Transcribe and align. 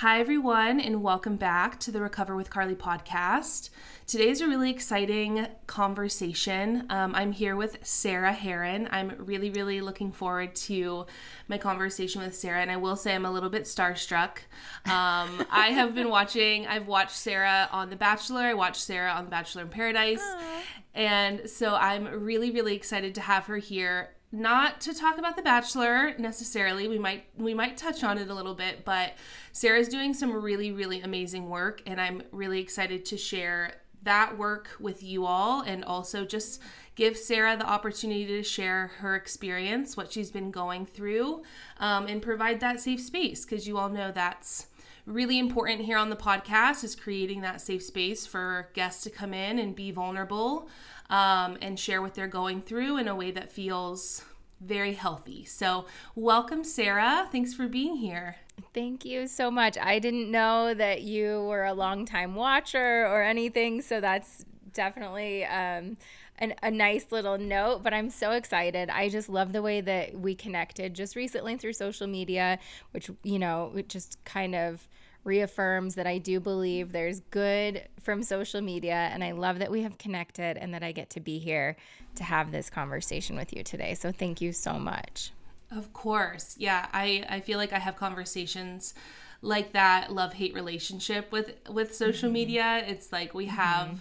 Hi, 0.00 0.20
everyone, 0.20 0.78
and 0.78 1.02
welcome 1.02 1.36
back 1.36 1.80
to 1.80 1.90
the 1.90 2.02
Recover 2.02 2.36
with 2.36 2.50
Carly 2.50 2.74
podcast. 2.74 3.70
Today's 4.06 4.42
a 4.42 4.46
really 4.46 4.70
exciting 4.70 5.46
conversation. 5.66 6.84
Um, 6.90 7.14
I'm 7.14 7.32
here 7.32 7.56
with 7.56 7.78
Sarah 7.80 8.34
Herron. 8.34 8.88
I'm 8.90 9.14
really, 9.16 9.48
really 9.48 9.80
looking 9.80 10.12
forward 10.12 10.54
to 10.66 11.06
my 11.48 11.56
conversation 11.56 12.20
with 12.20 12.36
Sarah, 12.36 12.60
and 12.60 12.70
I 12.70 12.76
will 12.76 12.96
say 12.96 13.14
I'm 13.14 13.24
a 13.24 13.30
little 13.30 13.48
bit 13.48 13.62
starstruck. 13.62 14.40
Um, 14.84 15.46
I 15.50 15.70
have 15.72 15.94
been 15.94 16.10
watching, 16.10 16.66
I've 16.66 16.88
watched 16.88 17.16
Sarah 17.16 17.66
on 17.72 17.88
The 17.88 17.96
Bachelor, 17.96 18.42
I 18.42 18.52
watched 18.52 18.82
Sarah 18.82 19.12
on 19.12 19.24
The 19.24 19.30
Bachelor 19.30 19.62
in 19.62 19.70
Paradise, 19.70 20.20
Aww. 20.20 20.60
and 20.92 21.48
so 21.48 21.74
I'm 21.74 22.04
really, 22.04 22.50
really 22.50 22.76
excited 22.76 23.14
to 23.14 23.22
have 23.22 23.46
her 23.46 23.56
here 23.56 24.10
not 24.32 24.80
to 24.80 24.92
talk 24.92 25.18
about 25.18 25.36
the 25.36 25.42
bachelor 25.42 26.16
necessarily 26.18 26.88
we 26.88 26.98
might 26.98 27.24
we 27.36 27.54
might 27.54 27.76
touch 27.76 28.02
on 28.02 28.18
it 28.18 28.28
a 28.28 28.34
little 28.34 28.54
bit 28.54 28.84
but 28.84 29.12
sarah's 29.52 29.88
doing 29.88 30.12
some 30.12 30.32
really 30.32 30.72
really 30.72 31.00
amazing 31.00 31.48
work 31.48 31.80
and 31.86 32.00
i'm 32.00 32.22
really 32.32 32.60
excited 32.60 33.04
to 33.04 33.16
share 33.16 33.72
that 34.02 34.36
work 34.36 34.68
with 34.80 35.02
you 35.02 35.26
all 35.26 35.62
and 35.62 35.84
also 35.84 36.24
just 36.24 36.60
give 36.96 37.16
sarah 37.16 37.56
the 37.56 37.66
opportunity 37.66 38.26
to 38.26 38.42
share 38.42 38.88
her 38.98 39.14
experience 39.14 39.96
what 39.96 40.12
she's 40.12 40.30
been 40.30 40.50
going 40.50 40.84
through 40.84 41.42
um, 41.78 42.06
and 42.06 42.20
provide 42.20 42.58
that 42.60 42.80
safe 42.80 43.00
space 43.00 43.44
because 43.44 43.66
you 43.66 43.78
all 43.78 43.88
know 43.88 44.10
that's 44.10 44.66
really 45.06 45.38
important 45.38 45.80
here 45.80 45.96
on 45.96 46.10
the 46.10 46.16
podcast 46.16 46.82
is 46.82 46.96
creating 46.96 47.40
that 47.40 47.60
safe 47.60 47.82
space 47.82 48.26
for 48.26 48.68
guests 48.74 49.04
to 49.04 49.10
come 49.10 49.32
in 49.32 49.58
and 49.60 49.76
be 49.76 49.92
vulnerable 49.92 50.68
um, 51.10 51.56
and 51.60 51.78
share 51.78 52.02
what 52.02 52.14
they're 52.14 52.26
going 52.26 52.62
through 52.62 52.98
in 52.98 53.08
a 53.08 53.14
way 53.14 53.30
that 53.30 53.50
feels 53.50 54.24
very 54.60 54.94
healthy. 54.94 55.44
So, 55.44 55.86
welcome, 56.14 56.64
Sarah. 56.64 57.28
Thanks 57.30 57.54
for 57.54 57.68
being 57.68 57.96
here. 57.96 58.36
Thank 58.72 59.04
you 59.04 59.26
so 59.26 59.50
much. 59.50 59.76
I 59.78 59.98
didn't 59.98 60.30
know 60.30 60.72
that 60.74 61.02
you 61.02 61.42
were 61.42 61.64
a 61.64 61.74
longtime 61.74 62.34
watcher 62.34 63.06
or 63.06 63.22
anything, 63.22 63.82
so 63.82 64.00
that's 64.00 64.44
definitely 64.72 65.44
um, 65.44 65.96
an, 66.38 66.54
a 66.62 66.70
nice 66.70 67.06
little 67.10 67.38
note. 67.38 67.82
But 67.82 67.92
I'm 67.92 68.10
so 68.10 68.32
excited. 68.32 68.88
I 68.88 69.08
just 69.08 69.28
love 69.28 69.52
the 69.52 69.62
way 69.62 69.80
that 69.82 70.18
we 70.18 70.34
connected 70.34 70.94
just 70.94 71.16
recently 71.16 71.56
through 71.56 71.74
social 71.74 72.06
media, 72.06 72.58
which 72.92 73.10
you 73.22 73.38
know, 73.38 73.72
it 73.76 73.88
just 73.88 74.22
kind 74.24 74.54
of 74.54 74.88
reaffirms 75.26 75.96
that 75.96 76.06
I 76.06 76.18
do 76.18 76.40
believe 76.40 76.92
there's 76.92 77.20
good 77.30 77.82
from 78.00 78.22
social 78.22 78.60
media. 78.60 79.10
And 79.12 79.22
I 79.22 79.32
love 79.32 79.58
that 79.58 79.70
we 79.70 79.82
have 79.82 79.98
connected 79.98 80.56
and 80.56 80.72
that 80.72 80.82
I 80.82 80.92
get 80.92 81.10
to 81.10 81.20
be 81.20 81.38
here 81.38 81.76
to 82.14 82.24
have 82.24 82.52
this 82.52 82.70
conversation 82.70 83.36
with 83.36 83.54
you 83.54 83.62
today. 83.62 83.94
So 83.94 84.12
thank 84.12 84.40
you 84.40 84.52
so 84.52 84.78
much. 84.78 85.32
Of 85.70 85.92
course. 85.92 86.54
Yeah, 86.58 86.86
I, 86.92 87.24
I 87.28 87.40
feel 87.40 87.58
like 87.58 87.72
I 87.72 87.78
have 87.78 87.96
conversations 87.96 88.94
like 89.42 89.72
that 89.72 90.12
love 90.12 90.32
hate 90.32 90.54
relationship 90.54 91.30
with 91.30 91.54
with 91.68 91.94
social 91.94 92.28
mm-hmm. 92.28 92.34
media. 92.34 92.84
It's 92.86 93.12
like 93.12 93.34
we 93.34 93.46
have 93.46 93.88
mm-hmm 93.88 93.96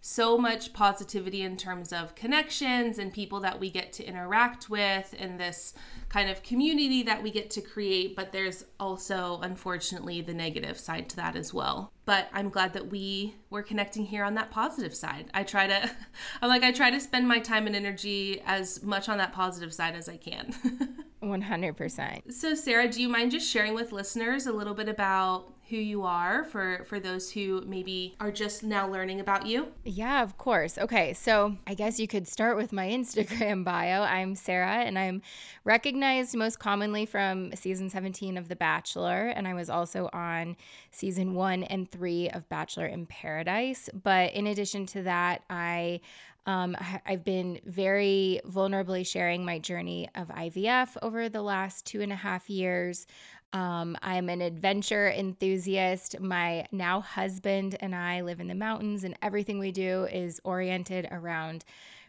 so 0.00 0.38
much 0.38 0.72
positivity 0.72 1.42
in 1.42 1.56
terms 1.56 1.92
of 1.92 2.14
connections 2.14 2.98
and 2.98 3.12
people 3.12 3.40
that 3.40 3.58
we 3.58 3.70
get 3.70 3.92
to 3.92 4.04
interact 4.04 4.70
with 4.70 5.14
and 5.18 5.38
this 5.38 5.74
kind 6.08 6.30
of 6.30 6.42
community 6.42 7.02
that 7.02 7.22
we 7.22 7.30
get 7.30 7.50
to 7.50 7.60
create 7.60 8.14
but 8.14 8.32
there's 8.32 8.64
also 8.78 9.40
unfortunately 9.42 10.20
the 10.20 10.32
negative 10.32 10.78
side 10.78 11.08
to 11.08 11.16
that 11.16 11.36
as 11.36 11.52
well. 11.52 11.92
But 12.04 12.28
i'm 12.32 12.48
glad 12.48 12.72
that 12.74 12.88
we 12.88 13.34
were 13.50 13.62
connecting 13.62 14.06
here 14.06 14.24
on 14.24 14.34
that 14.34 14.50
positive 14.50 14.94
side. 14.94 15.30
I 15.34 15.42
try 15.42 15.66
to 15.66 15.90
i'm 16.42 16.48
like 16.48 16.62
i 16.62 16.72
try 16.72 16.90
to 16.90 17.00
spend 17.00 17.26
my 17.26 17.40
time 17.40 17.66
and 17.66 17.76
energy 17.76 18.40
as 18.46 18.82
much 18.82 19.08
on 19.08 19.18
that 19.18 19.32
positive 19.32 19.74
side 19.74 19.94
as 19.94 20.08
i 20.08 20.16
can. 20.16 20.54
100% 21.22 22.32
so 22.32 22.54
sarah 22.54 22.88
do 22.88 23.02
you 23.02 23.08
mind 23.08 23.32
just 23.32 23.50
sharing 23.50 23.74
with 23.74 23.90
listeners 23.90 24.46
a 24.46 24.52
little 24.52 24.72
bit 24.72 24.88
about 24.88 25.52
who 25.68 25.76
you 25.76 26.02
are 26.04 26.44
for 26.44 26.84
for 26.86 26.98
those 26.98 27.30
who 27.30 27.62
maybe 27.66 28.16
are 28.20 28.32
just 28.32 28.62
now 28.62 28.88
learning 28.88 29.20
about 29.20 29.46
you? 29.46 29.68
Yeah, 29.84 30.22
of 30.22 30.38
course. 30.38 30.78
Okay, 30.78 31.12
so 31.12 31.56
I 31.66 31.74
guess 31.74 32.00
you 32.00 32.08
could 32.08 32.26
start 32.26 32.56
with 32.56 32.72
my 32.72 32.88
Instagram 32.88 33.64
bio. 33.64 34.02
I'm 34.02 34.34
Sarah 34.34 34.82
and 34.84 34.98
I'm 34.98 35.22
recognized 35.64 36.34
most 36.36 36.58
commonly 36.58 37.04
from 37.04 37.54
season 37.54 37.90
17 37.90 38.36
of 38.36 38.48
The 38.48 38.56
Bachelor 38.56 39.28
and 39.28 39.46
I 39.46 39.54
was 39.54 39.68
also 39.68 40.08
on 40.12 40.56
season 40.90 41.34
1 41.34 41.64
and 41.64 41.90
3 41.90 42.30
of 42.30 42.48
Bachelor 42.48 42.86
in 42.86 43.06
Paradise, 43.06 43.90
but 43.92 44.32
in 44.32 44.46
addition 44.46 44.86
to 44.86 45.02
that, 45.02 45.42
I 45.50 46.00
um, 46.48 46.78
I've 47.04 47.24
been 47.24 47.60
very 47.66 48.40
vulnerably 48.48 49.06
sharing 49.06 49.44
my 49.44 49.58
journey 49.58 50.08
of 50.14 50.28
IVF 50.28 50.96
over 51.02 51.28
the 51.28 51.42
last 51.42 51.84
two 51.84 52.00
and 52.00 52.10
a 52.10 52.16
half 52.16 52.48
years. 52.48 53.06
Um, 53.52 53.96
I'm 54.02 54.28
an 54.28 54.42
adventure 54.42 55.08
enthusiast. 55.08 56.20
My 56.20 56.66
now 56.70 57.00
husband 57.00 57.76
and 57.80 57.94
I 57.94 58.20
live 58.20 58.40
in 58.40 58.46
the 58.46 58.54
mountains, 58.54 59.04
and 59.04 59.16
everything 59.22 59.58
we 59.58 59.72
do 59.72 60.04
is 60.04 60.40
oriented 60.44 61.08
around 61.10 61.64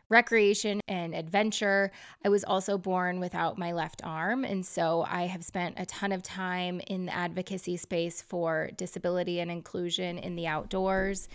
recreation 0.09 0.81
and 0.87 1.15
adventure. 1.15 1.91
I 2.25 2.29
was 2.29 2.43
also 2.43 2.77
born 2.77 3.19
without 3.19 3.57
my 3.57 3.71
left 3.71 4.01
arm, 4.03 4.43
and 4.43 4.65
so 4.65 5.05
I 5.07 5.27
have 5.27 5.45
spent 5.45 5.75
a 5.77 5.85
ton 5.85 6.11
of 6.11 6.23
time 6.23 6.81
in 6.87 7.05
the 7.05 7.15
advocacy 7.15 7.77
space 7.77 8.21
for 8.21 8.71
disability 8.75 9.39
and 9.39 9.49
inclusion 9.51 10.17
in 10.17 10.35
the 10.35 10.47
outdoors. 10.47 11.29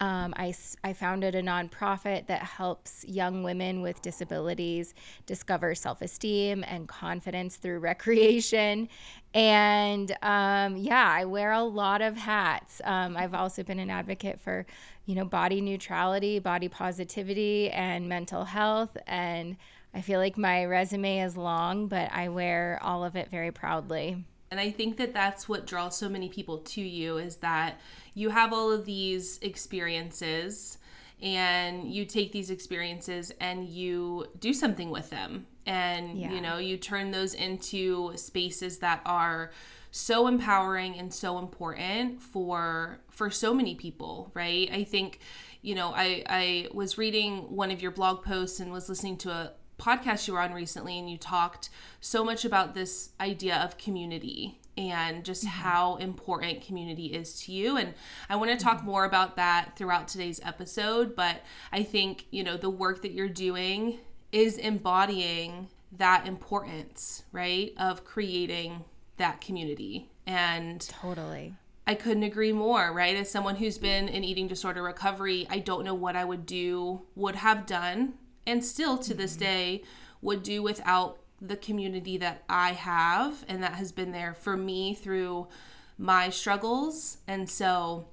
Um, 0.00 0.32
I, 0.36 0.54
I 0.82 0.94
founded 0.94 1.34
a 1.34 1.42
nonprofit 1.42 2.26
that 2.28 2.42
helps 2.42 3.04
young 3.06 3.42
women 3.42 3.82
with 3.82 4.00
disabilities 4.00 4.94
discover 5.26 5.74
self 5.74 6.00
esteem 6.00 6.64
and 6.66 6.88
confidence 6.88 7.56
through 7.56 7.78
recreation. 7.90 8.88
And 9.34 10.10
um, 10.22 10.76
yeah, 10.76 11.08
I 11.08 11.26
wear 11.26 11.52
a 11.52 11.62
lot 11.62 12.00
of 12.00 12.16
hats. 12.16 12.80
Um, 12.82 13.16
I've 13.16 13.34
also 13.34 13.62
been 13.62 13.78
an 13.78 13.90
advocate 13.90 14.40
for, 14.40 14.66
you 15.10 15.16
know, 15.16 15.24
body 15.24 15.60
neutrality, 15.60 16.38
body 16.38 16.68
positivity, 16.68 17.68
and 17.70 18.08
mental 18.08 18.44
health. 18.44 18.96
And 19.08 19.56
I 19.92 20.02
feel 20.02 20.20
like 20.20 20.38
my 20.38 20.64
resume 20.64 21.18
is 21.18 21.36
long, 21.36 21.88
but 21.88 22.12
I 22.12 22.28
wear 22.28 22.78
all 22.80 23.02
of 23.02 23.16
it 23.16 23.28
very 23.28 23.50
proudly. 23.50 24.24
And 24.52 24.60
I 24.60 24.70
think 24.70 24.98
that 24.98 25.12
that's 25.12 25.48
what 25.48 25.66
draws 25.66 25.96
so 25.96 26.08
many 26.08 26.28
people 26.28 26.58
to 26.58 26.80
you 26.80 27.18
is 27.18 27.38
that 27.38 27.80
you 28.14 28.28
have 28.30 28.52
all 28.52 28.70
of 28.70 28.84
these 28.84 29.40
experiences 29.42 30.78
and 31.20 31.92
you 31.92 32.04
take 32.04 32.30
these 32.30 32.48
experiences 32.48 33.32
and 33.40 33.68
you 33.68 34.26
do 34.38 34.54
something 34.54 34.90
with 34.90 35.10
them 35.10 35.44
and 35.66 36.18
yeah. 36.18 36.32
you 36.32 36.40
know 36.40 36.56
you 36.56 36.78
turn 36.78 37.10
those 37.10 37.34
into 37.34 38.16
spaces 38.16 38.78
that 38.78 39.02
are 39.04 39.50
so 39.90 40.26
empowering 40.26 40.98
and 40.98 41.12
so 41.12 41.38
important 41.38 42.22
for 42.22 43.00
for 43.10 43.30
so 43.30 43.52
many 43.52 43.74
people 43.74 44.30
right 44.34 44.70
i 44.72 44.84
think 44.84 45.18
you 45.62 45.74
know 45.74 45.92
i 45.94 46.22
i 46.26 46.68
was 46.72 46.96
reading 46.96 47.38
one 47.54 47.70
of 47.70 47.82
your 47.82 47.90
blog 47.90 48.22
posts 48.22 48.60
and 48.60 48.70
was 48.70 48.88
listening 48.88 49.16
to 49.16 49.30
a 49.30 49.52
podcast 49.78 50.28
you 50.28 50.34
were 50.34 50.40
on 50.40 50.52
recently 50.52 50.98
and 50.98 51.10
you 51.10 51.16
talked 51.16 51.70
so 52.00 52.22
much 52.22 52.44
about 52.44 52.74
this 52.74 53.10
idea 53.20 53.56
of 53.56 53.78
community 53.78 54.60
and 54.76 55.24
just 55.24 55.44
mm-hmm. 55.44 55.62
how 55.62 55.96
important 55.96 56.62
community 56.62 57.06
is 57.06 57.40
to 57.42 57.52
you. 57.52 57.76
And 57.76 57.94
I 58.28 58.36
want 58.36 58.50
to 58.50 58.62
talk 58.62 58.78
mm-hmm. 58.78 58.86
more 58.86 59.04
about 59.04 59.36
that 59.36 59.76
throughout 59.76 60.08
today's 60.08 60.40
episode. 60.44 61.16
But 61.16 61.42
I 61.72 61.82
think, 61.82 62.26
you 62.30 62.44
know, 62.44 62.56
the 62.56 62.70
work 62.70 63.02
that 63.02 63.12
you're 63.12 63.28
doing 63.28 63.98
is 64.32 64.56
embodying 64.56 65.68
that 65.96 66.26
importance, 66.26 67.24
right, 67.32 67.72
of 67.76 68.04
creating 68.04 68.84
that 69.20 69.40
community. 69.40 70.10
And 70.26 70.80
totally. 70.80 71.54
I 71.86 71.94
couldn't 71.94 72.22
agree 72.24 72.52
more, 72.52 72.92
right? 72.92 73.16
As 73.16 73.30
someone 73.30 73.56
who's 73.56 73.78
been 73.78 74.08
in 74.08 74.24
eating 74.24 74.48
disorder 74.48 74.82
recovery, 74.82 75.46
I 75.48 75.58
don't 75.58 75.84
know 75.84 75.94
what 75.94 76.16
I 76.16 76.24
would 76.24 76.46
do, 76.46 77.02
would 77.14 77.36
have 77.36 77.66
done, 77.66 78.14
and 78.46 78.64
still 78.64 78.98
to 78.98 79.14
this 79.14 79.32
mm-hmm. 79.32 79.44
day 79.44 79.82
would 80.22 80.42
do 80.42 80.62
without 80.62 81.20
the 81.40 81.56
community 81.56 82.18
that 82.18 82.44
I 82.48 82.72
have 82.72 83.44
and 83.48 83.62
that 83.62 83.74
has 83.74 83.92
been 83.92 84.12
there 84.12 84.34
for 84.34 84.56
me 84.56 84.94
through 84.94 85.48
my 85.96 86.28
struggles. 86.28 87.18
And 87.26 87.48
so 87.48 88.08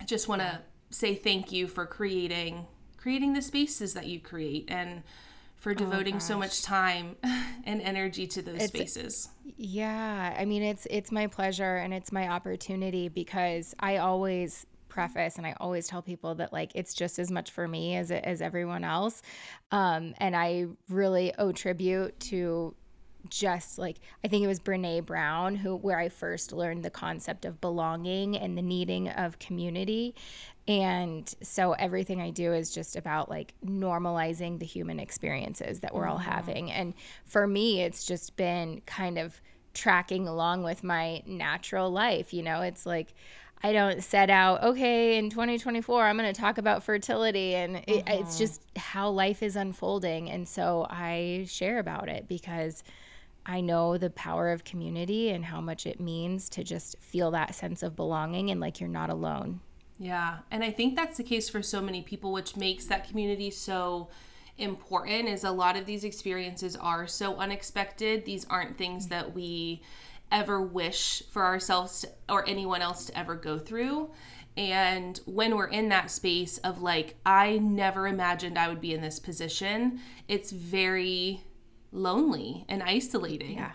I 0.00 0.04
just 0.04 0.28
want 0.28 0.42
to 0.42 0.60
say 0.90 1.14
thank 1.14 1.52
you 1.52 1.66
for 1.66 1.86
creating 1.86 2.66
creating 2.96 3.32
the 3.32 3.42
spaces 3.42 3.94
that 3.94 4.06
you 4.06 4.20
create 4.20 4.64
and 4.68 5.02
for 5.56 5.72
oh, 5.72 5.74
devoting 5.74 6.16
oh 6.16 6.20
so 6.20 6.38
much 6.38 6.62
time 6.62 7.16
and 7.64 7.80
energy 7.82 8.26
to 8.28 8.42
those 8.42 8.56
it's, 8.56 8.66
spaces. 8.66 9.28
Yeah, 9.44 10.34
I 10.38 10.44
mean 10.44 10.62
it's 10.62 10.86
it's 10.90 11.10
my 11.10 11.26
pleasure 11.26 11.76
and 11.76 11.92
it's 11.92 12.12
my 12.12 12.28
opportunity 12.28 13.08
because 13.08 13.74
I 13.80 13.96
always 13.96 14.66
preface 14.88 15.36
and 15.36 15.46
I 15.46 15.54
always 15.58 15.86
tell 15.88 16.02
people 16.02 16.34
that 16.36 16.52
like 16.52 16.70
it's 16.74 16.94
just 16.94 17.18
as 17.18 17.30
much 17.30 17.50
for 17.50 17.66
me 17.66 17.96
as 17.96 18.10
as 18.10 18.40
everyone 18.40 18.84
else. 18.84 19.22
Um, 19.72 20.14
and 20.18 20.36
I 20.36 20.66
really 20.88 21.32
owe 21.38 21.52
tribute 21.52 22.18
to 22.20 22.74
just 23.28 23.78
like 23.78 23.98
I 24.24 24.28
think 24.28 24.44
it 24.44 24.48
was 24.48 24.60
Brene 24.60 25.04
Brown 25.06 25.56
who 25.56 25.76
where 25.76 25.98
I 25.98 26.08
first 26.08 26.52
learned 26.52 26.84
the 26.84 26.90
concept 26.90 27.44
of 27.44 27.60
belonging 27.60 28.36
and 28.36 28.56
the 28.58 28.62
needing 28.62 29.08
of 29.08 29.38
community. 29.38 30.14
And 30.68 31.32
so 31.42 31.72
everything 31.72 32.20
I 32.20 32.30
do 32.30 32.52
is 32.52 32.72
just 32.72 32.94
about 32.96 33.28
like 33.28 33.54
normalizing 33.64 34.60
the 34.60 34.66
human 34.66 35.00
experiences 35.00 35.80
that 35.80 35.94
we're 35.94 36.02
mm-hmm. 36.02 36.12
all 36.12 36.18
having. 36.18 36.70
And 36.70 36.94
for 37.24 37.46
me 37.46 37.82
it's 37.82 38.04
just 38.04 38.36
been 38.36 38.80
kind 38.86 39.18
of 39.18 39.40
tracking 39.74 40.28
along 40.28 40.62
with 40.62 40.84
my 40.84 41.22
natural 41.26 41.90
life. 41.90 42.32
You 42.32 42.42
know, 42.42 42.60
it's 42.60 42.86
like 42.86 43.14
I 43.64 43.72
don't 43.72 44.02
set 44.02 44.28
out, 44.28 44.62
okay, 44.64 45.16
in 45.16 45.30
2024, 45.30 46.04
I'm 46.04 46.18
going 46.18 46.32
to 46.32 46.40
talk 46.40 46.58
about 46.58 46.82
fertility. 46.82 47.54
And 47.54 47.76
it, 47.76 48.04
it's 48.06 48.06
mm-hmm. 48.06 48.38
just 48.38 48.62
how 48.76 49.10
life 49.10 49.42
is 49.42 49.54
unfolding. 49.54 50.28
And 50.30 50.48
so 50.48 50.86
I 50.90 51.46
share 51.48 51.78
about 51.78 52.08
it 52.08 52.26
because 52.26 52.82
I 53.46 53.60
know 53.60 53.98
the 53.98 54.10
power 54.10 54.50
of 54.50 54.64
community 54.64 55.30
and 55.30 55.44
how 55.44 55.60
much 55.60 55.86
it 55.86 56.00
means 56.00 56.48
to 56.50 56.64
just 56.64 56.98
feel 56.98 57.30
that 57.32 57.54
sense 57.54 57.82
of 57.82 57.94
belonging 57.94 58.50
and 58.50 58.60
like 58.60 58.80
you're 58.80 58.88
not 58.88 59.10
alone. 59.10 59.60
Yeah. 60.02 60.38
And 60.50 60.64
I 60.64 60.72
think 60.72 60.96
that's 60.96 61.16
the 61.16 61.22
case 61.22 61.48
for 61.48 61.62
so 61.62 61.80
many 61.80 62.02
people, 62.02 62.32
which 62.32 62.56
makes 62.56 62.86
that 62.86 63.08
community 63.08 63.50
so 63.52 64.08
important 64.58 65.28
is 65.28 65.44
a 65.44 65.52
lot 65.52 65.76
of 65.76 65.86
these 65.86 66.02
experiences 66.02 66.74
are 66.74 67.06
so 67.06 67.36
unexpected. 67.36 68.24
These 68.24 68.44
aren't 68.46 68.76
things 68.76 69.06
that 69.08 69.32
we 69.32 69.80
ever 70.32 70.60
wish 70.60 71.22
for 71.30 71.44
ourselves 71.44 72.04
or 72.28 72.46
anyone 72.48 72.82
else 72.82 73.06
to 73.06 73.16
ever 73.16 73.36
go 73.36 73.58
through. 73.58 74.10
And 74.56 75.20
when 75.24 75.56
we're 75.56 75.68
in 75.68 75.88
that 75.90 76.10
space 76.10 76.58
of 76.58 76.82
like, 76.82 77.14
I 77.24 77.58
never 77.58 78.08
imagined 78.08 78.58
I 78.58 78.68
would 78.68 78.80
be 78.80 78.94
in 78.94 79.02
this 79.02 79.20
position, 79.20 80.00
it's 80.26 80.50
very 80.50 81.44
lonely 81.92 82.64
and 82.68 82.82
isolating. 82.82 83.54
Yeah. 83.54 83.72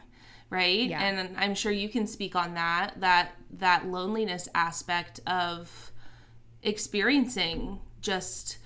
Right. 0.50 0.90
Yeah. 0.90 1.02
And 1.02 1.38
I'm 1.38 1.56
sure 1.56 1.72
you 1.72 1.90
can 1.90 2.06
speak 2.06 2.36
on 2.36 2.54
that, 2.56 2.96
that, 3.00 3.36
that 3.52 3.88
loneliness 3.88 4.50
aspect 4.54 5.22
of 5.26 5.92
experiencing 6.63 7.80
just 8.01 8.57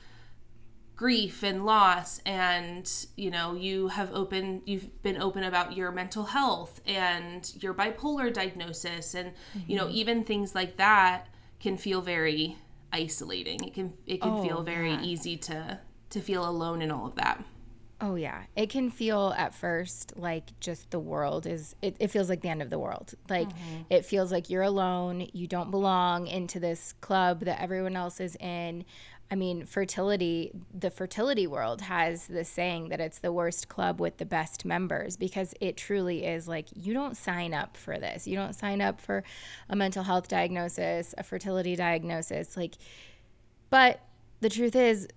grief 1.02 1.42
and 1.42 1.66
loss 1.66 2.20
and 2.28 3.08
you 3.16 3.32
know 3.32 3.56
you 3.56 3.88
have 3.88 4.14
open 4.14 4.62
you've 4.66 5.02
been 5.02 5.20
open 5.20 5.44
about 5.44 5.76
your 5.76 5.92
mental 5.92 6.26
health 6.26 6.80
and 6.86 7.54
your 7.60 7.74
bipolar 7.74 8.32
diagnosis 8.32 9.16
and 9.16 9.32
mm-hmm. 9.32 9.72
you 9.72 9.76
know 9.76 9.86
mm-hmm. 9.86 9.96
even 9.96 10.24
things 10.24 10.54
like 10.54 10.78
that 10.78 11.28
can 11.60 11.76
feel 11.76 12.02
very 12.02 12.56
isolating 12.94 13.64
it 13.64 13.74
can 13.74 13.94
it 14.06 14.22
can 14.22 14.32
oh, 14.32 14.44
feel 14.44 14.62
very 14.62 14.92
yeah. 14.92 15.02
easy 15.02 15.36
to 15.36 15.80
to 16.12 16.20
feel 16.20 16.48
alone 16.48 16.84
in 16.84 16.92
all 16.92 17.08
of 17.08 17.16
that 17.16 17.44
Oh 18.02 18.16
yeah. 18.16 18.44
It 18.56 18.72
can 18.72 18.90
feel 18.90 19.34
at 19.38 19.54
first 19.54 20.18
like 20.18 20.60
just 20.60 20.90
the 20.90 21.00
world 21.00 21.46
is 21.46 21.76
it, 21.84 21.96
it 22.00 22.08
feels 22.10 22.30
like 22.30 22.42
the 22.42 22.50
end 22.50 22.64
of 22.64 22.72
the 22.72 22.80
world. 22.80 23.14
Like 23.30 23.48
mm-hmm. 23.48 23.82
it 23.92 24.06
feels 24.06 24.32
like 24.32 24.50
you're 24.50 24.64
alone, 24.64 25.28
you 25.34 25.46
don't 25.48 25.70
belong 25.70 26.26
into 26.26 26.60
this 26.60 26.94
club 27.00 27.42
that 27.42 27.62
everyone 27.62 27.96
else 27.96 28.20
is 28.20 28.36
in. 28.38 28.86
I 29.30 29.36
mean, 29.36 29.66
fertility, 29.66 30.52
the 30.78 30.90
fertility 30.90 31.48
world 31.48 31.82
has 31.82 32.28
this 32.28 32.50
saying 32.50 32.90
that 32.90 33.00
it's 33.00 33.20
the 33.20 33.32
worst 33.32 33.70
club 33.70 34.02
with 34.02 34.18
the 34.18 34.26
best 34.26 34.66
members 34.66 35.16
because 35.16 35.54
it 35.62 35.78
truly 35.78 36.26
is 36.26 36.50
like 36.50 36.68
you 36.76 36.94
don't 36.94 37.16
sign 37.16 37.54
up 37.54 37.78
for 37.78 37.98
this. 37.98 38.28
You 38.28 38.36
don't 38.36 38.54
sign 38.54 38.82
up 38.82 39.00
for 39.00 39.24
a 39.70 39.76
mental 39.76 40.04
health 40.04 40.28
diagnosis, 40.28 41.14
a 41.18 41.24
fertility 41.24 41.78
diagnosis. 41.78 42.58
Like, 42.58 42.76
but 43.70 44.02
the 44.42 44.50
truth 44.50 44.76
is, 44.76 45.08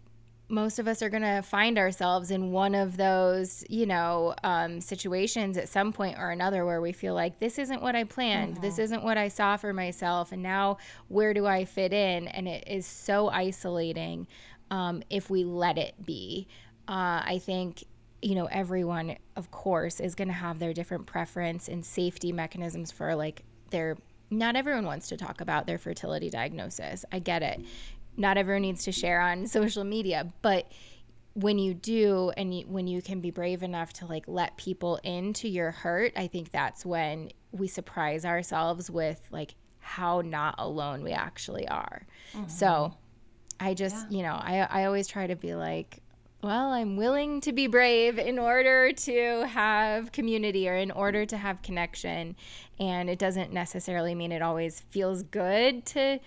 most 0.49 0.79
of 0.79 0.87
us 0.87 1.03
are 1.03 1.09
going 1.09 1.23
to 1.23 1.43
find 1.43 1.79
ourselves 1.79 2.31
in 2.31 2.51
one 2.51 2.75
of 2.75 2.97
those, 2.97 3.65
you 3.71 3.87
know, 3.87 4.35
um, 4.45 4.81
situations 4.81 5.57
at 5.57 5.69
some 5.69 5.93
point 5.93 6.19
or 6.19 6.31
another 6.31 6.67
where 6.67 6.81
we 6.81 6.93
feel 6.93 7.15
like 7.15 7.39
this 7.41 7.59
isn't 7.59 7.81
what 7.81 7.97
I 7.97 8.05
planned, 8.05 8.55
mm-hmm. 8.55 8.63
this 8.63 8.79
isn't 8.79 9.03
what 9.03 9.17
I 9.17 9.29
saw 9.29 9.57
for 9.57 9.73
myself, 9.73 10.33
and 10.33 10.43
now 10.43 10.77
where 11.09 11.33
do 11.33 11.47
I 11.47 11.65
fit 11.65 11.93
in? 11.93 12.29
And 12.29 12.47
it 12.47 12.65
is 12.67 12.87
so 12.87 13.29
isolating 13.29 14.27
um, 14.71 15.03
if 15.09 15.31
we 15.31 15.45
let 15.45 15.79
it 15.79 15.95
be. 16.05 16.47
Uh, 16.87 17.25
I 17.25 17.41
think 17.43 17.85
you 18.21 18.35
know 18.35 18.47
everyone, 18.47 19.17
of 19.37 19.51
course, 19.51 19.99
is 20.01 20.15
going 20.15 20.29
to 20.29 20.35
have 20.35 20.59
their 20.59 20.75
different 20.75 21.07
preference 21.07 21.69
and 21.69 21.85
safety 21.85 22.33
mechanisms 22.33 22.91
for 22.91 23.15
like 23.15 23.45
their 23.71 23.97
not 24.31 24.57
everyone 24.57 24.85
wants 24.85 25.09
to 25.09 25.17
talk 25.17 25.41
about 25.41 25.67
their 25.67 25.79
fertility 25.79 26.29
diagnosis. 26.29 27.05
I 27.13 27.19
get 27.19 27.43
it 27.43 27.61
not 28.17 28.37
everyone 28.37 28.63
needs 28.63 28.85
to 28.85 28.93
share 28.93 29.21
on 29.21 29.47
social 29.47 29.85
media, 29.85 30.33
but 30.43 30.71
when 31.35 31.59
you 31.59 31.75
do 31.75 32.31
and 32.37 32.55
you, 32.55 32.65
when 32.67 32.87
you 32.87 33.03
can 33.03 33.21
be 33.21 33.31
brave 33.31 33.63
enough 33.63 33.93
to 33.95 34.07
like 34.07 34.25
let 34.29 34.57
people 34.57 35.01
into 35.03 35.49
your 35.49 35.73
hurt, 35.73 36.13
I 36.17 36.29
think 36.29 36.51
that's 36.51 36.87
when 36.87 37.31
we 37.51 37.67
surprise 37.67 38.25
ourselves 38.25 38.91
with 38.91 39.21
like 39.31 39.55
how 39.81 40.21
not 40.21 40.55
alone 40.59 41.03
we 41.03 41.11
actually 41.11 41.67
are. 41.69 42.07
Mm-hmm. 42.33 42.49
So 42.49 42.95
I 43.59 43.75
just, 43.75 44.11
yeah. 44.11 44.17
you 44.17 44.23
know, 44.23 44.35
I 44.35 44.67
I 44.71 44.85
always 44.85 45.09
try 45.09 45.27
to 45.27 45.37
be 45.37 45.55
like 45.55 46.01
well, 46.45 46.73
I'm 46.73 46.97
willing 46.97 47.41
to 47.41 47.55
be 47.55 47.69
brave 47.69 48.19
in 48.19 48.39
order 48.39 48.93
to 48.93 49.47
have 49.47 50.13
community 50.13 50.69
or 50.69 50.75
in 50.75 50.91
order 50.91 51.25
to 51.25 51.39
have 51.39 51.63
connection. 51.63 52.37
And 52.79 53.09
it 53.09 53.19
doesn't 53.19 53.51
necessarily 53.51 54.15
mean 54.15 54.31
it 54.31 54.43
always 54.43 54.81
feels 54.91 55.23
good 55.23 55.87
to 55.87 56.21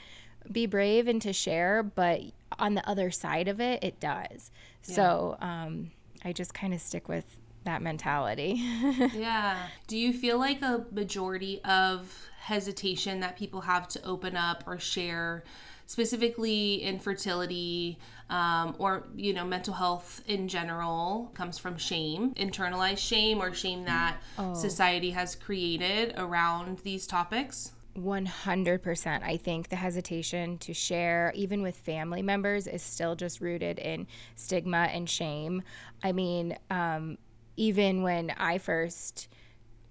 be 0.51 0.65
brave 0.65 1.07
and 1.07 1.21
to 1.21 1.33
share, 1.33 1.83
but 1.83 2.21
on 2.59 2.73
the 2.73 2.88
other 2.88 3.11
side 3.11 3.47
of 3.47 3.59
it, 3.59 3.83
it 3.83 3.99
does. 3.99 4.51
Yeah. 4.85 4.95
So 4.95 5.38
um, 5.41 5.91
I 6.23 6.33
just 6.33 6.53
kind 6.53 6.73
of 6.73 6.81
stick 6.81 7.07
with 7.07 7.25
that 7.67 7.81
mentality. 7.81 8.53
yeah. 9.13 9.67
Do 9.88 9.97
you 9.97 10.13
feel 10.13 10.39
like 10.39 10.61
a 10.61 10.85
majority 10.91 11.61
of 11.63 12.29
hesitation 12.39 13.19
that 13.19 13.38
people 13.38 13.61
have 13.61 13.88
to 13.89 14.03
open 14.05 14.38
up 14.38 14.63
or 14.65 14.79
share, 14.79 15.44
specifically 15.85 16.81
infertility 16.81 17.99
um, 18.29 18.75
or 18.77 19.03
you 19.15 19.33
know 19.33 19.45
mental 19.45 19.73
health 19.73 20.21
in 20.27 20.47
general, 20.47 21.31
comes 21.33 21.57
from 21.57 21.77
shame, 21.77 22.33
internalized 22.35 22.99
shame, 22.99 23.41
or 23.41 23.53
shame 23.53 23.85
that 23.85 24.17
oh. 24.38 24.53
society 24.53 25.11
has 25.11 25.35
created 25.35 26.13
around 26.17 26.79
these 26.79 27.05
topics? 27.05 27.73
100%. 27.97 29.23
I 29.23 29.38
think 29.38 29.69
the 29.69 29.75
hesitation 29.75 30.57
to 30.59 30.73
share, 30.73 31.31
even 31.35 31.61
with 31.61 31.75
family 31.75 32.21
members, 32.21 32.67
is 32.67 32.81
still 32.81 33.15
just 33.15 33.41
rooted 33.41 33.79
in 33.79 34.07
stigma 34.35 34.89
and 34.91 35.09
shame. 35.09 35.63
I 36.03 36.11
mean, 36.11 36.57
um, 36.69 37.17
even 37.55 38.03
when 38.03 38.31
I 38.38 38.59
first 38.59 39.27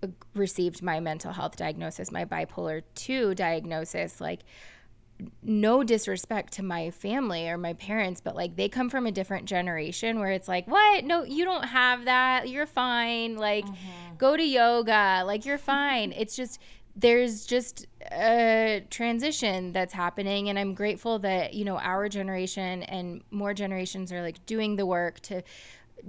uh, 0.02 0.08
received 0.34 0.82
my 0.82 1.00
mental 1.00 1.32
health 1.32 1.56
diagnosis, 1.56 2.12
my 2.12 2.24
bipolar 2.24 2.82
2 2.94 3.34
diagnosis, 3.34 4.20
like, 4.20 4.40
no 5.42 5.82
disrespect 5.82 6.52
to 6.52 6.62
my 6.62 6.90
family 6.90 7.48
or 7.48 7.56
my 7.56 7.72
parents, 7.72 8.20
but 8.20 8.36
like 8.36 8.54
they 8.54 8.68
come 8.68 8.90
from 8.90 9.06
a 9.06 9.10
different 9.10 9.46
generation 9.46 10.20
where 10.20 10.30
it's 10.30 10.46
like, 10.46 10.68
what? 10.68 11.04
No, 11.04 11.24
you 11.24 11.46
don't 11.46 11.64
have 11.64 12.04
that. 12.04 12.50
You're 12.50 12.66
fine. 12.66 13.36
Like, 13.36 13.64
mm-hmm. 13.64 14.16
go 14.18 14.36
to 14.36 14.42
yoga. 14.44 15.22
Like, 15.24 15.46
you're 15.46 15.56
fine. 15.56 16.12
It's 16.12 16.36
just, 16.36 16.60
there's 16.96 17.44
just 17.44 17.86
a 18.10 18.82
transition 18.88 19.72
that's 19.72 19.92
happening 19.92 20.48
and 20.48 20.58
i'm 20.58 20.74
grateful 20.74 21.18
that 21.18 21.52
you 21.54 21.64
know 21.64 21.76
our 21.78 22.08
generation 22.08 22.82
and 22.84 23.22
more 23.30 23.52
generations 23.52 24.10
are 24.10 24.22
like 24.22 24.44
doing 24.46 24.76
the 24.76 24.86
work 24.86 25.20
to 25.20 25.42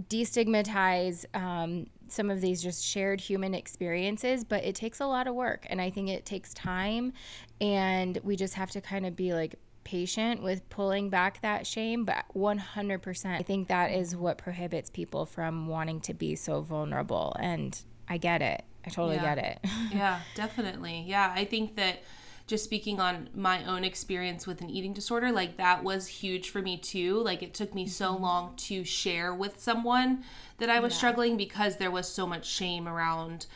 destigmatize 0.10 1.26
um, 1.34 1.88
some 2.08 2.30
of 2.30 2.40
these 2.42 2.62
just 2.62 2.84
shared 2.84 3.20
human 3.20 3.54
experiences 3.54 4.44
but 4.44 4.64
it 4.64 4.76
takes 4.76 5.02
a 5.02 5.06
lot 5.06 5.28
of 5.28 5.36
work 5.36 5.66
and 5.70 5.82
i 5.82 5.90
think 5.90 6.10
it 6.10 6.26
takes 6.26 6.54
time 6.54 7.12
and 7.60 8.20
we 8.24 8.36
just 8.36 8.54
have 8.54 8.72
to 8.72 8.80
kind 8.80 9.06
of 9.06 9.16
be 9.16 9.34
like 9.34 9.56
patient 9.84 10.44
with 10.44 10.68
pulling 10.70 11.10
back 11.10 11.42
that 11.42 11.66
shame 11.66 12.04
but 12.06 12.26
100% 12.36 13.26
i 13.40 13.42
think 13.42 13.70
that 13.70 13.92
is 13.92 14.16
what 14.16 14.38
prohibits 14.38 14.90
people 14.90 15.26
from 15.26 15.68
wanting 15.68 16.00
to 16.02 16.14
be 16.14 16.36
so 16.36 16.62
vulnerable 16.62 17.36
and 17.40 17.84
i 18.10 18.18
get 18.18 18.42
it 18.42 18.64
I 18.88 18.90
totally 18.90 19.18
yeah. 19.18 19.36
get 19.36 19.46
it. 19.46 19.60
yeah, 19.94 20.20
definitely. 20.36 21.04
Yeah, 21.06 21.32
I 21.36 21.46
think 21.46 21.76
that 21.76 22.04
just 22.48 22.64
speaking 22.64 23.02
on 23.02 23.30
my 23.36 23.64
own 23.66 23.84
experience 23.84 24.48
with 24.48 24.62
an 24.62 24.70
eating 24.70 24.94
disorder, 24.94 25.32
like 25.32 25.58
that 25.58 25.84
was 25.84 26.08
huge 26.08 26.50
for 26.50 26.62
me 26.62 26.78
too. 26.78 27.22
Like 27.22 27.44
it 27.44 27.54
took 27.54 27.76
me 27.76 27.84
mm-hmm. 27.84 27.90
so 27.90 28.16
long 28.16 28.56
to 28.56 28.86
share 28.86 29.34
with 29.34 29.60
someone 29.60 30.24
that 30.58 30.70
I 30.70 30.80
was 30.80 30.94
yeah. 30.94 30.98
struggling 30.98 31.36
because 31.36 31.76
there 31.76 31.92
was 31.92 32.08
so 32.08 32.26
much 32.26 32.48
shame 32.48 32.88
around 32.88 33.48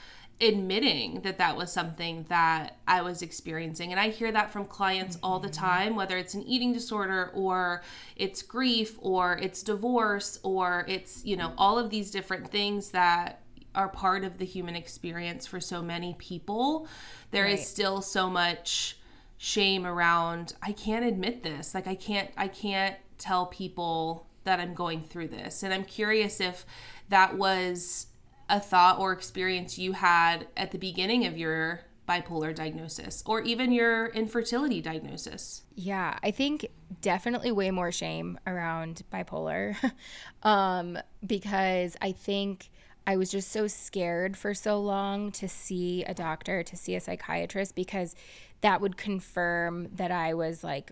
admitting 0.41 1.21
that 1.21 1.37
that 1.37 1.55
was 1.55 1.71
something 1.71 2.25
that 2.27 2.79
I 2.87 3.01
was 3.01 3.21
experiencing. 3.21 3.91
And 3.91 3.99
I 3.99 4.09
hear 4.09 4.31
that 4.31 4.51
from 4.51 4.65
clients 4.65 5.15
mm-hmm. 5.15 5.25
all 5.25 5.39
the 5.39 5.47
mm-hmm. 5.47 5.65
time, 5.65 5.95
whether 5.95 6.17
it's 6.17 6.33
an 6.33 6.43
eating 6.43 6.73
disorder 6.73 7.31
or 7.33 7.83
it's 8.17 8.41
grief 8.41 8.97
or 8.99 9.37
it's 9.37 9.63
divorce 9.63 10.39
or 10.43 10.85
it's, 10.89 11.23
you 11.23 11.37
know, 11.37 11.53
all 11.57 11.79
of 11.79 11.91
these 11.91 12.11
different 12.11 12.49
things 12.49 12.91
that 12.91 13.41
are 13.73 13.89
part 13.89 14.23
of 14.23 14.37
the 14.37 14.45
human 14.45 14.75
experience 14.75 15.45
for 15.45 15.59
so 15.59 15.81
many 15.81 16.15
people, 16.17 16.87
there 17.31 17.45
right. 17.45 17.59
is 17.59 17.67
still 17.67 18.01
so 18.01 18.29
much 18.29 18.97
shame 19.37 19.87
around 19.87 20.53
I 20.61 20.71
can't 20.71 21.03
admit 21.03 21.41
this. 21.41 21.73
Like 21.73 21.87
I 21.87 21.95
can't 21.95 22.29
I 22.37 22.47
can't 22.47 22.95
tell 23.17 23.47
people 23.47 24.27
that 24.43 24.59
I'm 24.59 24.73
going 24.73 25.01
through 25.01 25.29
this. 25.29 25.63
And 25.63 25.73
I'm 25.73 25.83
curious 25.83 26.39
if 26.39 26.65
that 27.09 27.37
was 27.37 28.07
a 28.49 28.59
thought 28.59 28.99
or 28.99 29.13
experience 29.13 29.79
you 29.79 29.93
had 29.93 30.47
at 30.55 30.71
the 30.71 30.77
beginning 30.77 31.25
of 31.25 31.37
your 31.37 31.81
bipolar 32.07 32.53
diagnosis 32.53 33.23
or 33.25 33.41
even 33.41 33.71
your 33.71 34.07
infertility 34.07 34.81
diagnosis. 34.81 35.63
Yeah, 35.75 36.17
I 36.21 36.31
think 36.31 36.67
definitely 37.01 37.51
way 37.51 37.71
more 37.71 37.91
shame 37.91 38.37
around 38.45 39.01
bipolar 39.11 39.75
um 40.43 40.99
because 41.25 41.95
I 42.01 42.11
think 42.11 42.69
I 43.05 43.17
was 43.17 43.31
just 43.31 43.51
so 43.51 43.67
scared 43.67 44.37
for 44.37 44.53
so 44.53 44.79
long 44.79 45.31
to 45.33 45.47
see 45.47 46.03
a 46.03 46.13
doctor, 46.13 46.63
to 46.63 46.75
see 46.75 46.95
a 46.95 46.99
psychiatrist, 46.99 47.75
because 47.75 48.15
that 48.61 48.79
would 48.79 48.95
confirm 48.97 49.89
that 49.95 50.11
I 50.11 50.33
was 50.33 50.63
like 50.63 50.91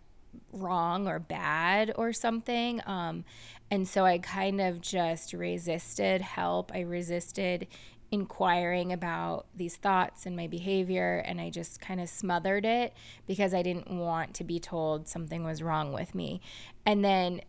wrong 0.52 1.08
or 1.08 1.20
bad 1.20 1.92
or 1.96 2.14
something. 2.14 2.82
Um, 2.86 3.26
and 3.72 3.88
so 3.88 4.06
I 4.06 4.18
kind 4.18 4.60
of 4.60 4.82
just 4.82 5.34
resisted 5.34 6.22
help. 6.22 6.72
I 6.74 6.82
resisted 6.82 7.68
inquiring 8.12 8.92
about 8.92 9.46
these 9.56 9.76
thoughts 9.76 10.26
and 10.26 10.36
my 10.36 10.48
behavior 10.48 11.24
and 11.26 11.40
I 11.40 11.52
just 11.52 11.80
kind 11.80 12.02
of 12.02 12.10
smothered 12.10 12.66
it 12.66 12.94
because 13.28 13.54
I 13.54 13.62
didn't 13.62 13.90
want 13.90 14.34
to 14.36 14.44
be 14.44 14.60
told 14.60 15.08
something 15.08 15.44
was 15.44 15.62
wrong 15.62 15.94
with 15.94 16.16
me. 16.16 16.42
And 16.88 17.06
then 17.06 17.42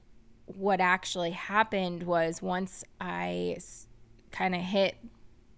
what 0.44 0.80
actually 0.80 1.30
happened 1.30 2.02
was 2.02 2.42
once 2.42 2.84
I 3.00 3.56
kind 4.32 4.54
of 4.54 4.60
hit 4.60 4.96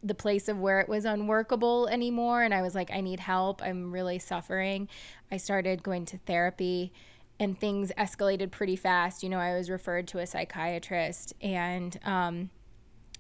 the 0.03 0.15
place 0.15 0.49
of 0.49 0.59
where 0.59 0.81
it 0.81 0.89
was 0.89 1.05
unworkable 1.05 1.89
anymore 1.89 2.43
and 2.43 2.53
I 2.53 2.63
was 2.63 2.75
like 2.75 2.91
I 2.93 3.01
need 3.01 3.21
help. 3.21 3.63
I'm 3.63 3.93
really 3.93 4.19
suffering. 4.19 4.89
I 5.31 5.37
started 5.37 5.83
going 5.83 6.07
to 6.07 6.19
therapy 6.19 6.93
and 7.39 7.59
things 7.59 7.93
escalated 7.97 8.51
pretty 8.51 8.77
fast. 8.77 9.23
You 9.23 9.29
know, 9.29 9.39
I 9.39 9.55
was 9.55 9.71
referred 9.71 10.09
to 10.09 10.19
a 10.19 10.27
psychiatrist 10.27 11.35
and 11.41 11.99
um 12.05 12.51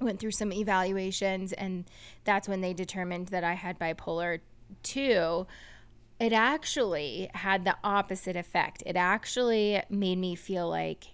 went 0.00 0.18
through 0.18 0.32
some 0.32 0.52
evaluations 0.52 1.52
and 1.52 1.84
that's 2.24 2.48
when 2.48 2.60
they 2.60 2.72
determined 2.72 3.28
that 3.28 3.44
I 3.44 3.54
had 3.54 3.78
bipolar 3.78 4.40
2 4.82 5.46
it 6.18 6.32
actually 6.32 7.28
had 7.34 7.64
the 7.64 7.76
opposite 7.84 8.36
effect 8.36 8.82
it 8.86 8.96
actually 8.96 9.82
made 9.88 10.18
me 10.18 10.34
feel 10.34 10.68
like 10.68 11.08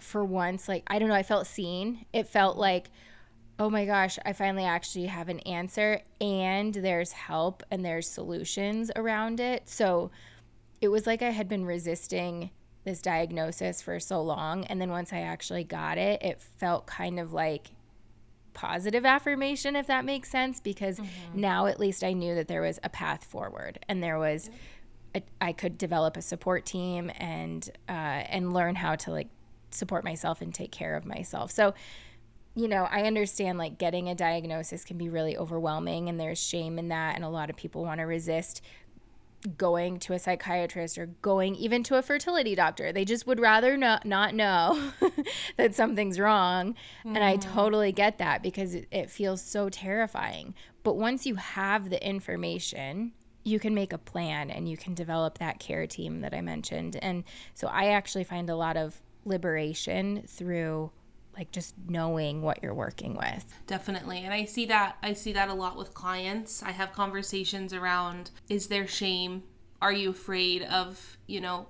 for 0.00 0.24
once 0.24 0.68
like 0.68 0.82
I 0.86 0.98
don't 0.98 1.08
know 1.08 1.14
I 1.14 1.22
felt 1.22 1.46
seen 1.46 2.04
it 2.12 2.26
felt 2.26 2.56
like 2.56 2.90
oh 3.60 3.70
my 3.70 3.84
gosh 3.84 4.18
I 4.24 4.32
finally 4.32 4.64
actually 4.64 5.06
have 5.06 5.28
an 5.28 5.40
answer 5.40 6.00
and 6.20 6.74
there's 6.74 7.12
help 7.12 7.62
and 7.70 7.84
there's 7.84 8.08
solutions 8.08 8.90
around 8.96 9.38
it 9.38 9.68
so 9.68 10.10
it 10.80 10.88
was 10.88 11.06
like 11.06 11.22
I 11.22 11.30
had 11.30 11.48
been 11.48 11.64
resisting 11.64 12.50
this 12.84 13.02
diagnosis 13.02 13.82
for 13.82 14.00
so 14.00 14.22
long 14.22 14.64
and 14.64 14.80
then 14.80 14.90
once 14.90 15.12
I 15.12 15.20
actually 15.20 15.64
got 15.64 15.98
it 15.98 16.22
it 16.22 16.40
felt 16.40 16.86
kind 16.86 17.20
of 17.20 17.32
like 17.32 17.70
positive 18.52 19.06
affirmation, 19.06 19.76
if 19.76 19.86
that 19.86 20.04
makes 20.04 20.30
sense, 20.30 20.60
because 20.60 20.98
mm-hmm. 20.98 21.40
now 21.40 21.66
at 21.66 21.78
least 21.78 22.04
I 22.04 22.12
knew 22.12 22.34
that 22.34 22.48
there 22.48 22.62
was 22.62 22.78
a 22.82 22.88
path 22.88 23.24
forward 23.24 23.78
and 23.88 24.02
there 24.02 24.18
was, 24.18 24.50
a, 25.14 25.22
I 25.40 25.52
could 25.52 25.78
develop 25.78 26.16
a 26.16 26.22
support 26.22 26.66
team 26.66 27.10
and 27.16 27.68
uh, 27.88 27.92
and 27.92 28.52
learn 28.52 28.76
how 28.76 28.96
to 28.96 29.10
like 29.10 29.28
support 29.70 30.04
myself 30.04 30.40
and 30.40 30.54
take 30.54 30.70
care 30.70 30.94
of 30.96 31.04
myself. 31.04 31.50
So, 31.50 31.74
you 32.54 32.68
know, 32.68 32.88
I 32.90 33.02
understand 33.02 33.58
like 33.58 33.78
getting 33.78 34.08
a 34.08 34.14
diagnosis 34.14 34.84
can 34.84 34.98
be 34.98 35.08
really 35.08 35.36
overwhelming 35.36 36.08
and 36.08 36.18
there's 36.18 36.40
shame 36.40 36.78
in 36.78 36.88
that, 36.88 37.14
and 37.14 37.24
a 37.24 37.28
lot 37.28 37.50
of 37.50 37.56
people 37.56 37.84
want 37.84 38.00
to 38.00 38.04
resist 38.04 38.62
going 39.56 39.98
to 39.98 40.12
a 40.12 40.18
psychiatrist 40.18 40.98
or 40.98 41.06
going 41.22 41.54
even 41.54 41.82
to 41.84 41.96
a 41.96 42.02
fertility 42.02 42.54
doctor. 42.54 42.92
They 42.92 43.04
just 43.04 43.26
would 43.26 43.40
rather 43.40 43.76
not 43.76 44.04
not 44.04 44.34
know 44.34 44.92
that 45.56 45.74
something's 45.74 46.18
wrong. 46.18 46.74
Mm. 47.04 47.16
And 47.16 47.24
I 47.24 47.36
mm-hmm. 47.36 47.54
totally 47.54 47.92
get 47.92 48.18
that 48.18 48.42
because 48.42 48.74
it, 48.74 48.88
it 48.90 49.10
feels 49.10 49.42
so 49.42 49.68
terrifying. 49.68 50.54
But 50.82 50.96
once 50.96 51.26
you 51.26 51.36
have 51.36 51.90
the 51.90 52.06
information, 52.06 53.12
you 53.44 53.58
can 53.58 53.74
make 53.74 53.92
a 53.92 53.98
plan 53.98 54.50
and 54.50 54.68
you 54.68 54.76
can 54.76 54.94
develop 54.94 55.38
that 55.38 55.58
care 55.58 55.86
team 55.86 56.20
that 56.20 56.34
I 56.34 56.40
mentioned. 56.40 56.96
And 57.00 57.24
so 57.54 57.68
I 57.68 57.88
actually 57.88 58.24
find 58.24 58.50
a 58.50 58.56
lot 58.56 58.76
of 58.76 59.00
liberation 59.24 60.24
through 60.26 60.90
like 61.36 61.52
just 61.52 61.74
knowing 61.88 62.42
what 62.42 62.62
you're 62.62 62.74
working 62.74 63.14
with. 63.14 63.44
Definitely. 63.66 64.24
And 64.24 64.34
I 64.34 64.44
see 64.44 64.66
that 64.66 64.96
I 65.02 65.12
see 65.12 65.32
that 65.32 65.48
a 65.48 65.54
lot 65.54 65.76
with 65.76 65.94
clients. 65.94 66.62
I 66.62 66.72
have 66.72 66.92
conversations 66.92 67.72
around 67.72 68.30
is 68.48 68.68
there 68.68 68.86
shame? 68.86 69.44
Are 69.80 69.92
you 69.92 70.10
afraid 70.10 70.62
of, 70.62 71.16
you 71.26 71.40
know, 71.40 71.68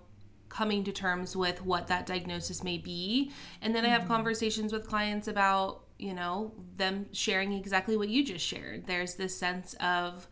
coming 0.48 0.82
to 0.84 0.92
terms 0.92 1.36
with 1.36 1.64
what 1.64 1.86
that 1.86 2.06
diagnosis 2.06 2.64
may 2.64 2.78
be? 2.78 3.30
And 3.62 3.74
then 3.74 3.84
mm-hmm. 3.84 3.90
I 3.90 3.92
have 3.92 4.02
mm-hmm. 4.02 4.12
conversations 4.12 4.72
with 4.72 4.88
clients 4.88 5.28
about, 5.28 5.84
you 5.98 6.14
know, 6.14 6.52
them 6.76 7.06
sharing 7.12 7.52
exactly 7.52 7.96
what 7.96 8.08
you 8.08 8.24
just 8.24 8.44
shared. 8.44 8.86
There's 8.86 9.14
this 9.14 9.38
sense 9.38 9.74
of 9.74 10.26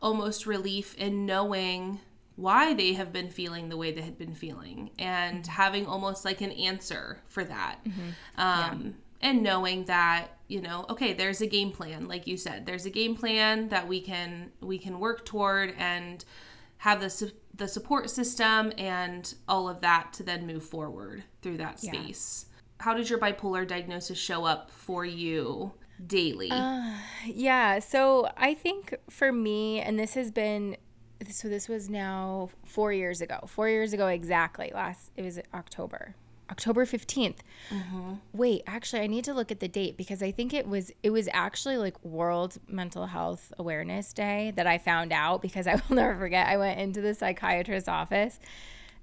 almost 0.00 0.46
relief 0.46 0.94
in 0.94 1.26
knowing 1.26 2.00
why 2.36 2.74
they 2.74 2.92
have 2.92 3.12
been 3.12 3.30
feeling 3.30 3.68
the 3.68 3.76
way 3.76 3.92
they 3.92 4.02
had 4.02 4.18
been 4.18 4.34
feeling 4.34 4.90
and 4.98 5.42
mm-hmm. 5.42 5.52
having 5.52 5.86
almost 5.86 6.24
like 6.24 6.40
an 6.40 6.52
answer 6.52 7.20
for 7.26 7.42
that. 7.44 7.78
Mm-hmm. 7.84 8.40
Um, 8.40 8.82
yeah. 8.84 8.90
And 9.22 9.42
knowing 9.42 9.86
that 9.86 10.28
you 10.48 10.60
know, 10.60 10.86
okay, 10.88 11.12
there's 11.12 11.40
a 11.40 11.46
game 11.46 11.72
plan, 11.72 12.06
like 12.06 12.26
you 12.26 12.36
said, 12.36 12.66
there's 12.66 12.86
a 12.86 12.90
game 12.90 13.16
plan 13.16 13.68
that 13.68 13.88
we 13.88 14.00
can 14.00 14.52
we 14.60 14.78
can 14.78 15.00
work 15.00 15.24
toward 15.24 15.74
and 15.76 16.24
have 16.78 17.00
the 17.00 17.10
su- 17.10 17.32
the 17.54 17.66
support 17.66 18.10
system 18.10 18.72
and 18.78 19.34
all 19.48 19.68
of 19.68 19.80
that 19.80 20.12
to 20.12 20.22
then 20.22 20.46
move 20.46 20.62
forward 20.62 21.24
through 21.42 21.56
that 21.56 21.80
space. 21.80 22.46
Yeah. 22.48 22.84
How 22.84 22.94
did 22.94 23.08
your 23.08 23.18
bipolar 23.18 23.66
diagnosis 23.66 24.18
show 24.18 24.44
up 24.44 24.70
for 24.70 25.04
you 25.04 25.72
daily? 26.06 26.50
Uh, 26.50 26.92
yeah, 27.24 27.78
so 27.78 28.30
I 28.36 28.52
think 28.52 28.94
for 29.08 29.32
me, 29.32 29.80
and 29.80 29.98
this 29.98 30.14
has 30.14 30.30
been 30.30 30.76
so 31.30 31.48
this 31.48 31.68
was 31.68 31.88
now 31.88 32.50
four 32.64 32.92
years 32.92 33.20
ago. 33.20 33.40
Four 33.46 33.68
years 33.68 33.92
ago 33.92 34.06
exactly. 34.08 34.70
Last 34.74 35.10
it 35.16 35.22
was 35.22 35.38
October. 35.54 36.14
October 36.50 36.86
15th. 36.86 37.38
Mm-hmm. 37.70 38.14
Wait, 38.32 38.62
actually 38.66 39.02
I 39.02 39.06
need 39.06 39.24
to 39.24 39.34
look 39.34 39.50
at 39.50 39.60
the 39.60 39.68
date 39.68 39.96
because 39.96 40.22
I 40.22 40.30
think 40.30 40.54
it 40.54 40.68
was 40.68 40.92
it 41.02 41.10
was 41.10 41.28
actually 41.32 41.76
like 41.76 42.02
World 42.04 42.58
Mental 42.68 43.06
Health 43.06 43.52
Awareness 43.58 44.12
Day 44.12 44.52
that 44.56 44.66
I 44.66 44.78
found 44.78 45.12
out 45.12 45.42
because 45.42 45.66
I 45.66 45.74
will 45.74 45.82
never 45.96 46.16
forget. 46.16 46.46
I 46.46 46.56
went 46.56 46.78
into 46.78 47.00
the 47.00 47.14
psychiatrist's 47.14 47.88
office 47.88 48.38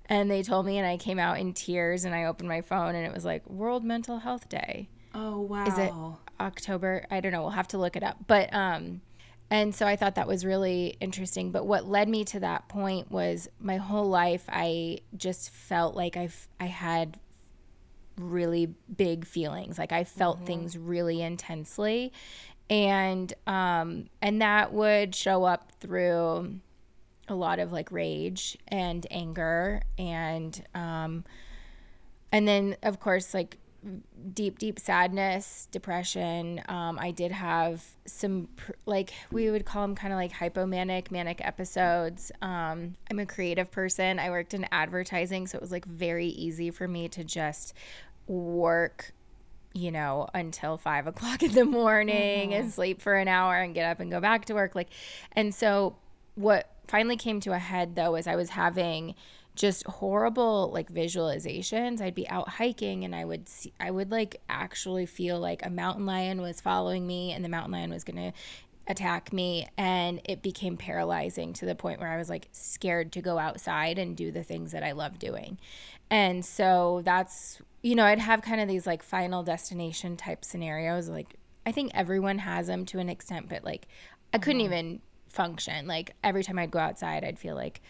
and 0.07 0.29
they 0.29 0.43
told 0.43 0.65
me 0.65 0.77
and 0.77 0.87
I 0.87 0.97
came 0.97 1.19
out 1.19 1.39
in 1.39 1.53
tears 1.53 2.05
and 2.05 2.13
I 2.15 2.25
opened 2.25 2.49
my 2.49 2.61
phone 2.61 2.95
and 2.95 3.05
it 3.05 3.13
was 3.13 3.25
like 3.25 3.49
World 3.49 3.83
Mental 3.83 4.19
Health 4.19 4.47
Day. 4.49 4.89
Oh 5.13 5.41
wow. 5.41 5.65
Is 5.65 5.77
it 5.77 5.91
October? 6.39 7.05
I 7.11 7.19
don't 7.19 7.31
know. 7.31 7.41
We'll 7.41 7.51
have 7.51 7.67
to 7.69 7.77
look 7.77 7.95
it 7.95 8.03
up. 8.03 8.17
But 8.27 8.53
um 8.53 9.01
and 9.49 9.73
so 9.75 9.85
I 9.85 9.95
thought 9.95 10.15
that 10.15 10.27
was 10.27 10.45
really 10.45 10.97
interesting. 10.99 11.51
But 11.51 11.65
what 11.65 11.85
led 11.85 12.09
me 12.09 12.23
to 12.25 12.39
that 12.39 12.67
point 12.67 13.11
was 13.11 13.47
my 13.59 13.77
whole 13.77 14.09
life, 14.09 14.45
I 14.49 14.99
just 15.15 15.51
felt 15.51 15.95
like 15.95 16.17
I, 16.17 16.29
I 16.59 16.65
had 16.65 17.19
really 18.17 18.73
big 18.95 19.25
feelings. 19.25 19.77
Like 19.77 19.91
I 19.91 20.03
felt 20.03 20.37
mm-hmm. 20.37 20.45
things 20.45 20.77
really 20.77 21.21
intensely. 21.21 22.13
And, 22.69 23.31
um, 23.45 24.09
and 24.21 24.41
that 24.41 24.73
would 24.73 25.13
show 25.13 25.43
up 25.43 25.71
through 25.79 26.59
a 27.27 27.35
lot 27.35 27.59
of 27.59 27.71
like 27.71 27.91
rage 27.91 28.57
and 28.67 29.05
anger 29.11 29.81
and, 29.97 30.65
um, 30.73 31.25
and 32.31 32.47
then 32.47 32.75
of 32.81 32.99
course 32.99 33.33
like 33.33 33.57
deep, 34.33 34.59
deep 34.59 34.79
sadness, 34.79 35.67
depression. 35.71 36.61
Um, 36.67 36.97
I 36.99 37.11
did 37.11 37.31
have 37.31 37.83
some, 38.05 38.47
like, 38.85 39.13
we 39.31 39.49
would 39.51 39.65
call 39.65 39.83
them 39.83 39.95
kind 39.95 40.13
of 40.13 40.17
like 40.17 40.31
hypomanic, 40.31 41.11
manic 41.11 41.45
episodes. 41.45 42.31
Um, 42.41 42.95
I'm 43.09 43.19
a 43.19 43.25
creative 43.25 43.71
person. 43.71 44.19
I 44.19 44.29
worked 44.29 44.53
in 44.53 44.65
advertising, 44.71 45.47
so 45.47 45.57
it 45.57 45.61
was 45.61 45.71
like 45.71 45.85
very 45.85 46.27
easy 46.27 46.71
for 46.71 46.87
me 46.87 47.09
to 47.09 47.23
just 47.23 47.73
work, 48.27 49.13
you 49.73 49.91
know, 49.91 50.27
until 50.33 50.77
five 50.77 51.07
o'clock 51.07 51.43
in 51.43 51.53
the 51.53 51.65
morning 51.65 52.51
mm-hmm. 52.51 52.61
and 52.61 52.71
sleep 52.71 53.01
for 53.01 53.15
an 53.15 53.27
hour 53.27 53.57
and 53.57 53.73
get 53.73 53.89
up 53.89 53.99
and 53.99 54.11
go 54.11 54.19
back 54.19 54.45
to 54.45 54.53
work. 54.53 54.75
Like, 54.75 54.89
and 55.33 55.53
so 55.53 55.95
what 56.35 56.69
finally 56.87 57.17
came 57.17 57.39
to 57.39 57.53
a 57.53 57.59
head 57.59 57.95
though 57.95 58.15
is 58.15 58.27
I 58.27 58.35
was 58.35 58.49
having 58.49 59.15
just 59.55 59.85
horrible 59.85 60.71
like 60.73 60.91
visualizations. 60.91 62.01
I'd 62.01 62.15
be 62.15 62.27
out 62.27 62.49
hiking 62.49 63.03
and 63.03 63.15
I 63.15 63.25
would 63.25 63.47
see, 63.47 63.73
I 63.79 63.91
would 63.91 64.11
like 64.11 64.41
actually 64.49 65.05
feel 65.05 65.39
like 65.39 65.65
a 65.65 65.69
mountain 65.69 66.05
lion 66.05 66.41
was 66.41 66.59
following 66.59 67.05
me 67.05 67.31
and 67.31 67.45
the 67.45 67.49
mountain 67.49 67.73
lion 67.73 67.91
was 67.91 68.03
going 68.03 68.31
to 68.31 68.33
attack 68.87 69.31
me 69.31 69.67
and 69.77 70.19
it 70.25 70.41
became 70.41 70.75
paralyzing 70.75 71.53
to 71.53 71.65
the 71.65 71.75
point 71.75 71.99
where 71.99 72.09
I 72.09 72.17
was 72.17 72.29
like 72.29 72.49
scared 72.51 73.13
to 73.13 73.21
go 73.21 73.37
outside 73.37 73.97
and 73.97 74.17
do 74.17 74.31
the 74.31 74.43
things 74.43 74.71
that 74.71 74.83
I 74.83 74.91
love 74.91 75.19
doing. 75.19 75.57
And 76.09 76.43
so 76.43 77.01
that's 77.05 77.61
you 77.81 77.95
know, 77.95 78.05
I'd 78.05 78.19
have 78.19 78.41
kind 78.41 78.61
of 78.61 78.69
these 78.69 78.87
like 78.87 79.03
final 79.03 79.43
destination 79.43 80.17
type 80.17 80.43
scenarios 80.43 81.09
like 81.09 81.35
I 81.65 81.71
think 81.71 81.91
everyone 81.93 82.39
has 82.39 82.67
them 82.67 82.85
to 82.87 82.99
an 82.99 83.09
extent 83.09 83.49
but 83.49 83.63
like 83.63 83.87
I 84.33 84.39
couldn't 84.39 84.61
mm-hmm. 84.61 84.73
even 84.73 85.01
function. 85.29 85.85
Like 85.87 86.15
every 86.23 86.43
time 86.43 86.57
I'd 86.57 86.71
go 86.71 86.79
outside 86.79 87.23
I'd 87.23 87.39
feel 87.39 87.55
like 87.55 87.81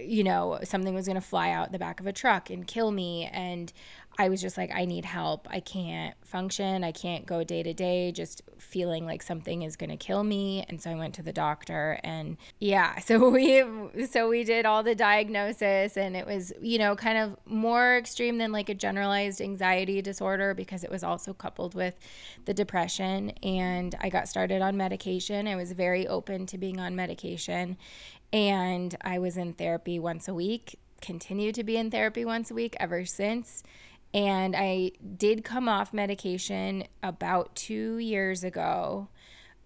you 0.00 0.24
know, 0.24 0.58
something 0.64 0.94
was 0.94 1.06
going 1.06 1.20
to 1.20 1.26
fly 1.26 1.50
out 1.50 1.72
the 1.72 1.78
back 1.78 2.00
of 2.00 2.06
a 2.06 2.12
truck 2.12 2.50
and 2.50 2.66
kill 2.66 2.90
me. 2.90 3.28
And 3.32 3.72
I 4.18 4.28
was 4.28 4.40
just 4.40 4.56
like, 4.56 4.70
I 4.72 4.84
need 4.84 5.04
help. 5.04 5.48
I 5.50 5.60
can't 5.60 6.14
function. 6.24 6.84
I 6.84 6.92
can't 6.92 7.26
go 7.26 7.42
day 7.42 7.62
to 7.62 7.74
day, 7.74 8.12
just 8.12 8.42
feeling 8.58 9.04
like 9.04 9.22
something 9.22 9.62
is 9.62 9.76
going 9.76 9.90
to 9.90 9.96
kill 9.96 10.22
me. 10.22 10.64
And 10.68 10.80
so 10.80 10.90
I 10.90 10.94
went 10.94 11.14
to 11.14 11.22
the 11.22 11.32
doctor 11.32 11.98
and 12.04 12.36
yeah, 12.60 12.98
so 13.00 13.28
we, 13.28 13.64
so 14.06 14.28
we 14.28 14.44
did 14.44 14.66
all 14.66 14.82
the 14.82 14.94
diagnosis 14.94 15.96
and 15.96 16.16
it 16.16 16.26
was, 16.26 16.52
you 16.60 16.78
know, 16.78 16.94
kind 16.94 17.18
of 17.18 17.36
more 17.44 17.96
extreme 17.96 18.38
than 18.38 18.52
like 18.52 18.68
a 18.68 18.74
generalized 18.74 19.40
anxiety 19.40 20.00
disorder 20.00 20.54
because 20.54 20.84
it 20.84 20.90
was 20.90 21.02
also 21.02 21.32
coupled 21.32 21.74
with 21.74 21.98
the 22.44 22.54
depression. 22.54 23.30
And 23.42 23.96
I 24.00 24.10
got 24.10 24.28
started 24.28 24.62
on 24.62 24.76
medication. 24.76 25.48
I 25.48 25.56
was 25.56 25.72
very 25.72 26.06
open 26.06 26.46
to 26.46 26.58
being 26.58 26.78
on 26.78 26.94
medication 26.94 27.76
and 28.34 28.94
I 29.00 29.18
was 29.18 29.38
in 29.38 29.54
therapy 29.54 29.98
once 29.98 30.28
a 30.28 30.34
week, 30.34 30.78
continue 31.00 31.52
to 31.52 31.64
be 31.64 31.78
in 31.78 31.90
therapy 31.90 32.26
once 32.26 32.50
a 32.50 32.54
week 32.54 32.76
ever 32.78 33.06
since 33.06 33.62
and 34.14 34.54
I 34.56 34.92
did 35.16 35.44
come 35.44 35.68
off 35.68 35.92
medication 35.92 36.84
about 37.02 37.56
two 37.56 37.98
years 37.98 38.44
ago. 38.44 39.08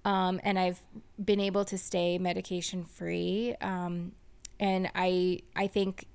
Um, 0.06 0.40
and 0.42 0.58
I've 0.58 0.82
been 1.22 1.38
able 1.38 1.66
to 1.66 1.76
stay 1.76 2.16
medication 2.16 2.84
free. 2.84 3.54
Um, 3.60 4.12
and 4.58 4.90
I, 4.94 5.40
I 5.54 5.66
think, 5.66 6.06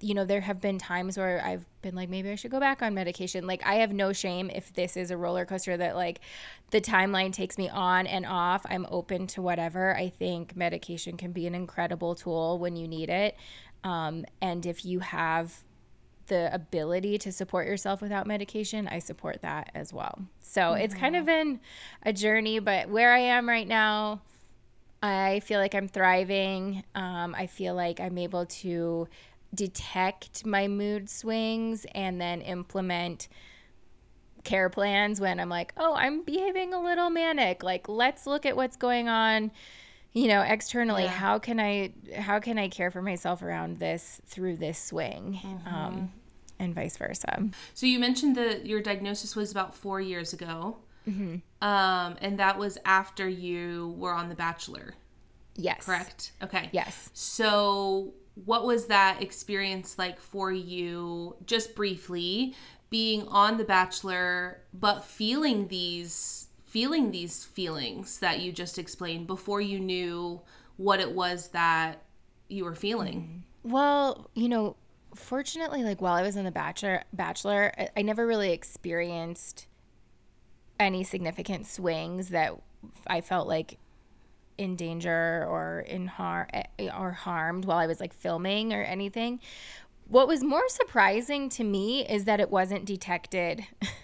you 0.00 0.14
know, 0.14 0.24
there 0.24 0.40
have 0.40 0.60
been 0.60 0.78
times 0.78 1.18
where 1.18 1.42
I've 1.44 1.66
been 1.82 1.94
like, 1.94 2.08
maybe 2.08 2.30
I 2.30 2.36
should 2.36 2.50
go 2.50 2.60
back 2.60 2.80
on 2.80 2.94
medication. 2.94 3.46
Like, 3.46 3.64
I 3.66 3.76
have 3.76 3.92
no 3.92 4.12
shame 4.12 4.50
if 4.50 4.72
this 4.72 4.96
is 4.96 5.10
a 5.10 5.16
roller 5.16 5.44
coaster 5.44 5.76
that, 5.76 5.94
like, 5.94 6.20
the 6.70 6.80
timeline 6.80 7.32
takes 7.32 7.58
me 7.58 7.68
on 7.68 8.06
and 8.06 8.24
off. 8.24 8.64
I'm 8.68 8.86
open 8.90 9.26
to 9.28 9.42
whatever. 9.42 9.94
I 9.94 10.08
think 10.08 10.56
medication 10.56 11.16
can 11.16 11.32
be 11.32 11.46
an 11.46 11.54
incredible 11.54 12.14
tool 12.14 12.58
when 12.58 12.76
you 12.76 12.88
need 12.88 13.10
it. 13.10 13.36
Um, 13.82 14.24
and 14.40 14.64
if 14.64 14.84
you 14.86 15.00
have 15.00 15.64
the 16.28 16.52
ability 16.54 17.18
to 17.18 17.30
support 17.30 17.66
yourself 17.66 18.00
without 18.00 18.26
medication, 18.26 18.88
I 18.88 18.98
support 18.98 19.42
that 19.42 19.70
as 19.74 19.92
well. 19.92 20.22
So 20.40 20.62
mm-hmm. 20.62 20.80
it's 20.80 20.94
kind 20.94 21.16
of 21.16 21.26
been 21.26 21.60
a 22.02 22.12
journey, 22.14 22.58
but 22.58 22.88
where 22.88 23.12
I 23.12 23.18
am 23.18 23.46
right 23.46 23.68
now, 23.68 24.22
I 25.02 25.40
feel 25.40 25.60
like 25.60 25.74
I'm 25.74 25.86
thriving. 25.86 26.82
Um, 26.94 27.34
I 27.36 27.46
feel 27.46 27.74
like 27.74 28.00
I'm 28.00 28.16
able 28.16 28.46
to 28.46 29.06
detect 29.54 30.44
my 30.44 30.68
mood 30.68 31.08
swings 31.08 31.86
and 31.94 32.20
then 32.20 32.40
implement 32.40 33.28
care 34.44 34.68
plans 34.68 35.20
when 35.20 35.40
I'm 35.40 35.48
like, 35.48 35.72
oh, 35.76 35.94
I'm 35.94 36.22
behaving 36.22 36.74
a 36.74 36.82
little 36.82 37.10
manic. 37.10 37.62
Like, 37.62 37.88
let's 37.88 38.26
look 38.26 38.44
at 38.44 38.56
what's 38.56 38.76
going 38.76 39.08
on 39.08 39.50
you 40.14 40.28
know 40.28 40.40
externally. 40.40 41.02
Yeah. 41.02 41.10
how 41.10 41.38
can 41.38 41.60
i 41.60 41.92
how 42.16 42.38
can 42.38 42.56
i 42.56 42.68
care 42.68 42.90
for 42.90 43.02
myself 43.02 43.42
around 43.42 43.78
this 43.78 44.22
through 44.26 44.56
this 44.56 44.78
swing? 44.78 45.40
Mm-hmm. 45.42 45.74
um, 45.74 46.12
and 46.58 46.74
vice 46.74 46.96
versa. 46.96 47.50
So 47.74 47.84
you 47.84 47.98
mentioned 47.98 48.36
that 48.36 48.64
your 48.64 48.80
diagnosis 48.80 49.34
was 49.34 49.50
about 49.50 49.74
four 49.74 50.00
years 50.00 50.32
ago. 50.32 50.78
Mm-hmm. 51.06 51.66
um, 51.66 52.16
and 52.22 52.38
that 52.38 52.58
was 52.58 52.78
after 52.86 53.28
you 53.28 53.94
were 53.98 54.14
on 54.14 54.30
the 54.30 54.34
bachelor. 54.34 54.94
Yes. 55.54 55.84
Correct? 55.84 56.32
Okay. 56.42 56.70
Yes. 56.72 57.10
So 57.12 58.14
what 58.34 58.64
was 58.64 58.86
that 58.86 59.22
experience 59.22 59.98
like 59.98 60.18
for 60.18 60.50
you 60.50 61.36
just 61.46 61.74
briefly 61.74 62.54
being 62.90 63.26
on 63.28 63.56
the 63.56 63.64
bachelor 63.64 64.60
but 64.72 65.04
feeling 65.04 65.68
these 65.68 66.48
feeling 66.74 67.12
these 67.12 67.44
feelings 67.44 68.18
that 68.18 68.40
you 68.40 68.50
just 68.50 68.78
explained 68.78 69.28
before 69.28 69.60
you 69.60 69.78
knew 69.78 70.40
what 70.76 70.98
it 70.98 71.12
was 71.12 71.50
that 71.50 72.02
you 72.48 72.64
were 72.64 72.74
feeling? 72.74 73.20
Mm-hmm. 73.20 73.70
Well, 73.70 74.28
you 74.34 74.48
know, 74.48 74.74
fortunately, 75.14 75.84
like 75.84 76.02
while 76.02 76.14
I 76.14 76.22
was 76.22 76.34
in 76.34 76.44
the 76.44 76.50
bachelor, 76.50 77.04
bachelor, 77.12 77.72
I 77.96 78.02
never 78.02 78.26
really 78.26 78.50
experienced 78.50 79.66
any 80.80 81.04
significant 81.04 81.66
swings 81.66 82.30
that 82.30 82.52
I 83.06 83.20
felt 83.20 83.46
like 83.46 83.78
in 84.58 84.76
danger 84.76 85.46
or 85.48 85.84
in 85.86 86.06
harm 86.06 86.46
or 86.96 87.12
harmed 87.12 87.64
while 87.64 87.78
I 87.78 87.86
was 87.86 88.00
like 88.00 88.12
filming 88.12 88.72
or 88.72 88.82
anything. 88.82 89.40
What 90.08 90.28
was 90.28 90.44
more 90.44 90.68
surprising 90.68 91.48
to 91.50 91.64
me 91.64 92.06
is 92.06 92.24
that 92.24 92.40
it 92.40 92.50
wasn't 92.50 92.84
detected. 92.84 93.66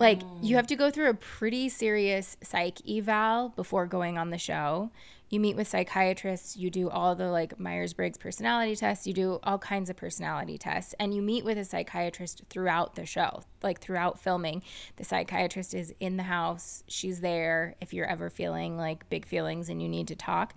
Like 0.00 0.22
mm. 0.22 0.38
you 0.42 0.56
have 0.56 0.66
to 0.68 0.76
go 0.76 0.90
through 0.90 1.10
a 1.10 1.14
pretty 1.14 1.68
serious 1.68 2.38
psych 2.42 2.78
eval 2.88 3.50
before 3.50 3.86
going 3.86 4.16
on 4.16 4.30
the 4.30 4.38
show. 4.38 4.90
You 5.30 5.38
meet 5.38 5.54
with 5.54 5.68
psychiatrists, 5.68 6.56
you 6.56 6.70
do 6.70 6.90
all 6.90 7.14
the 7.14 7.30
like 7.30 7.58
Myers-Briggs 7.58 8.18
personality 8.18 8.74
tests, 8.74 9.06
you 9.06 9.14
do 9.14 9.38
all 9.44 9.58
kinds 9.58 9.88
of 9.88 9.96
personality 9.96 10.58
tests 10.58 10.92
and 10.98 11.14
you 11.14 11.22
meet 11.22 11.44
with 11.44 11.56
a 11.56 11.64
psychiatrist 11.64 12.42
throughout 12.50 12.96
the 12.96 13.06
show. 13.06 13.44
Like 13.62 13.80
throughout 13.80 14.18
filming, 14.18 14.62
the 14.96 15.04
psychiatrist 15.04 15.72
is 15.72 15.94
in 16.00 16.16
the 16.16 16.24
house. 16.24 16.82
She's 16.88 17.20
there 17.20 17.76
if 17.80 17.94
you're 17.94 18.06
ever 18.06 18.28
feeling 18.28 18.76
like 18.76 19.08
big 19.08 19.24
feelings 19.24 19.68
and 19.68 19.80
you 19.80 19.88
need 19.88 20.08
to 20.08 20.16
talk. 20.16 20.52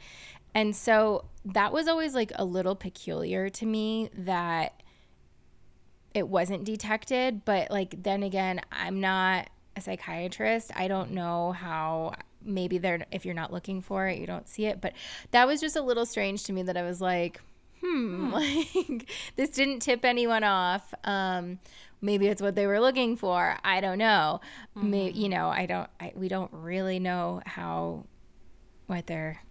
And 0.55 0.75
so 0.75 1.25
that 1.45 1.71
was 1.71 1.87
always 1.87 2.15
like 2.15 2.31
a 2.35 2.43
little 2.43 2.75
peculiar 2.75 3.49
to 3.49 3.65
me 3.67 4.09
that 4.17 4.81
it 6.15 6.27
wasn't 6.27 6.63
detected. 6.63 7.45
But 7.45 7.69
like 7.69 8.01
then 8.01 8.23
again, 8.23 8.61
I'm 8.71 8.99
not 8.99 9.49
a 9.75 9.81
psychiatrist. 9.81 10.71
I 10.75 10.87
don't 10.87 11.11
know 11.11 11.51
how 11.51 12.13
maybe 12.45 12.77
they're 12.77 13.05
if 13.11 13.25
you're 13.25 13.33
not 13.33 13.51
looking 13.51 13.81
for 13.81 14.07
it, 14.07 14.19
you 14.19 14.27
don't 14.27 14.47
see 14.47 14.65
it. 14.65 14.81
But 14.81 14.93
that 15.31 15.47
was 15.47 15.61
just 15.61 15.75
a 15.75 15.81
little 15.81 16.05
strange 16.05 16.43
to 16.43 16.53
me 16.53 16.63
that 16.63 16.77
I 16.77 16.83
was 16.83 17.01
like, 17.01 17.41
hmm, 17.81 18.29
hmm. 18.29 18.33
like 18.33 19.09
this 19.35 19.49
didn't 19.49 19.79
tip 19.79 20.05
anyone 20.05 20.43
off. 20.43 20.93
Um, 21.03 21.59
maybe 22.01 22.27
it's 22.27 22.41
what 22.41 22.55
they 22.55 22.67
were 22.67 22.79
looking 22.79 23.15
for. 23.15 23.57
I 23.63 23.81
don't 23.81 23.97
know. 23.97 24.41
Mm-hmm. 24.77 24.89
Maybe, 24.89 25.19
you 25.19 25.29
know, 25.29 25.49
I 25.49 25.65
don't. 25.65 25.89
I, 25.99 26.13
we 26.15 26.27
don't 26.27 26.51
really 26.53 26.99
know 26.99 27.41
how 27.45 28.05
what 28.87 29.07
they're 29.07 29.41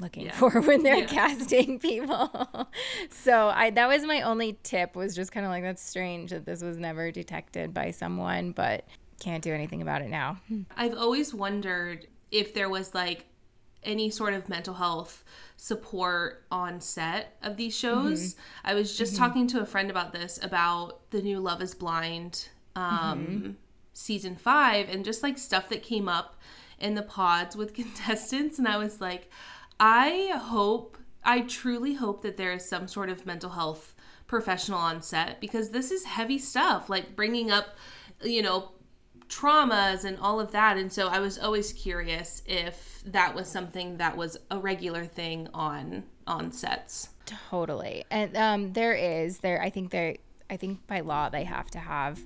looking 0.00 0.26
yeah. 0.26 0.32
for 0.36 0.60
when 0.60 0.82
they're 0.82 0.98
yeah. 0.98 1.06
casting 1.06 1.78
people. 1.80 2.68
so 3.10 3.48
I 3.48 3.70
that 3.70 3.88
was 3.88 4.04
my 4.04 4.22
only 4.22 4.58
tip 4.62 4.94
was 4.94 5.14
just 5.14 5.32
kind 5.32 5.46
of 5.46 5.50
like 5.50 5.62
that's 5.62 5.82
strange 5.82 6.30
that 6.30 6.46
this 6.46 6.62
was 6.62 6.78
never 6.78 7.10
detected 7.10 7.74
by 7.74 7.90
someone, 7.90 8.52
but 8.52 8.86
can't 9.20 9.42
do 9.42 9.54
anything 9.54 9.80
about 9.80 10.02
it 10.02 10.10
now. 10.10 10.38
I've 10.76 10.96
always 10.96 11.32
wondered 11.32 12.06
if 12.30 12.54
there 12.54 12.68
was 12.68 12.94
like 12.94 13.26
any 13.82 14.10
sort 14.10 14.34
of 14.34 14.48
mental 14.48 14.74
health 14.74 15.24
support 15.56 16.44
on 16.50 16.80
set 16.80 17.36
of 17.42 17.56
these 17.56 17.76
shows. 17.76 18.34
Mm-hmm. 18.34 18.68
I 18.68 18.74
was 18.74 18.96
just 18.96 19.14
mm-hmm. 19.14 19.24
talking 19.24 19.46
to 19.48 19.60
a 19.60 19.66
friend 19.66 19.90
about 19.90 20.12
this 20.12 20.38
about 20.42 21.10
the 21.10 21.22
new 21.22 21.38
Love 21.38 21.62
is 21.62 21.74
Blind 21.74 22.48
um, 22.74 23.26
mm-hmm. 23.26 23.50
season 23.92 24.36
5 24.36 24.88
and 24.88 25.04
just 25.04 25.22
like 25.22 25.38
stuff 25.38 25.68
that 25.68 25.82
came 25.82 26.08
up 26.08 26.40
in 26.78 26.94
the 26.94 27.02
pods 27.02 27.56
with 27.56 27.74
contestants 27.74 28.58
and 28.58 28.66
I 28.66 28.78
was 28.78 29.00
like 29.00 29.30
I 29.78 30.32
hope, 30.36 30.98
I 31.24 31.40
truly 31.40 31.94
hope 31.94 32.22
that 32.22 32.36
there 32.36 32.52
is 32.52 32.68
some 32.68 32.86
sort 32.86 33.08
of 33.08 33.26
mental 33.26 33.50
health 33.50 33.94
professional 34.26 34.78
on 34.78 35.02
set 35.02 35.40
because 35.40 35.70
this 35.70 35.90
is 35.90 36.04
heavy 36.04 36.38
stuff, 36.38 36.88
like 36.88 37.16
bringing 37.16 37.50
up, 37.50 37.76
you 38.22 38.42
know, 38.42 38.70
traumas 39.34 40.04
and 40.04 40.18
all 40.18 40.40
of 40.40 40.52
that. 40.52 40.76
And 40.76 40.92
so 40.92 41.08
I 41.08 41.18
was 41.18 41.38
always 41.38 41.72
curious 41.72 42.42
if 42.46 43.02
that 43.06 43.34
was 43.34 43.48
something 43.48 43.96
that 43.96 44.16
was 44.16 44.36
a 44.50 44.58
regular 44.58 45.04
thing 45.04 45.48
on 45.52 46.04
on 46.26 46.52
sets. 46.52 47.10
Totally. 47.26 48.04
And 48.10 48.36
um 48.36 48.72
there 48.72 48.94
is 48.94 49.38
there 49.38 49.60
I 49.60 49.70
think 49.70 49.90
there 49.90 50.16
I 50.48 50.56
think 50.56 50.86
by 50.86 51.00
law 51.00 51.28
they 51.28 51.44
have 51.44 51.70
to 51.72 51.78
have 51.78 52.20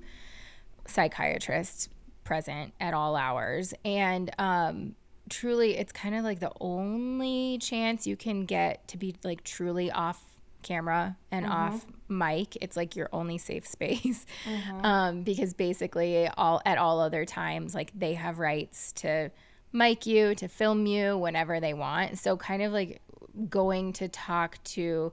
psychiatrists 0.87 1.89
present 2.25 2.75
at 2.81 2.95
all 2.95 3.17
hours 3.17 3.73
and 3.85 4.31
um 4.39 4.95
truly 5.31 5.77
it's 5.77 5.93
kind 5.93 6.15
of 6.15 6.25
like 6.25 6.41
the 6.41 6.53
only 6.61 7.59
chance 7.59 8.07
you 8.07 8.17
can 8.17 8.45
get 8.45 8.87
to 8.89 8.97
be 8.97 9.15
like 9.25 9.45
truly 9.45 9.91
off 9.91 10.28
camera 10.63 11.17
and 11.31 11.45
mm-hmm. 11.45 11.55
off 11.55 11.87
mic 12.09 12.57
it's 12.61 12.77
like 12.77 12.97
your 12.97 13.09
only 13.13 13.39
safe 13.39 13.67
space 13.77 14.27
mm-hmm. 14.45 14.85
um, 14.85 15.23
because 15.23 15.55
basically 15.55 16.29
all 16.37 16.61
at 16.65 16.79
all 16.79 17.01
other 17.01 17.25
times 17.25 17.75
like 17.75 17.91
they 17.99 18.15
have 18.15 18.39
rights 18.39 18.93
to 18.93 19.31
mic 19.73 20.07
you 20.07 20.35
to 20.35 20.49
film 20.49 20.87
you 20.87 21.17
whenever 21.17 21.61
they 21.61 21.75
want 21.75 22.19
so 22.19 22.37
kind 22.37 22.63
of 22.63 22.73
like 22.73 23.01
going 23.49 23.93
to 23.93 24.09
talk 24.09 24.63
to 24.65 25.13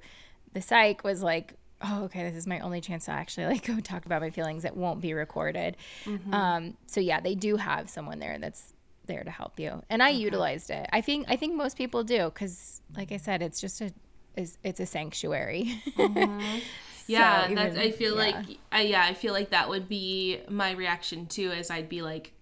the 0.53 0.61
psych 0.61 1.03
was 1.03 1.21
like 1.21 1.53
oh 1.81 2.05
okay 2.05 2.23
this 2.23 2.35
is 2.35 2.47
my 2.47 2.59
only 2.61 2.81
chance 2.81 3.05
to 3.05 3.11
actually 3.11 3.45
like 3.53 3.65
go 3.65 3.79
talk 3.79 4.05
about 4.05 4.21
my 4.21 4.29
feelings 4.29 4.63
that 4.63 4.75
won't 4.75 5.01
be 5.01 5.13
recorded 5.13 5.75
mm-hmm. 6.05 6.33
um, 6.33 6.77
so 6.87 6.99
yeah 6.99 7.19
they 7.19 7.35
do 7.35 7.57
have 7.57 7.89
someone 7.89 8.19
there 8.19 8.37
that's 8.39 8.73
there 9.05 9.23
to 9.23 9.29
help 9.29 9.59
you 9.59 9.83
and 9.89 10.01
i 10.01 10.09
okay. 10.09 10.17
utilized 10.17 10.71
it 10.71 10.89
i 10.91 10.99
think 10.99 11.27
i 11.29 11.35
think 11.35 11.53
most 11.53 11.77
people 11.77 12.03
do 12.03 12.25
because 12.25 12.81
like 12.97 13.11
i 13.11 13.17
said 13.17 13.43
it's 13.43 13.61
just 13.61 13.79
a 13.81 13.91
is 14.37 14.57
it's 14.63 14.79
a 14.79 14.85
sanctuary 14.85 15.81
mm-hmm. 15.97 16.59
yeah 17.07 17.41
so 17.41 17.51
even, 17.51 17.55
that's 17.55 17.77
i 17.77 17.91
feel 17.91 18.15
yeah. 18.15 18.19
like 18.19 18.57
uh, 18.73 18.77
yeah 18.77 19.05
i 19.05 19.13
feel 19.13 19.33
like 19.33 19.49
that 19.49 19.69
would 19.69 19.87
be 19.87 20.39
my 20.49 20.71
reaction 20.71 21.25
too 21.25 21.51
as 21.51 21.69
i'd 21.69 21.89
be 21.89 22.01
like 22.01 22.33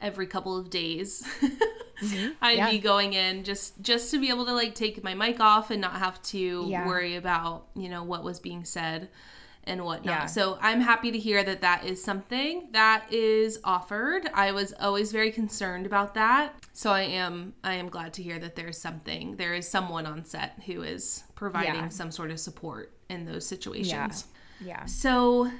every 0.00 0.26
couple 0.26 0.56
of 0.56 0.70
days 0.70 1.22
mm-hmm. 1.40 2.30
i'd 2.40 2.58
yeah. 2.58 2.70
be 2.70 2.78
going 2.78 3.12
in 3.12 3.44
just 3.44 3.80
just 3.82 4.10
to 4.10 4.18
be 4.18 4.28
able 4.28 4.46
to 4.46 4.52
like 4.52 4.74
take 4.74 5.02
my 5.02 5.14
mic 5.14 5.40
off 5.40 5.70
and 5.70 5.80
not 5.80 5.96
have 5.96 6.20
to 6.22 6.66
yeah. 6.68 6.86
worry 6.86 7.16
about 7.16 7.66
you 7.74 7.88
know 7.88 8.02
what 8.02 8.22
was 8.22 8.40
being 8.40 8.64
said 8.64 9.08
and 9.68 9.84
whatnot. 9.84 10.04
Yeah. 10.06 10.26
So 10.26 10.58
I'm 10.60 10.80
happy 10.80 11.12
to 11.12 11.18
hear 11.18 11.44
that 11.44 11.60
that 11.60 11.84
is 11.84 12.02
something 12.02 12.68
that 12.72 13.12
is 13.12 13.60
offered. 13.62 14.28
I 14.34 14.52
was 14.52 14.72
always 14.80 15.12
very 15.12 15.30
concerned 15.30 15.86
about 15.86 16.14
that, 16.14 16.54
so 16.72 16.90
I 16.90 17.02
am 17.02 17.54
I 17.62 17.74
am 17.74 17.88
glad 17.88 18.12
to 18.14 18.22
hear 18.22 18.38
that 18.38 18.56
there's 18.56 18.78
something 18.78 19.36
there 19.36 19.54
is 19.54 19.68
someone 19.68 20.06
on 20.06 20.24
set 20.24 20.62
who 20.66 20.82
is 20.82 21.24
providing 21.34 21.74
Yeah. 21.74 21.88
some 21.88 22.10
sort 22.10 22.30
of 22.30 22.40
support 22.40 22.92
in 23.08 23.24
those 23.24 23.46
situations. 23.46 24.26
Yeah. 24.60 24.66
yeah. 24.66 24.84
So, 24.86 25.50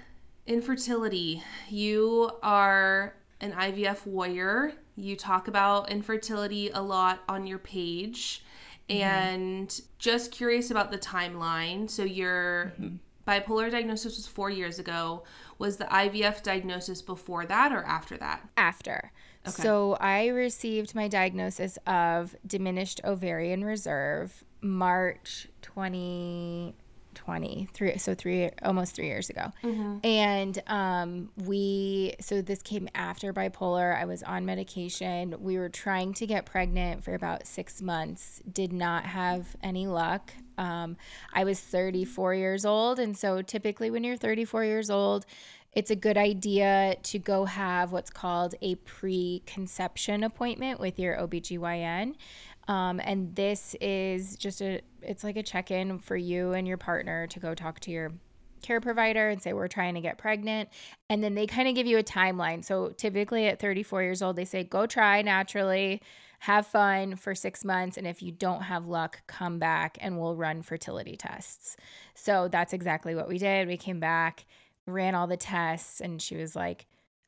infertility. 0.46 1.42
You 1.68 2.30
are 2.42 3.14
an 3.40 3.52
IVF 3.52 4.06
warrior. 4.06 4.72
You 4.96 5.16
talk 5.16 5.48
about 5.48 5.90
infertility 5.90 6.70
a 6.70 6.80
lot 6.82 7.20
on 7.28 7.46
your 7.46 7.58
page. 7.58 8.44
Mm-hmm. 8.88 9.02
And 9.02 9.80
just 9.98 10.32
curious 10.32 10.70
about 10.70 10.90
the 10.90 10.98
timeline. 10.98 11.90
So, 11.90 12.04
your 12.04 12.72
mm-hmm. 12.80 12.96
Bipolar 13.28 13.70
diagnosis 13.70 14.16
was 14.16 14.26
four 14.26 14.48
years 14.48 14.78
ago. 14.78 15.24
Was 15.58 15.76
the 15.76 15.84
IVF 15.84 16.42
diagnosis 16.42 17.02
before 17.02 17.44
that 17.46 17.72
or 17.72 17.84
after 17.84 18.16
that? 18.16 18.48
After. 18.56 19.12
Okay. 19.46 19.62
So 19.62 19.98
I 20.00 20.28
received 20.28 20.94
my 20.94 21.08
diagnosis 21.08 21.76
of 21.86 22.34
diminished 22.46 23.02
ovarian 23.04 23.62
reserve 23.64 24.44
March 24.60 25.48
2020, 25.62 27.68
three, 27.72 27.96
so 27.98 28.14
three, 28.14 28.50
almost 28.62 28.94
three 28.96 29.06
years 29.06 29.30
ago. 29.30 29.52
And 30.02 30.60
um, 30.66 31.30
we, 31.36 32.14
so 32.20 32.42
this 32.42 32.60
came 32.62 32.88
after 32.94 33.32
bipolar. 33.32 33.96
I 33.96 34.04
was 34.06 34.22
on 34.22 34.46
medication. 34.46 35.34
We 35.38 35.58
were 35.58 35.68
trying 35.68 36.14
to 36.14 36.26
get 36.26 36.46
pregnant 36.46 37.04
for 37.04 37.14
about 37.14 37.46
six 37.46 37.82
months, 37.82 38.40
did 38.50 38.72
not 38.72 39.04
have 39.04 39.54
any 39.62 39.86
luck. 39.86 40.32
Um, 40.58 40.96
I 41.32 41.44
was 41.44 41.60
34 41.60 42.34
years 42.34 42.66
old. 42.66 42.98
And 42.98 43.16
so 43.16 43.40
typically 43.42 43.90
when 43.90 44.04
you're 44.04 44.16
34 44.16 44.64
years 44.64 44.90
old, 44.90 45.24
it's 45.72 45.90
a 45.90 45.96
good 45.96 46.16
idea 46.16 46.96
to 47.02 47.18
go 47.18 47.44
have 47.44 47.92
what's 47.92 48.10
called 48.10 48.54
a 48.62 48.74
preconception 48.76 50.24
appointment 50.24 50.80
with 50.80 50.98
your 50.98 51.16
OBGYN. 51.16 52.14
Um, 52.66 53.00
and 53.00 53.34
this 53.34 53.74
is 53.80 54.36
just 54.36 54.60
a, 54.60 54.80
it's 55.02 55.24
like 55.24 55.36
a 55.36 55.42
check 55.42 55.70
in 55.70 55.98
for 55.98 56.16
you 56.16 56.52
and 56.52 56.66
your 56.66 56.76
partner 56.76 57.26
to 57.28 57.40
go 57.40 57.54
talk 57.54 57.80
to 57.80 57.90
your 57.90 58.12
care 58.62 58.80
provider 58.80 59.28
and 59.28 59.40
say, 59.40 59.52
We're 59.52 59.68
trying 59.68 59.94
to 59.94 60.00
get 60.00 60.18
pregnant. 60.18 60.68
And 61.08 61.22
then 61.22 61.34
they 61.34 61.46
kind 61.46 61.68
of 61.68 61.74
give 61.74 61.86
you 61.86 61.98
a 61.98 62.02
timeline. 62.02 62.64
So 62.64 62.90
typically 62.90 63.46
at 63.46 63.58
34 63.58 64.02
years 64.02 64.22
old, 64.22 64.36
they 64.36 64.44
say, 64.44 64.64
Go 64.64 64.86
try 64.86 65.22
naturally, 65.22 66.02
have 66.40 66.66
fun 66.66 67.16
for 67.16 67.34
six 67.34 67.64
months. 67.64 67.96
And 67.96 68.06
if 68.06 68.22
you 68.22 68.30
don't 68.30 68.62
have 68.62 68.86
luck, 68.86 69.22
come 69.26 69.58
back 69.58 69.98
and 70.00 70.18
we'll 70.18 70.36
run 70.36 70.62
fertility 70.62 71.16
tests. 71.16 71.76
So 72.14 72.48
that's 72.48 72.72
exactly 72.72 73.14
what 73.14 73.28
we 73.28 73.38
did. 73.38 73.66
We 73.66 73.76
came 73.76 74.00
back 74.00 74.46
ran 74.88 75.14
all 75.14 75.26
the 75.26 75.36
tests 75.36 76.00
and 76.00 76.20
she 76.20 76.36
was 76.36 76.56
like, 76.56 76.86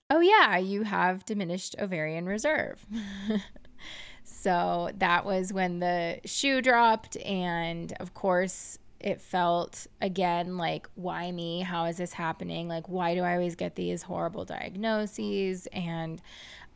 "Oh 0.09 0.21
yeah, 0.21 0.57
you 0.57 0.83
have 0.83 1.25
diminished 1.25 1.77
ovarian 1.79 2.27
reserve." 2.27 2.85
so 4.25 4.91
that 4.99 5.25
was 5.25 5.53
when 5.53 5.81
the 5.81 6.21
shoe 6.25 6.63
dropped 6.63 7.17
and 7.19 7.93
of 8.01 8.15
course 8.15 8.79
it 8.99 9.21
felt 9.21 9.87
again 10.01 10.57
like 10.57 10.89
why 10.95 11.31
me? 11.31 11.61
How 11.61 11.87
is 11.87 11.99
this 11.99 12.13
happening? 12.13 12.69
Like 12.69 12.89
why 12.89 13.15
do 13.15 13.23
I 13.23 13.35
always 13.35 13.55
get 13.55 13.77
these 13.77 14.03
horrible 14.03 14.45
diagnoses 14.45 15.67
and 15.73 16.21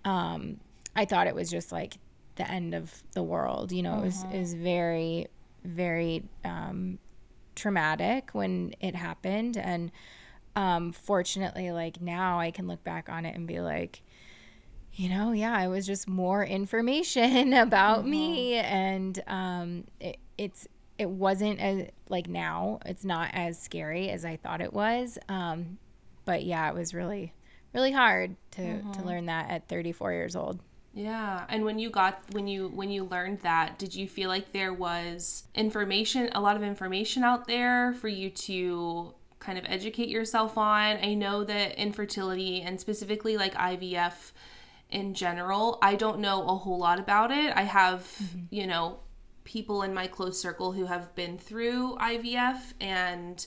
um 0.05 0.61
I 0.97 1.05
thought 1.05 1.27
it 1.27 1.35
was 1.35 1.51
just 1.51 1.73
like 1.73 1.97
the 2.37 2.51
end 2.51 2.75
of 2.75 3.03
the 3.13 3.23
world, 3.23 3.73
you 3.73 3.83
know, 3.83 3.99
it 3.99 4.05
was 4.05 4.25
it 4.31 4.39
was 4.39 4.55
very 4.55 5.29
very 5.65 6.25
um 6.45 6.99
traumatic 7.55 8.31
when 8.33 8.75
it 8.81 8.95
happened. 8.95 9.57
And 9.57 9.91
um 10.57 10.93
fortunately 10.93 11.73
like 11.73 12.01
now 12.01 12.39
I 12.39 12.51
can 12.51 12.67
look 12.67 12.83
back 12.85 13.09
on 13.09 13.25
it 13.25 13.35
and 13.35 13.47
be 13.47 13.61
like 13.61 14.03
you 14.93 15.09
know 15.09 15.33
yeah 15.33 15.61
it 15.61 15.69
was 15.69 15.87
just 15.87 16.07
more 16.09 16.45
information 16.45 17.53
about 17.67 18.07
me. 18.07 18.55
And 18.55 19.23
um 19.27 19.85
it, 20.01 20.19
it's 20.39 20.67
it 20.99 21.11
wasn't 21.11 21.59
as 21.61 21.89
like 22.09 22.29
now 22.29 22.79
it's 22.87 23.05
not 23.05 23.31
as 23.33 23.61
scary 23.61 24.11
as 24.11 24.25
I 24.25 24.37
thought 24.37 24.61
it 24.61 24.73
was. 24.73 25.19
Um 25.29 25.79
but 26.25 26.45
yeah 26.45 26.69
it 26.69 26.75
was 26.75 26.95
really 26.95 27.33
really 27.73 27.93
hard 27.93 28.37
to 28.53 28.83
to 28.93 29.03
learn 29.03 29.27
that 29.27 29.51
at 29.51 29.69
34 29.69 30.13
years 30.13 30.37
old 30.37 30.61
Yeah, 30.95 31.45
and 31.49 31.65
when 31.65 31.81
you 31.81 31.91
got 31.91 32.23
when 32.31 32.47
you 32.47 32.69
when 32.69 32.89
you 32.89 33.05
learned 33.05 33.41
that, 33.41 33.79
did 33.79 33.97
you 33.97 34.09
feel 34.09 34.29
like 34.29 34.53
there 34.53 34.73
was 34.73 35.45
information, 35.55 36.31
a 36.33 36.41
lot 36.41 36.57
of 36.57 36.63
information 36.63 37.25
out 37.25 37.49
there 37.49 37.95
for 37.95 38.07
you 38.07 38.31
to 38.31 39.13
kind 39.41 39.59
of 39.59 39.65
educate 39.67 40.09
yourself 40.09 40.57
on? 40.57 40.99
I 41.03 41.15
know 41.15 41.43
that 41.43 41.75
infertility 41.75 42.63
and 42.63 42.81
specifically 42.81 43.37
like 43.37 43.55
IVF 43.55 44.33
in 44.95 45.15
general, 45.15 45.79
I 45.83 45.97
don't 45.97 46.21
know 46.21 46.47
a 46.47 46.55
whole 46.55 46.79
lot 46.79 47.01
about 47.01 47.33
it. 47.33 47.53
I 47.57 47.63
have, 47.63 48.03
mm-hmm. 48.03 48.39
you 48.51 48.67
know, 48.69 49.01
people 49.43 49.83
in 49.83 49.93
my 49.93 50.07
close 50.07 50.41
circle 50.41 50.73
who 50.73 50.87
have 50.87 51.15
been 51.17 51.37
through 51.37 51.97
IVF 51.97 52.59
and 52.81 53.45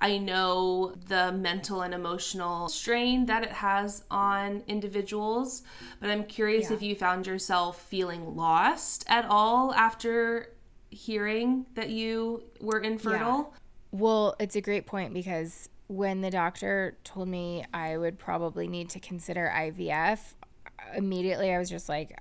I 0.00 0.18
know 0.18 0.94
the 1.08 1.32
mental 1.32 1.80
and 1.80 1.94
emotional 1.94 2.68
strain 2.68 3.26
that 3.26 3.42
it 3.42 3.52
has 3.52 4.04
on 4.10 4.62
individuals, 4.66 5.62
but 6.00 6.10
I'm 6.10 6.24
curious 6.24 6.68
Yeah. 6.68 6.76
if 6.76 6.82
you 6.82 6.94
found 6.94 7.26
yourself 7.26 7.80
feeling 7.80 8.36
lost 8.36 9.04
at 9.08 9.24
all 9.24 9.72
after 9.74 10.50
hearing 10.90 11.66
that 11.74 11.90
you 11.90 12.44
were 12.60 12.80
infertile. 12.80 13.54
Well, 13.92 14.36
it's 14.38 14.56
a 14.56 14.60
great 14.60 14.86
point 14.86 15.14
because 15.14 15.68
when 15.86 16.20
the 16.20 16.30
doctor 16.30 16.96
told 17.04 17.28
me 17.28 17.64
I 17.72 17.96
would 17.96 18.18
probably 18.18 18.66
need 18.68 18.90
to 18.90 19.00
consider 19.00 19.50
IVF, 19.54 20.34
immediately 20.94 21.52
I 21.52 21.58
was 21.58 21.70
just 21.70 21.88
like, 21.88 22.18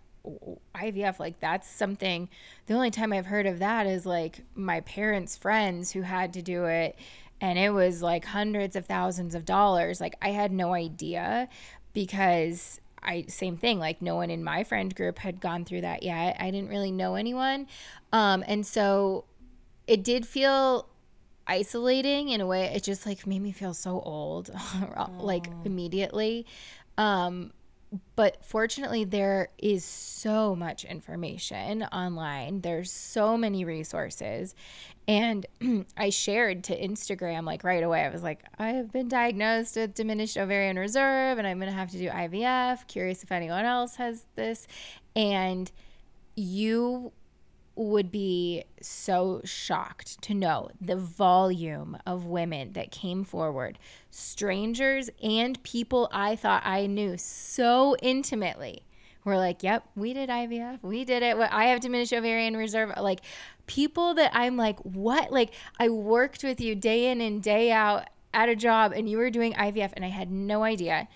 IVF, 0.76 1.20
like 1.20 1.40
that's 1.42 1.70
something. 1.70 2.30
The 2.68 2.74
only 2.76 2.92
time 2.92 3.12
I've 3.12 3.26
heard 3.26 3.46
of 3.46 3.60
that 3.60 3.88
is 3.88 4.06
like 4.06 4.42
my 4.56 4.80
parents' 4.82 5.36
friends 5.36 5.92
who 5.92 6.02
had 6.02 6.32
to 6.34 6.42
do 6.42 6.66
it, 6.66 6.96
and 7.44 7.60
it 7.60 7.72
was 7.72 8.02
like 8.02 8.24
hundreds 8.24 8.78
of 8.78 8.86
thousands 8.86 9.36
of 9.36 9.44
dollars. 9.44 10.00
Like 10.00 10.16
I 10.22 10.30
had 10.30 10.54
no 10.54 10.74
idea 10.74 11.50
because 11.92 12.80
I 13.04 13.26
same 13.28 13.58
thing. 13.58 13.80
Like 13.80 14.02
no 14.02 14.16
one 14.16 14.30
in 14.30 14.46
my 14.46 14.64
friend 14.64 14.96
group 14.96 15.20
had 15.20 15.42
gone 15.42 15.66
through 15.66 15.82
that 15.82 16.04
yet. 16.04 16.38
I 16.40 16.52
didn't 16.52 16.70
really 16.70 16.92
know 16.92 17.16
anyone, 17.16 17.68
um, 18.14 18.46
and 18.48 18.66
so 18.66 19.26
it 19.88 20.06
did 20.06 20.26
feel 20.26 20.88
isolating 21.46 22.30
in 22.30 22.40
a 22.40 22.48
way 22.48 22.72
it 22.74 22.82
just 22.82 23.06
like 23.06 23.28
made 23.28 23.42
me 23.42 23.52
feel 23.52 23.74
so 23.74 24.00
old 24.00 24.50
like 25.20 25.50
immediately 25.66 26.46
um 26.98 27.52
but 28.16 28.44
fortunately 28.44 29.04
there 29.04 29.50
is 29.58 29.84
so 29.84 30.56
much 30.56 30.84
information 30.86 31.84
online. 31.84 32.62
There's 32.62 32.92
so 32.92 33.38
many 33.38 33.66
resources. 33.66 34.56
And 35.08 35.46
i 35.98 36.10
shared 36.10 36.64
to 36.64 36.80
instagram 36.80 37.46
like 37.46 37.66
right 37.66 37.84
away 37.84 38.06
i 38.06 38.10
was 38.10 38.24
like 38.24 38.42
i 38.58 38.70
have 38.70 38.90
been 38.94 39.10
diagnosed 39.10 39.76
with 39.76 39.94
diminished 39.94 40.38
ovarian 40.38 40.80
reserve 40.80 41.38
and 41.38 41.46
i'm 41.46 41.60
going 41.60 41.70
to 41.70 41.78
have 41.78 41.92
to 41.92 41.98
do 41.98 42.08
ivf 42.08 42.88
curious 42.88 43.22
if 43.22 43.32
anyone 43.32 43.66
else 43.66 43.96
has 43.98 44.26
this. 44.36 44.68
And 45.16 45.72
you 46.36 47.12
would 47.76 48.12
be 48.12 48.64
so 48.82 49.42
shocked 49.44 50.22
to 50.22 50.34
know 50.34 50.70
the 50.80 50.96
volume 50.96 51.98
of 52.06 52.26
women 52.26 52.74
that 52.74 52.92
came 52.92 53.24
forward, 53.24 53.80
strangers 54.12 55.10
and 55.22 55.62
people 55.64 56.10
I 56.12 56.36
thought 56.36 56.64
I 56.66 56.86
knew 56.86 57.18
so 57.18 57.96
intimately. 58.02 58.84
Were 59.26 59.38
like, 59.38 59.64
yep, 59.64 59.88
we 59.96 60.14
did 60.14 60.28
IVF. 60.28 60.84
We 60.84 61.06
did 61.06 61.24
it. 61.24 61.38
I 61.38 61.68
have 61.68 61.80
diminished 61.80 62.12
ovarian 62.12 62.58
reserve. 62.58 62.92
Like, 63.00 63.22
people 63.68 64.14
that 64.16 64.32
I'm 64.34 64.58
like, 64.58 64.78
what? 64.80 65.32
Like, 65.32 65.54
I 65.80 65.88
worked 65.88 66.44
with 66.44 66.60
you 66.60 66.76
day 66.76 67.10
in 67.10 67.22
and 67.22 67.42
day 67.42 67.72
out 67.72 68.10
at 68.34 68.50
a 68.50 68.56
job 68.56 68.92
and 68.92 69.08
you 69.10 69.18
were 69.18 69.30
doing 69.30 69.54
IVF 69.54 69.94
and 69.96 70.04
I 70.04 70.10
had 70.10 70.30
no 70.30 70.64
idea. 70.64 71.08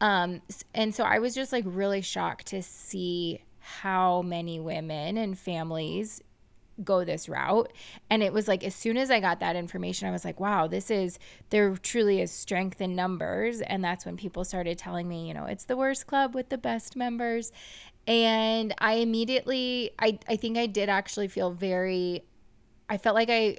Um, 0.00 0.42
and 0.74 0.94
so 0.94 1.04
I 1.04 1.18
was 1.18 1.34
just 1.34 1.52
like 1.52 1.64
really 1.66 2.02
shocked 2.02 2.48
to 2.48 2.62
see 2.62 3.40
how 3.64 4.22
many 4.22 4.60
women 4.60 5.16
and 5.16 5.38
families 5.38 6.22
go 6.82 7.04
this 7.04 7.28
route. 7.28 7.72
And 8.10 8.22
it 8.22 8.32
was 8.32 8.48
like, 8.48 8.64
as 8.64 8.74
soon 8.74 8.96
as 8.96 9.10
I 9.10 9.20
got 9.20 9.40
that 9.40 9.56
information, 9.56 10.08
I 10.08 10.10
was 10.10 10.24
like, 10.24 10.40
wow, 10.40 10.66
this 10.66 10.90
is, 10.90 11.18
there 11.50 11.74
truly 11.76 12.20
is 12.20 12.30
strength 12.30 12.80
in 12.80 12.96
numbers. 12.96 13.60
And 13.60 13.84
that's 13.84 14.04
when 14.04 14.16
people 14.16 14.44
started 14.44 14.78
telling 14.78 15.08
me, 15.08 15.28
you 15.28 15.34
know, 15.34 15.44
it's 15.44 15.64
the 15.64 15.76
worst 15.76 16.06
club 16.06 16.34
with 16.34 16.48
the 16.48 16.58
best 16.58 16.96
members. 16.96 17.52
And 18.06 18.74
I 18.78 18.94
immediately, 18.94 19.92
I, 19.98 20.18
I 20.28 20.36
think 20.36 20.58
I 20.58 20.66
did 20.66 20.88
actually 20.88 21.28
feel 21.28 21.52
very, 21.52 22.24
I 22.88 22.98
felt 22.98 23.14
like 23.14 23.30
I 23.30 23.58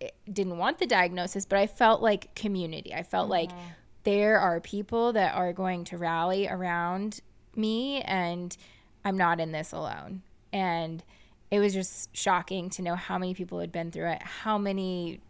eh, 0.00 0.08
didn't 0.32 0.58
want 0.58 0.78
the 0.78 0.86
diagnosis, 0.86 1.44
but 1.44 1.58
I 1.58 1.66
felt 1.66 2.00
like 2.00 2.34
community. 2.34 2.94
I 2.94 3.02
felt 3.02 3.28
like 3.28 3.50
mm-hmm. 3.50 3.68
there 4.04 4.38
are 4.38 4.60
people 4.60 5.12
that 5.14 5.34
are 5.34 5.52
going 5.52 5.84
to 5.84 5.98
rally 5.98 6.48
around 6.48 7.20
me 7.54 8.00
and 8.02 8.56
I'm 9.04 9.16
not 9.16 9.40
in 9.40 9.52
this 9.52 9.72
alone. 9.72 10.22
And 10.52 11.02
it 11.50 11.58
was 11.58 11.74
just 11.74 12.16
shocking 12.16 12.70
to 12.70 12.82
know 12.82 12.94
how 12.94 13.18
many 13.18 13.34
people 13.34 13.60
had 13.60 13.72
been 13.72 13.90
through 13.90 14.10
it, 14.10 14.22
how 14.22 14.58
many 14.58 15.20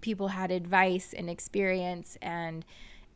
people 0.00 0.28
had 0.28 0.50
advice 0.50 1.12
and 1.12 1.28
experience 1.28 2.16
and 2.22 2.64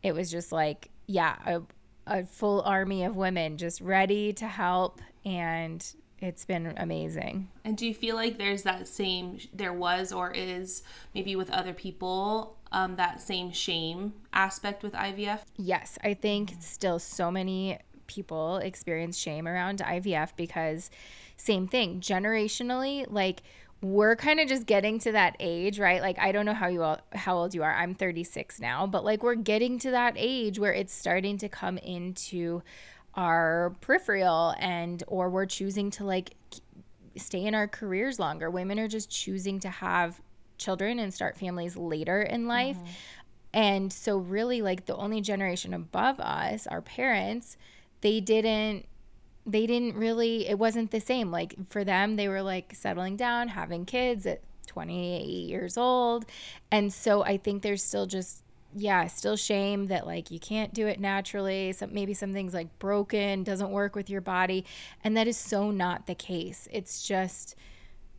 it 0.03 0.13
was 0.13 0.33
just 0.33 0.51
like 0.51 0.91
yeah 1.07 1.37
a, 1.47 1.63
a 2.09 2.25
full 2.25 2.61
army 2.63 3.05
of 3.05 3.15
women 3.15 3.57
just 3.57 3.81
ready 3.81 4.33
to 4.33 4.49
help 4.49 5.01
and 5.25 5.95
it's 6.23 6.45
been 6.45 6.73
amazing. 6.77 7.49
And 7.65 7.77
do 7.77 7.85
you 7.85 7.93
feel 7.93 8.15
like 8.15 8.39
there's 8.39 8.63
that 8.63 8.87
same, 8.87 9.39
there 9.53 9.73
was 9.73 10.13
or 10.13 10.31
is 10.31 10.85
maybe 11.15 11.35
with 11.35 11.51
other 11.51 11.73
people, 11.73 12.57
um, 12.71 12.95
that 12.95 13.21
same 13.21 13.51
shame 13.51 14.15
aspect 14.33 14.85
with 14.85 14.93
IVF? 14.93 15.41
Yes, 15.57 15.99
I 16.05 16.15
think 16.15 16.55
still 16.61 17.01
so 17.01 17.31
many 17.31 17.79
people 18.13 18.57
experience 18.59 19.17
shame 19.17 19.47
around 19.49 19.79
IVF 19.79 20.37
because, 20.37 20.91
same 21.37 21.67
thing, 21.67 22.01
generationally, 22.01 23.07
like, 23.09 23.43
we're 23.83 24.15
kind 24.15 24.39
of 24.39 24.49
just 24.49 24.67
getting 24.67 25.01
to 25.01 25.13
that 25.13 25.37
age, 25.41 25.81
right? 25.81 26.01
Like 26.01 26.17
I 26.19 26.31
don't 26.31 26.47
know 26.47 26.55
how 26.55 26.69
you 26.69 26.85
all 26.85 27.01
how 27.13 27.37
old 27.37 27.53
you 27.53 27.65
are. 27.65 27.75
I'm 27.75 27.95
36 27.95 28.61
now, 28.61 28.87
but 28.87 29.05
like 29.05 29.25
we're 29.25 29.35
getting 29.35 29.79
to 29.81 29.91
that 29.91 30.15
age 30.17 30.59
where 30.61 30.73
it's 30.73 30.95
starting 30.95 31.37
to 31.39 31.49
come 31.49 31.79
into 31.79 32.63
our 33.15 33.75
peripheral 33.81 34.55
and 34.59 35.03
or 35.09 35.29
we're 35.29 35.47
choosing 35.47 35.91
to 35.91 36.05
like 36.05 36.35
stay 37.17 37.45
in 37.45 37.57
our 37.57 37.67
careers 37.67 38.21
longer. 38.21 38.49
Women 38.49 38.79
are 38.79 38.89
just 38.89 39.11
choosing 39.11 39.59
to 39.61 39.69
have 39.69 40.21
children 40.59 41.01
and 41.01 41.13
start 41.13 41.37
families 41.37 41.77
later 41.77 42.23
in 42.23 42.47
life. 42.47 42.77
Mm-hmm. 42.77 42.91
And 43.55 43.93
so 43.93 44.17
really 44.17 44.63
like 44.63 44.87
the 44.87 44.97
only 44.97 45.21
generation 45.21 45.75
above 45.75 46.21
us, 46.21 46.67
our 46.69 46.81
parents, 46.81 47.57
they 48.03 48.21
didn't 48.21 48.87
they 49.45 49.67
didn't 49.67 49.97
really 49.97 50.47
it 50.47 50.59
wasn't 50.59 50.91
the 50.91 51.01
same. 51.01 51.31
Like 51.31 51.55
for 51.69 51.85
them 51.85 52.17
they 52.17 52.29
were 52.29 52.43
like 52.43 52.75
settling 52.75 53.17
down, 53.17 53.49
having 53.49 53.85
kids 53.85 54.27
at 54.27 54.43
28 54.67 55.25
years 55.25 55.77
old. 55.77 56.27
And 56.71 56.93
so 56.93 57.25
I 57.25 57.37
think 57.37 57.63
there's 57.63 57.83
still 57.83 58.07
just 58.07 58.43
yeah, 58.75 59.07
still 59.07 59.37
shame 59.37 59.87
that 59.87 60.07
like 60.07 60.31
you 60.31 60.39
can't 60.39 60.73
do 60.73 60.87
it 60.87 60.99
naturally. 60.99 61.73
Some 61.73 61.93
maybe 61.93 62.15
something's 62.15 62.55
like 62.55 62.79
broken, 62.79 63.43
doesn't 63.45 63.71
work 63.71 63.95
with 63.95 64.09
your 64.09 64.21
body, 64.21 64.65
and 65.05 65.17
that 65.17 65.29
is 65.29 65.37
so 65.37 65.71
not 65.71 66.07
the 66.07 66.15
case. 66.15 66.69
It's 66.73 67.07
just 67.07 67.55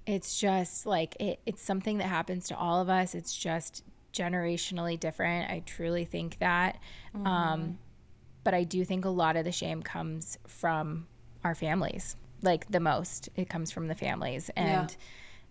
it's 0.05 0.39
just 0.39 0.85
like 0.85 1.15
it, 1.19 1.39
it's 1.45 1.61
something 1.61 1.97
that 1.97 2.07
happens 2.07 2.47
to 2.49 2.57
all 2.57 2.81
of 2.81 2.89
us. 2.89 3.15
It's 3.15 3.35
just 3.35 3.83
generationally 4.13 4.99
different. 4.99 5.49
I 5.49 5.63
truly 5.65 6.05
think 6.05 6.37
that. 6.39 6.77
Mm-hmm. 7.15 7.27
Um, 7.27 7.79
but 8.43 8.53
I 8.53 8.63
do 8.63 8.83
think 8.85 9.05
a 9.05 9.09
lot 9.09 9.35
of 9.35 9.45
the 9.45 9.51
shame 9.51 9.81
comes 9.81 10.37
from 10.47 11.07
our 11.43 11.55
families. 11.55 12.15
Like 12.41 12.69
the 12.69 12.79
most, 12.79 13.29
it 13.35 13.49
comes 13.49 13.71
from 13.71 13.87
the 13.87 13.95
families, 13.95 14.49
and 14.55 14.89
yeah. 14.89 14.95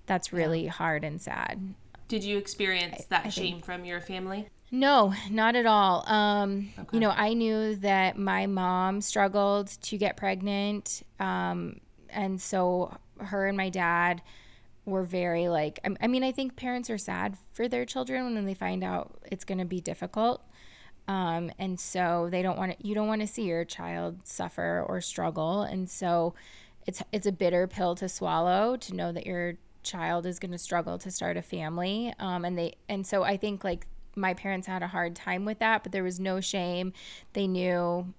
that's 0.06 0.32
really 0.32 0.64
yeah. 0.64 0.70
hard 0.70 1.04
and 1.04 1.20
sad. 1.20 1.74
Did 2.08 2.24
you 2.24 2.36
experience 2.36 3.06
that 3.06 3.24
I, 3.24 3.28
I 3.28 3.30
shame 3.30 3.54
think, 3.54 3.64
from 3.64 3.84
your 3.86 4.00
family? 4.00 4.48
No, 4.70 5.14
not 5.30 5.54
at 5.54 5.66
all. 5.66 6.06
Um, 6.06 6.70
okay. 6.78 6.88
You 6.92 7.00
know, 7.00 7.10
I 7.10 7.34
knew 7.34 7.76
that 7.76 8.18
my 8.18 8.46
mom 8.46 9.00
struggled 9.00 9.68
to 9.68 9.98
get 9.98 10.16
pregnant. 10.16 11.02
Um, 11.20 11.80
and 12.10 12.40
so 12.40 12.96
her 13.18 13.46
and 13.46 13.56
my 13.56 13.68
dad 13.68 14.22
were 14.84 15.04
very 15.04 15.48
like, 15.48 15.78
I, 15.84 15.96
I 16.02 16.06
mean, 16.06 16.24
I 16.24 16.32
think 16.32 16.56
parents 16.56 16.90
are 16.90 16.98
sad 16.98 17.36
for 17.52 17.68
their 17.68 17.84
children 17.84 18.34
when 18.34 18.46
they 18.46 18.54
find 18.54 18.82
out 18.82 19.18
it's 19.30 19.44
going 19.44 19.58
to 19.58 19.64
be 19.64 19.80
difficult. 19.80 20.42
Um, 21.08 21.50
and 21.58 21.78
so 21.78 22.28
they 22.30 22.42
don't 22.42 22.56
want 22.56 22.78
to, 22.78 22.86
you 22.86 22.94
don't 22.94 23.08
want 23.08 23.20
to 23.20 23.26
see 23.26 23.44
your 23.44 23.64
child 23.64 24.26
suffer 24.26 24.84
or 24.88 25.00
struggle. 25.00 25.62
And 25.62 25.90
so 25.90 26.34
it's, 26.86 27.02
it's 27.12 27.26
a 27.26 27.32
bitter 27.32 27.66
pill 27.66 27.94
to 27.96 28.08
swallow 28.08 28.76
to 28.76 28.94
know 28.94 29.12
that 29.12 29.26
your 29.26 29.54
child 29.82 30.26
is 30.26 30.38
going 30.38 30.52
to 30.52 30.58
struggle 30.58 30.98
to 30.98 31.10
start 31.10 31.36
a 31.36 31.42
family. 31.42 32.14
Um, 32.18 32.44
and 32.44 32.56
they, 32.56 32.76
and 32.88 33.06
so 33.06 33.24
I 33.24 33.36
think 33.36 33.64
like 33.64 33.86
my 34.14 34.34
parents 34.34 34.66
had 34.66 34.82
a 34.82 34.86
hard 34.86 35.16
time 35.16 35.44
with 35.44 35.58
that, 35.58 35.82
but 35.82 35.92
there 35.92 36.04
was 36.04 36.20
no 36.20 36.40
shame. 36.40 36.92
They 37.32 37.46
knew 37.46 38.12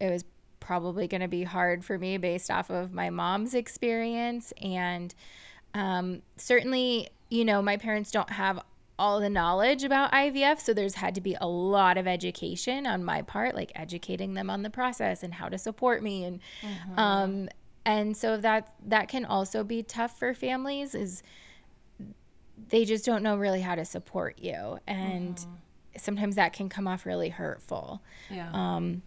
it 0.00 0.10
was 0.10 0.24
probably 0.60 1.08
going 1.08 1.20
to 1.20 1.28
be 1.28 1.42
hard 1.42 1.84
for 1.84 1.98
me 1.98 2.16
based 2.16 2.50
off 2.50 2.70
of 2.70 2.92
my 2.92 3.10
mom's 3.10 3.54
experience. 3.54 4.52
And 4.62 5.14
um, 5.74 6.22
certainly, 6.36 7.08
you 7.28 7.44
know, 7.44 7.60
my 7.60 7.76
parents 7.76 8.10
don't 8.10 8.30
have 8.30 8.60
all 9.02 9.18
the 9.18 9.28
knowledge 9.28 9.82
about 9.82 10.12
IVF. 10.12 10.60
So 10.60 10.72
there's 10.72 10.94
had 10.94 11.16
to 11.16 11.20
be 11.20 11.36
a 11.40 11.48
lot 11.48 11.98
of 11.98 12.06
education 12.06 12.86
on 12.86 13.02
my 13.02 13.20
part, 13.22 13.56
like 13.56 13.72
educating 13.74 14.34
them 14.34 14.48
on 14.48 14.62
the 14.62 14.70
process 14.70 15.24
and 15.24 15.34
how 15.34 15.48
to 15.48 15.58
support 15.58 16.04
me. 16.04 16.22
And, 16.22 16.40
mm-hmm. 16.62 16.98
um, 16.98 17.48
and 17.84 18.16
so 18.16 18.36
that, 18.36 18.72
that 18.86 19.08
can 19.08 19.24
also 19.24 19.64
be 19.64 19.82
tough 19.82 20.16
for 20.16 20.34
families 20.34 20.94
is, 20.94 21.24
they 22.68 22.84
just 22.84 23.04
don't 23.04 23.24
know 23.24 23.36
really 23.36 23.60
how 23.60 23.74
to 23.74 23.84
support 23.84 24.38
you 24.38 24.78
and 24.86 25.34
mm-hmm. 25.34 25.50
sometimes 25.96 26.36
that 26.36 26.52
can 26.52 26.68
come 26.68 26.86
off 26.86 27.04
really 27.04 27.28
hurtful 27.28 28.00
yeah 28.30 28.48
um 28.52 29.02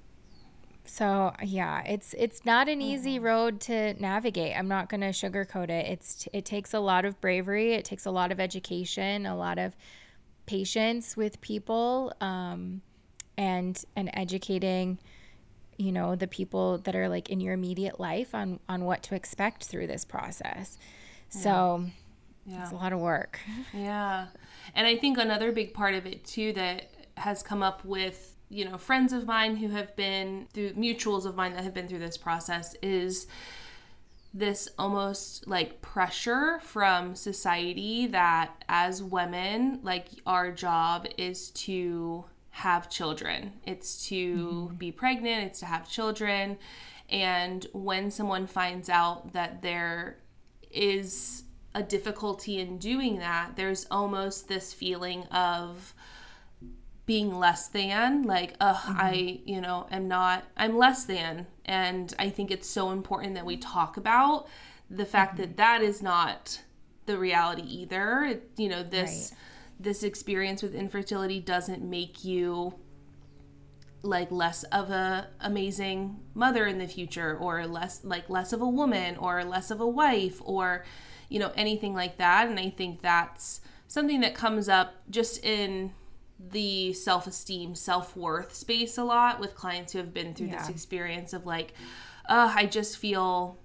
so 0.86 1.34
yeah 1.44 1.82
it's 1.84 2.14
it's 2.18 2.46
not 2.46 2.68
an 2.70 2.82
easy 2.82 3.16
mm-hmm. 3.16 3.26
road 3.26 3.60
to 3.60 3.94
navigate 4.02 4.56
i'm 4.58 4.68
not 4.68 4.90
going 4.90 5.02
to 5.02 5.10
sugarcoat 5.10 5.70
it 5.70 5.86
it's 5.88 6.28
it 6.34 6.46
takes 6.46 6.74
a 6.74 6.80
lot 6.80 7.06
of 7.06 7.20
bravery 7.22 7.74
it 7.74 7.86
takes 7.86 8.06
a 8.06 8.12
lot 8.12 8.32
of 8.32 8.40
education 8.40 9.26
a 9.26 9.36
lot 9.36 9.58
of 9.58 9.76
patience 10.46 11.18
with 11.18 11.42
people 11.42 12.14
um 12.22 12.82
and 13.38 13.84
and 13.96 14.10
educating 14.14 15.00
you 15.78 15.92
know 15.92 16.16
the 16.16 16.28
people 16.28 16.78
that 16.80 16.96
are 16.96 17.10
like 17.10 17.30
in 17.30 17.42
your 17.42 17.54
immediate 17.54 18.00
life 18.00 18.34
on 18.34 18.60
on 18.70 18.86
what 18.86 19.04
to 19.04 19.16
expect 19.16 19.66
through 19.66 19.88
this 19.88 20.06
process 20.06 20.78
yeah. 21.32 21.42
so 21.42 21.86
yeah. 22.46 22.62
It's 22.62 22.72
a 22.72 22.76
lot 22.76 22.94
of 22.94 23.00
work. 23.00 23.40
Yeah. 23.74 24.28
And 24.74 24.88
I 24.88 24.98
think 24.98 25.18
another 25.18 25.52
big 25.52 25.74
part 25.74 25.96
of 25.96 26.06
it 26.06 26.24
too 26.24 26.54
that 26.54 26.90
has 27.18 27.44
come 27.44 27.64
up 27.64 27.84
with, 27.86 28.35
you 28.50 28.66
know, 28.66 28.78
friends 28.78 29.14
of 29.14 29.26
mine 29.26 29.58
who 29.58 29.70
have 29.70 29.96
been 29.96 30.48
through 30.54 30.74
mutuals 30.74 31.26
of 31.26 31.36
mine 31.36 31.54
that 31.54 31.64
have 31.64 31.74
been 31.74 31.88
through 31.88 32.00
this 32.00 32.18
process 32.18 32.76
is 32.82 33.28
this 34.34 34.68
almost 34.78 35.48
like 35.48 35.82
pressure 35.82 36.60
from 36.62 37.16
society 37.16 38.06
that 38.08 38.64
as 38.68 39.02
women, 39.02 39.80
like 39.82 40.08
our 40.26 40.52
job 40.52 41.08
is 41.18 41.52
to 41.52 42.26
have 42.50 42.90
children. 42.90 43.54
It's 43.66 44.08
to 44.08 44.38
mm-hmm. 44.38 44.76
be 44.76 44.92
pregnant, 44.92 45.46
it's 45.46 45.60
to 45.60 45.66
have 45.66 45.90
children. 45.90 46.58
And 47.10 47.66
when 47.74 48.12
someone 48.12 48.46
finds 48.46 48.90
out 48.90 49.34
that 49.34 49.62
there 49.62 50.18
is 50.70 51.44
a 51.74 51.84
difficulty 51.84 52.60
in 52.60 52.78
doing 52.78 53.20
that, 53.20 53.56
there's 53.56 53.86
almost 53.90 54.48
this 54.48 54.74
feeling 54.74 55.24
of 55.26 55.94
being 57.06 57.38
less 57.38 57.68
than 57.68 58.24
like 58.24 58.56
uh 58.60 58.74
mm-hmm. 58.74 58.98
i 58.98 59.40
you 59.46 59.62
know 59.62 59.88
am 59.92 60.08
not 60.08 60.44
i'm 60.58 60.78
less 60.78 61.06
than 61.06 61.46
and 61.66 62.14
i 62.18 62.30
think 62.30 62.52
it's 62.52 62.70
so 62.70 62.92
important 62.92 63.36
that 63.36 63.46
we 63.46 63.58
talk 63.58 63.98
about 63.98 64.48
the 64.90 65.06
fact 65.06 65.34
mm-hmm. 65.34 65.42
that 65.42 65.58
that 65.58 65.82
is 65.82 66.02
not 66.02 66.62
the 67.06 67.18
reality 67.18 67.64
either 67.64 68.24
it, 68.24 68.50
you 68.58 68.68
know 68.68 68.82
this 68.82 69.32
right. 69.32 69.40
this 69.80 70.04
experience 70.04 70.64
with 70.64 70.74
infertility 70.74 71.40
doesn't 71.40 71.84
make 71.84 72.24
you 72.24 72.74
like 74.02 74.32
less 74.32 74.64
of 74.66 74.92
a 74.92 75.28
amazing 75.42 76.20
mother 76.36 76.66
in 76.68 76.78
the 76.78 76.88
future 76.88 77.36
or 77.38 77.66
less 77.66 78.02
like 78.04 78.30
less 78.30 78.54
of 78.54 78.62
a 78.62 78.68
woman 78.68 79.16
or 79.18 79.44
less 79.44 79.72
of 79.72 79.80
a 79.82 79.88
wife 79.88 80.42
or 80.44 80.84
you 81.30 81.40
know, 81.40 81.52
anything 81.56 81.94
like 81.94 82.18
that. 82.18 82.48
And 82.48 82.60
I 82.60 82.70
think 82.70 83.02
that's 83.02 83.62
something 83.88 84.22
that 84.22 84.36
comes 84.36 84.70
up 84.70 84.94
just 85.10 85.44
in 85.44 85.94
the 86.40 86.94
self 86.94 87.28
esteem, 87.28 87.76
self 87.76 88.16
worth 88.16 88.54
space 88.54 88.98
a 88.98 89.04
lot 89.04 89.40
with 89.40 89.56
clients 89.56 89.94
who 89.94 90.00
have 90.00 90.14
been 90.14 90.34
through 90.34 90.48
yeah. 90.48 90.60
this 90.60 90.70
experience 90.70 91.34
of 91.34 91.46
like, 91.46 91.74
uh, 92.28 92.54
I 92.56 92.66
just 92.66 92.98
feel 92.98 93.60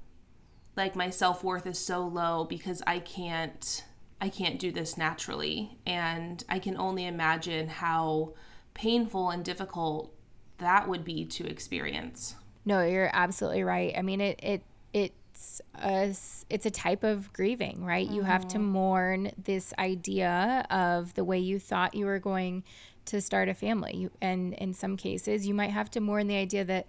like 0.77 0.95
my 0.95 1.11
self 1.11 1.43
worth 1.43 1.67
is 1.67 1.79
so 1.79 2.07
low 2.07 2.45
because 2.45 2.83
I 2.87 2.99
can't. 2.99 3.85
I 4.23 4.29
can't 4.29 4.59
do 4.59 4.71
this 4.71 4.99
naturally. 4.99 5.79
And 5.87 6.45
I 6.47 6.59
can 6.59 6.77
only 6.77 7.07
imagine 7.07 7.69
how 7.69 8.35
painful 8.75 9.31
and 9.31 9.43
difficult 9.43 10.15
that 10.59 10.87
would 10.89 11.05
be 11.07 11.25
to 11.25 11.47
experience. 11.47 12.35
No, 12.67 12.85
you're 12.85 13.09
absolutely 13.15 13.65
right. 13.65 13.95
I 13.97 14.03
mean, 14.03 14.21
it, 14.21 14.39
it, 14.43 14.63
it 14.93 15.13
it's 15.41 15.61
a 15.75 16.15
it's 16.51 16.67
a 16.67 16.71
type 16.71 17.05
of 17.05 17.33
grieving, 17.33 17.85
right? 17.85 18.07
Mm-hmm. 18.07 18.17
You 18.17 18.23
have 18.23 18.47
to 18.49 18.59
mm-hmm. 18.59 18.67
mourn 18.67 19.33
this 19.43 19.73
idea 19.79 20.67
of 20.71 21.15
the 21.15 21.25
way 21.25 21.39
you 21.39 21.59
thought 21.59 21.95
you 21.95 22.07
were 22.07 22.19
going 22.19 22.65
to 23.07 23.21
start 23.21 23.49
a 23.49 23.55
family. 23.55 23.97
You, 23.97 24.11
and 24.21 24.55
in 24.55 24.75
some 24.75 24.97
cases, 24.97 25.47
you 25.47 25.55
might 25.55 25.71
have 25.71 25.91
to 25.93 26.01
mourn 26.01 26.27
the 26.27 26.37
idea 26.37 26.65
that 26.65 26.87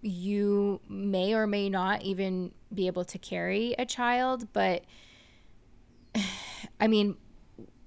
you 0.00 0.80
may 0.88 1.34
or 1.34 1.46
may 1.46 1.68
not 1.68 2.02
even 2.02 2.52
be 2.72 2.86
able 2.86 3.04
to 3.04 3.18
carry 3.18 3.74
a 3.78 3.84
child, 3.84 4.48
but 4.52 4.84
I 6.80 6.86
mean, 6.88 7.16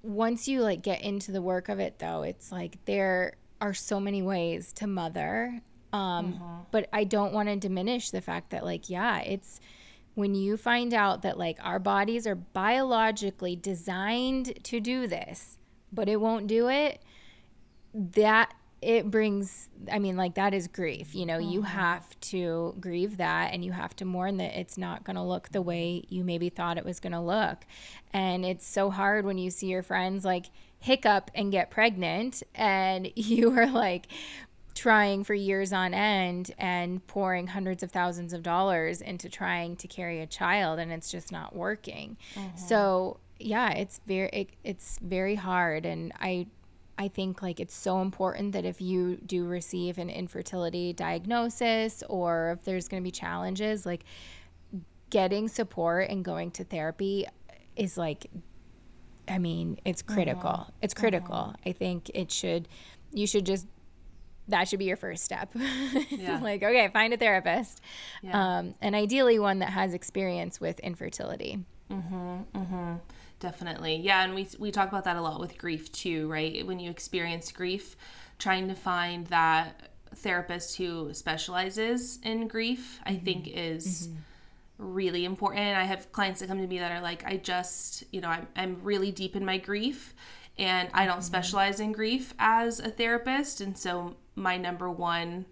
once 0.02 0.46
you 0.46 0.62
like 0.62 0.82
get 0.82 1.02
into 1.02 1.32
the 1.32 1.42
work 1.42 1.68
of 1.68 1.80
it 1.80 1.98
though, 1.98 2.22
it's 2.22 2.52
like 2.52 2.78
there 2.84 3.34
are 3.60 3.74
so 3.74 3.98
many 3.98 4.22
ways 4.22 4.72
to 4.74 4.86
mother 4.86 5.62
um, 5.92 6.34
mm-hmm. 6.34 6.44
but 6.70 6.88
I 6.92 7.04
don't 7.04 7.32
want 7.32 7.48
to 7.48 7.56
diminish 7.56 8.10
the 8.10 8.20
fact 8.20 8.50
that 8.50 8.64
like 8.64 8.90
yeah, 8.90 9.20
it's 9.20 9.60
when 10.16 10.34
you 10.34 10.56
find 10.56 10.92
out 10.92 11.22
that 11.22 11.38
like 11.38 11.58
our 11.62 11.78
bodies 11.78 12.26
are 12.26 12.34
biologically 12.34 13.54
designed 13.54 14.58
to 14.64 14.80
do 14.80 15.06
this 15.06 15.58
but 15.92 16.08
it 16.08 16.20
won't 16.20 16.46
do 16.46 16.68
it, 16.68 17.00
that 17.94 18.52
it 18.82 19.10
brings 19.10 19.70
i 19.90 19.98
mean 19.98 20.18
like 20.18 20.34
that 20.34 20.52
is 20.52 20.68
grief 20.68 21.14
you 21.14 21.24
know 21.24 21.38
mm-hmm. 21.38 21.50
you 21.50 21.62
have 21.62 22.18
to 22.20 22.76
grieve 22.78 23.16
that 23.16 23.54
and 23.54 23.64
you 23.64 23.72
have 23.72 23.96
to 23.96 24.04
mourn 24.04 24.36
that 24.36 24.58
it's 24.58 24.76
not 24.76 25.02
going 25.02 25.16
to 25.16 25.22
look 25.22 25.48
the 25.48 25.62
way 25.62 26.04
you 26.10 26.22
maybe 26.22 26.50
thought 26.50 26.76
it 26.76 26.84
was 26.84 27.00
going 27.00 27.12
to 27.12 27.20
look 27.20 27.64
and 28.12 28.44
it's 28.44 28.66
so 28.66 28.90
hard 28.90 29.24
when 29.24 29.38
you 29.38 29.50
see 29.50 29.68
your 29.68 29.82
friends 29.82 30.26
like 30.26 30.46
hiccup 30.78 31.30
and 31.34 31.50
get 31.50 31.70
pregnant 31.70 32.42
and 32.54 33.10
you 33.16 33.58
are 33.58 33.66
like 33.66 34.08
trying 34.76 35.24
for 35.24 35.34
years 35.34 35.72
on 35.72 35.92
end 35.92 36.54
and 36.58 37.04
pouring 37.08 37.48
hundreds 37.48 37.82
of 37.82 37.90
thousands 37.90 38.32
of 38.32 38.42
dollars 38.42 39.00
into 39.00 39.28
trying 39.28 39.74
to 39.74 39.88
carry 39.88 40.20
a 40.20 40.26
child 40.26 40.78
and 40.78 40.92
it's 40.92 41.10
just 41.10 41.32
not 41.32 41.56
working 41.56 42.16
mm-hmm. 42.34 42.56
so 42.56 43.18
yeah 43.40 43.70
it's 43.70 44.00
very 44.06 44.28
it, 44.32 44.50
it's 44.62 44.98
very 45.02 45.34
hard 45.34 45.84
and 45.84 46.12
i 46.20 46.46
I 46.98 47.08
think 47.08 47.42
like 47.42 47.60
it's 47.60 47.74
so 47.74 48.00
important 48.00 48.52
that 48.52 48.64
if 48.64 48.80
you 48.80 49.16
do 49.16 49.44
receive 49.44 49.98
an 49.98 50.08
infertility 50.08 50.92
diagnosis 50.92 52.02
or 52.08 52.56
if 52.58 52.64
there's 52.64 52.88
going 52.88 53.02
to 53.02 53.04
be 53.04 53.10
challenges, 53.10 53.84
like 53.84 54.04
getting 55.10 55.48
support 55.48 56.08
and 56.08 56.24
going 56.24 56.50
to 56.52 56.64
therapy 56.64 57.26
is 57.76 57.98
like, 57.98 58.26
I 59.28 59.38
mean, 59.38 59.78
it's 59.84 60.00
critical. 60.00 60.48
Uh-huh. 60.48 60.70
It's 60.80 60.94
critical. 60.94 61.34
Uh-huh. 61.34 61.52
I 61.66 61.72
think 61.72 62.10
it 62.14 62.30
should, 62.32 62.66
you 63.12 63.26
should 63.26 63.44
just, 63.44 63.66
that 64.48 64.68
should 64.68 64.78
be 64.78 64.84
your 64.84 64.96
first 64.96 65.24
step. 65.24 65.50
Yeah. 66.10 66.40
like, 66.40 66.62
okay, 66.62 66.88
find 66.88 67.12
a 67.12 67.16
therapist. 67.16 67.80
Yeah. 68.22 68.58
Um, 68.58 68.74
and 68.80 68.94
ideally 68.94 69.38
one 69.38 69.58
that 69.58 69.70
has 69.70 69.92
experience 69.92 70.60
with 70.60 70.78
infertility. 70.80 71.58
Mm-hmm, 71.90 72.38
mm-hmm. 72.54 72.94
Definitely. 73.38 73.96
Yeah, 73.96 74.24
and 74.24 74.34
we 74.34 74.48
we 74.58 74.70
talk 74.70 74.88
about 74.88 75.04
that 75.04 75.16
a 75.16 75.20
lot 75.20 75.40
with 75.40 75.58
grief 75.58 75.92
too, 75.92 76.28
right? 76.28 76.66
When 76.66 76.80
you 76.80 76.90
experience 76.90 77.52
grief, 77.52 77.96
trying 78.38 78.68
to 78.68 78.74
find 78.74 79.26
that 79.28 79.90
therapist 80.14 80.76
who 80.76 81.12
specializes 81.12 82.18
in 82.22 82.48
grief, 82.48 82.98
mm-hmm. 83.00 83.14
I 83.14 83.18
think 83.18 83.48
is 83.48 84.08
mm-hmm. 84.08 84.94
really 84.94 85.24
important. 85.24 85.76
I 85.76 85.84
have 85.84 86.10
clients 86.12 86.40
that 86.40 86.48
come 86.48 86.60
to 86.60 86.66
me 86.66 86.78
that 86.78 86.92
are 86.92 87.00
like, 87.00 87.24
I 87.24 87.36
just, 87.36 88.04
you 88.10 88.20
know, 88.20 88.28
I'm, 88.28 88.46
I'm 88.56 88.80
really 88.82 89.12
deep 89.12 89.36
in 89.36 89.44
my 89.44 89.58
grief 89.58 90.14
and 90.58 90.88
I 90.94 91.04
don't 91.04 91.16
mm-hmm. 91.16 91.22
specialize 91.22 91.80
in 91.80 91.92
grief 91.92 92.34
as 92.38 92.80
a 92.80 92.90
therapist. 92.90 93.60
And 93.60 93.76
so 93.76 94.16
my 94.36 94.56
number 94.56 94.90
one 94.90 95.46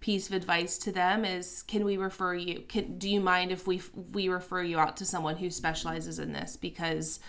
piece 0.00 0.28
of 0.28 0.34
advice 0.34 0.76
to 0.78 0.92
them 0.92 1.24
is 1.24 1.62
can 1.62 1.84
we 1.84 1.96
refer 1.96 2.34
you? 2.34 2.60
Can 2.68 2.98
do 2.98 3.08
you 3.08 3.20
mind 3.20 3.50
if 3.50 3.66
we 3.66 3.80
we 4.12 4.28
refer 4.28 4.62
you 4.62 4.78
out 4.78 4.96
to 4.98 5.06
someone 5.06 5.36
who 5.36 5.50
specializes 5.50 6.18
in 6.18 6.32
this? 6.32 6.56
Because 6.56 7.20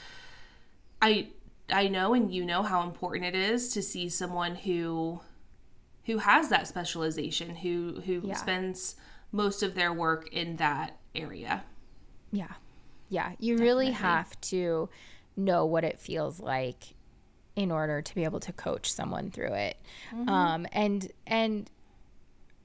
i 1.00 1.28
i 1.70 1.88
know 1.88 2.16
and 2.16 2.34
you 2.34 2.44
know 2.44 2.64
how 2.64 2.82
important 2.82 3.24
it 3.24 3.36
is 3.36 3.72
to 3.72 3.84
see 3.84 4.10
someone 4.10 4.56
who 4.56 5.20
who 6.06 6.18
has 6.18 6.50
that 6.50 6.68
specialization 6.68 7.56
who 7.56 8.02
who 8.06 8.22
yeah. 8.24 8.34
spends 8.34 8.96
most 9.32 9.62
of 9.62 9.76
their 9.76 9.94
work 9.94 10.30
in 10.32 10.56
that 10.56 10.98
area. 11.14 11.64
Yeah. 12.32 12.54
Yeah. 13.10 13.34
You 13.40 13.56
Definitely. 13.56 13.64
really 13.64 13.92
have 13.92 14.42
to 14.42 14.90
know 15.36 15.66
what 15.66 15.84
it 15.84 16.00
feels 16.00 16.40
like 16.40 16.96
in 17.58 17.72
order 17.72 18.02
to 18.02 18.16
be 18.16 18.24
able 18.24 18.40
to 18.40 18.54
coach 18.54 18.90
someone 18.90 19.30
through 19.30 19.54
it 19.54 19.78
mm-hmm. 20.14 20.30
um 20.30 20.66
and 20.72 21.12
and 21.26 21.70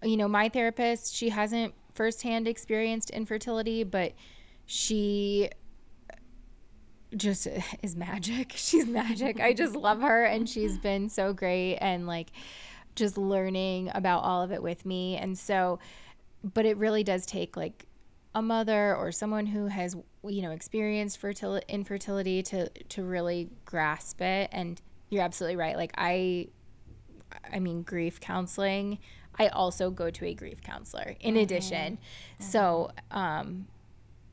you 0.03 0.17
know, 0.17 0.29
my 0.29 0.49
therapist, 0.49 1.15
she 1.15 1.29
hasn't 1.29 1.75
firsthand 1.95 2.49
experienced 2.49 3.11
infertility, 3.11 3.85
but 3.85 4.13
she 4.67 5.51
just 7.17 7.47
is 7.83 7.97
magic. 7.97 8.53
She's 8.57 8.87
magic. 8.87 9.41
I 9.41 9.53
just 9.53 9.75
love 9.77 10.01
her 10.01 10.25
and 10.25 10.49
she's 10.49 10.79
been 10.83 11.09
so 11.09 11.33
great 11.33 11.77
and 11.77 12.07
like 12.07 12.29
just 12.95 13.17
learning 13.17 13.91
about 13.95 14.23
all 14.23 14.43
of 14.43 14.53
it 14.53 14.63
with 14.63 14.85
me. 14.85 15.17
And 15.17 15.39
so 15.39 15.79
but 16.45 16.67
it 16.67 16.77
really 16.77 17.05
does 17.05 17.25
take 17.25 17.57
like 17.57 17.87
a 18.35 18.43
mother 18.43 18.97
or 18.97 19.13
someone 19.13 19.47
who 19.47 19.67
has 19.67 19.97
you 20.25 20.43
know 20.43 20.51
experienced 20.53 21.19
fertility 21.19 21.67
infertility 21.69 22.43
to 22.43 22.69
to 22.89 23.03
really 23.03 23.51
grasp 23.65 24.21
it 24.21 24.49
and 24.53 24.81
you're 25.11 25.23
absolutely 25.23 25.57
right. 25.57 25.77
Like 25.77 25.93
I 25.99 26.49
I 27.53 27.59
mean 27.59 27.83
grief 27.83 28.21
counseling 28.21 28.99
I 29.39 29.49
also 29.49 29.91
go 29.91 30.11
to 30.11 30.27
a 30.27 30.35
grief 30.35 30.63
counselor 30.63 31.17
in 31.21 31.35
mm-hmm. 31.35 31.43
addition. 31.43 31.97
Mm-hmm. 31.97 32.45
So, 32.45 32.91
um, 33.11 33.67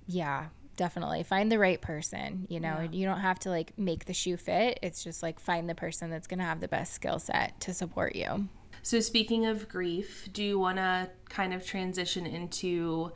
yeah, 0.08 0.48
definitely 0.76 1.24
find 1.24 1.52
the 1.52 1.60
right 1.60 1.82
person. 1.82 2.48
You 2.50 2.60
know, 2.60 2.80
yeah. 2.82 2.88
you 2.92 3.06
don't 3.06 3.20
have 3.20 3.40
to 3.40 3.50
like 3.50 3.78
make 3.78 4.06
the 4.06 4.14
shoe 4.14 4.38
fit. 4.38 4.80
It's 4.82 5.04
just 5.04 5.24
like 5.24 5.40
find 5.40 5.70
the 5.70 5.76
person 5.76 6.10
that's 6.10 6.28
going 6.28 6.40
to 6.40 6.46
have 6.46 6.60
the 6.60 6.68
best 6.68 6.94
skill 6.94 7.20
set 7.20 7.60
to 7.62 7.74
support 7.74 8.16
you. 8.16 8.50
So, 8.82 9.00
speaking 9.02 9.46
of 9.46 9.68
grief, 9.68 10.30
do 10.32 10.44
you 10.44 10.58
want 10.58 10.78
to 10.78 11.10
kind 11.28 11.54
of 11.54 11.66
transition 11.66 12.26
into 12.26 13.12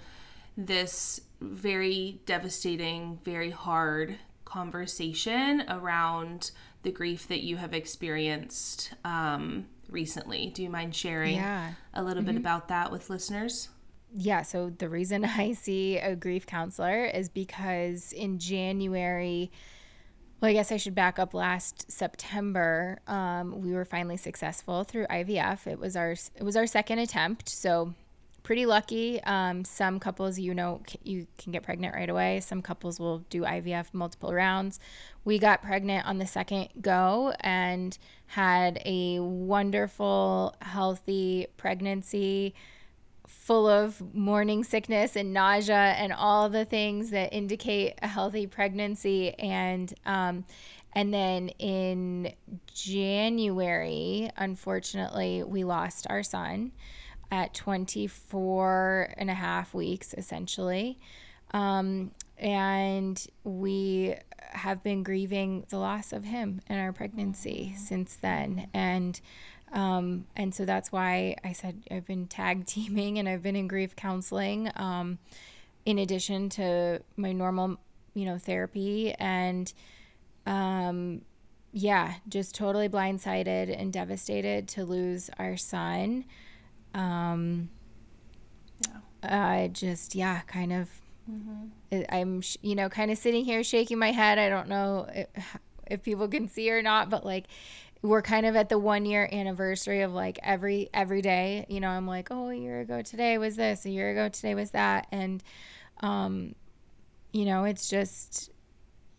this 0.58 1.22
very 1.42 2.22
devastating, 2.26 3.20
very 3.24 3.52
hard 3.52 4.18
conversation 4.46 5.64
around 5.68 6.52
the 6.84 6.92
grief 6.92 7.28
that 7.28 7.42
you 7.44 7.58
have 7.58 7.74
experienced 7.74 8.94
um, 9.04 9.66
recently. 9.90 10.52
Do 10.54 10.64
you 10.64 10.70
mind 10.70 10.96
sharing 10.96 11.36
yeah. 11.36 11.74
a 11.94 12.04
little 12.04 12.22
mm-hmm. 12.22 12.34
bit 12.34 12.40
about 12.40 12.68
that 12.68 12.92
with 12.92 13.10
listeners? 13.10 13.70
Yeah, 14.16 14.44
so 14.44 14.70
the 14.70 14.90
reason 14.90 15.26
I 15.26 15.54
see 15.54 15.98
a 15.98 16.16
grief 16.16 16.46
counselor 16.46 17.06
is 17.06 17.30
because 17.30 18.12
in 18.12 18.38
January, 18.38 19.52
well, 20.40 20.50
I 20.50 20.54
guess 20.54 20.72
I 20.72 20.78
should 20.78 20.94
back 20.94 21.20
up. 21.20 21.34
Last 21.34 21.92
September, 21.92 23.00
um, 23.08 23.62
we 23.62 23.72
were 23.72 23.86
finally 23.86 24.18
successful 24.18 24.84
through 24.84 25.08
IVF. 25.08 25.68
It 25.68 25.80
was 25.80 25.96
our 25.96 26.12
it 26.12 26.44
was 26.44 26.56
our 26.56 26.68
second 26.68 27.00
attempt, 27.00 27.50
so 27.50 27.94
pretty 28.44 28.66
lucky. 28.66 29.24
Um, 29.24 29.64
some 29.64 30.00
couples, 30.00 30.38
you 30.38 30.54
know, 30.54 30.82
you 31.04 31.28
can 31.38 31.52
get 31.52 31.64
pregnant 31.64 31.96
right 31.96 32.10
away. 32.10 32.42
Some 32.42 32.62
couples 32.62 33.00
will 33.00 33.20
do 33.30 33.42
IVF 33.44 33.94
multiple 33.94 34.34
rounds. 34.34 34.80
We 35.26 35.40
got 35.40 35.64
pregnant 35.64 36.06
on 36.06 36.18
the 36.18 36.28
second 36.28 36.70
go 36.82 37.34
and 37.40 37.98
had 38.28 38.82
a 38.86 39.20
wonderful, 39.20 40.56
healthy 40.62 41.48
pregnancy 41.58 42.54
full 43.26 43.68
of 43.68 44.14
morning 44.14 44.64
sickness 44.64 45.16
and 45.16 45.34
nausea 45.34 45.76
and 45.76 46.14
all 46.14 46.50
the 46.50 46.66
things 46.66 47.10
that 47.10 47.34
indicate 47.34 47.94
a 48.02 48.08
healthy 48.08 48.46
pregnancy 48.48 49.34
and 49.40 49.94
um, 50.06 50.46
and 50.96 51.12
then 51.12 51.50
in 51.58 52.32
January, 52.72 54.30
unfortunately, 54.38 55.42
we 55.42 55.64
lost 55.64 56.06
our 56.10 56.22
son 56.22 56.72
at 57.34 57.52
24 57.56 59.16
and 59.18 59.28
a 59.28 59.34
half 59.34 59.74
weeks, 59.74 60.14
essentially. 60.16 61.00
Um, 61.52 62.12
and 62.38 63.26
we 63.44 64.14
have 64.52 64.84
been 64.84 65.02
grieving 65.02 65.66
the 65.70 65.80
loss 65.80 66.14
of 66.14 66.26
him 66.26 66.62
in 66.70 66.78
our 66.78 66.94
pregnancy 66.94 67.74
since 67.76 68.16
then. 68.18 68.68
And 68.72 69.20
um, 69.72 70.28
and 70.36 70.54
so 70.54 70.66
that's 70.66 70.92
why 70.92 71.36
I 71.44 71.54
said 71.54 71.82
I've 71.90 72.06
been 72.06 72.28
tag 72.28 72.66
teaming 72.68 73.18
and 73.18 73.28
I've 73.28 73.42
been 73.42 73.56
in 73.56 73.68
grief 73.68 73.96
counseling, 73.96 74.70
um, 74.76 75.18
in 75.88 75.98
addition 75.98 76.50
to 76.50 77.02
my 77.18 77.32
normal, 77.32 77.80
you 78.14 78.26
know, 78.26 78.38
therapy. 78.38 79.12
And 79.14 79.74
um, 80.46 81.22
yeah, 81.72 82.14
just 82.30 82.54
totally 82.54 82.90
blindsided 82.90 83.76
and 83.76 83.92
devastated 83.92 84.68
to 84.70 84.86
lose 84.86 85.32
our 85.40 85.58
son. 85.58 86.26
Um, 86.94 87.70
yeah. 88.82 88.98
I 89.24 89.70
just, 89.72 90.16
yeah, 90.16 90.42
kind 90.42 90.74
of. 90.74 90.90
Mm-hmm. 91.30 92.02
I'm, 92.10 92.42
you 92.62 92.76
know, 92.76 92.90
kind 92.90 93.12
of 93.12 93.18
sitting 93.18 93.46
here 93.46 93.64
shaking 93.64 93.98
my 93.98 94.12
head. 94.12 94.38
I 94.38 94.50
don't 94.50 94.68
know 94.68 95.08
if, 95.14 95.28
if 95.88 96.04
people 96.04 96.28
can 96.28 96.50
see 96.50 96.70
or 96.70 96.82
not, 96.82 97.10
but 97.10 97.26
like, 97.26 97.46
we're 98.04 98.22
kind 98.22 98.46
of 98.46 98.56
at 98.56 98.70
the 98.70 98.78
one 98.78 99.06
year 99.06 99.28
anniversary 99.32 100.02
of 100.02 100.14
like 100.14 100.38
every 100.44 100.90
every 100.94 101.22
day 101.22 101.66
you 101.70 101.80
know 101.80 101.88
i'm 101.88 102.06
like 102.06 102.28
oh 102.30 102.50
a 102.50 102.54
year 102.54 102.82
ago 102.82 103.02
today 103.02 103.38
was 103.38 103.56
this 103.56 103.86
a 103.86 103.90
year 103.90 104.12
ago 104.12 104.28
today 104.30 104.54
was 104.54 104.72
that 104.72 105.08
and 105.12 105.42
um 106.02 106.54
you 107.32 107.46
know 107.46 107.64
it's 107.64 107.90
just 107.90 108.52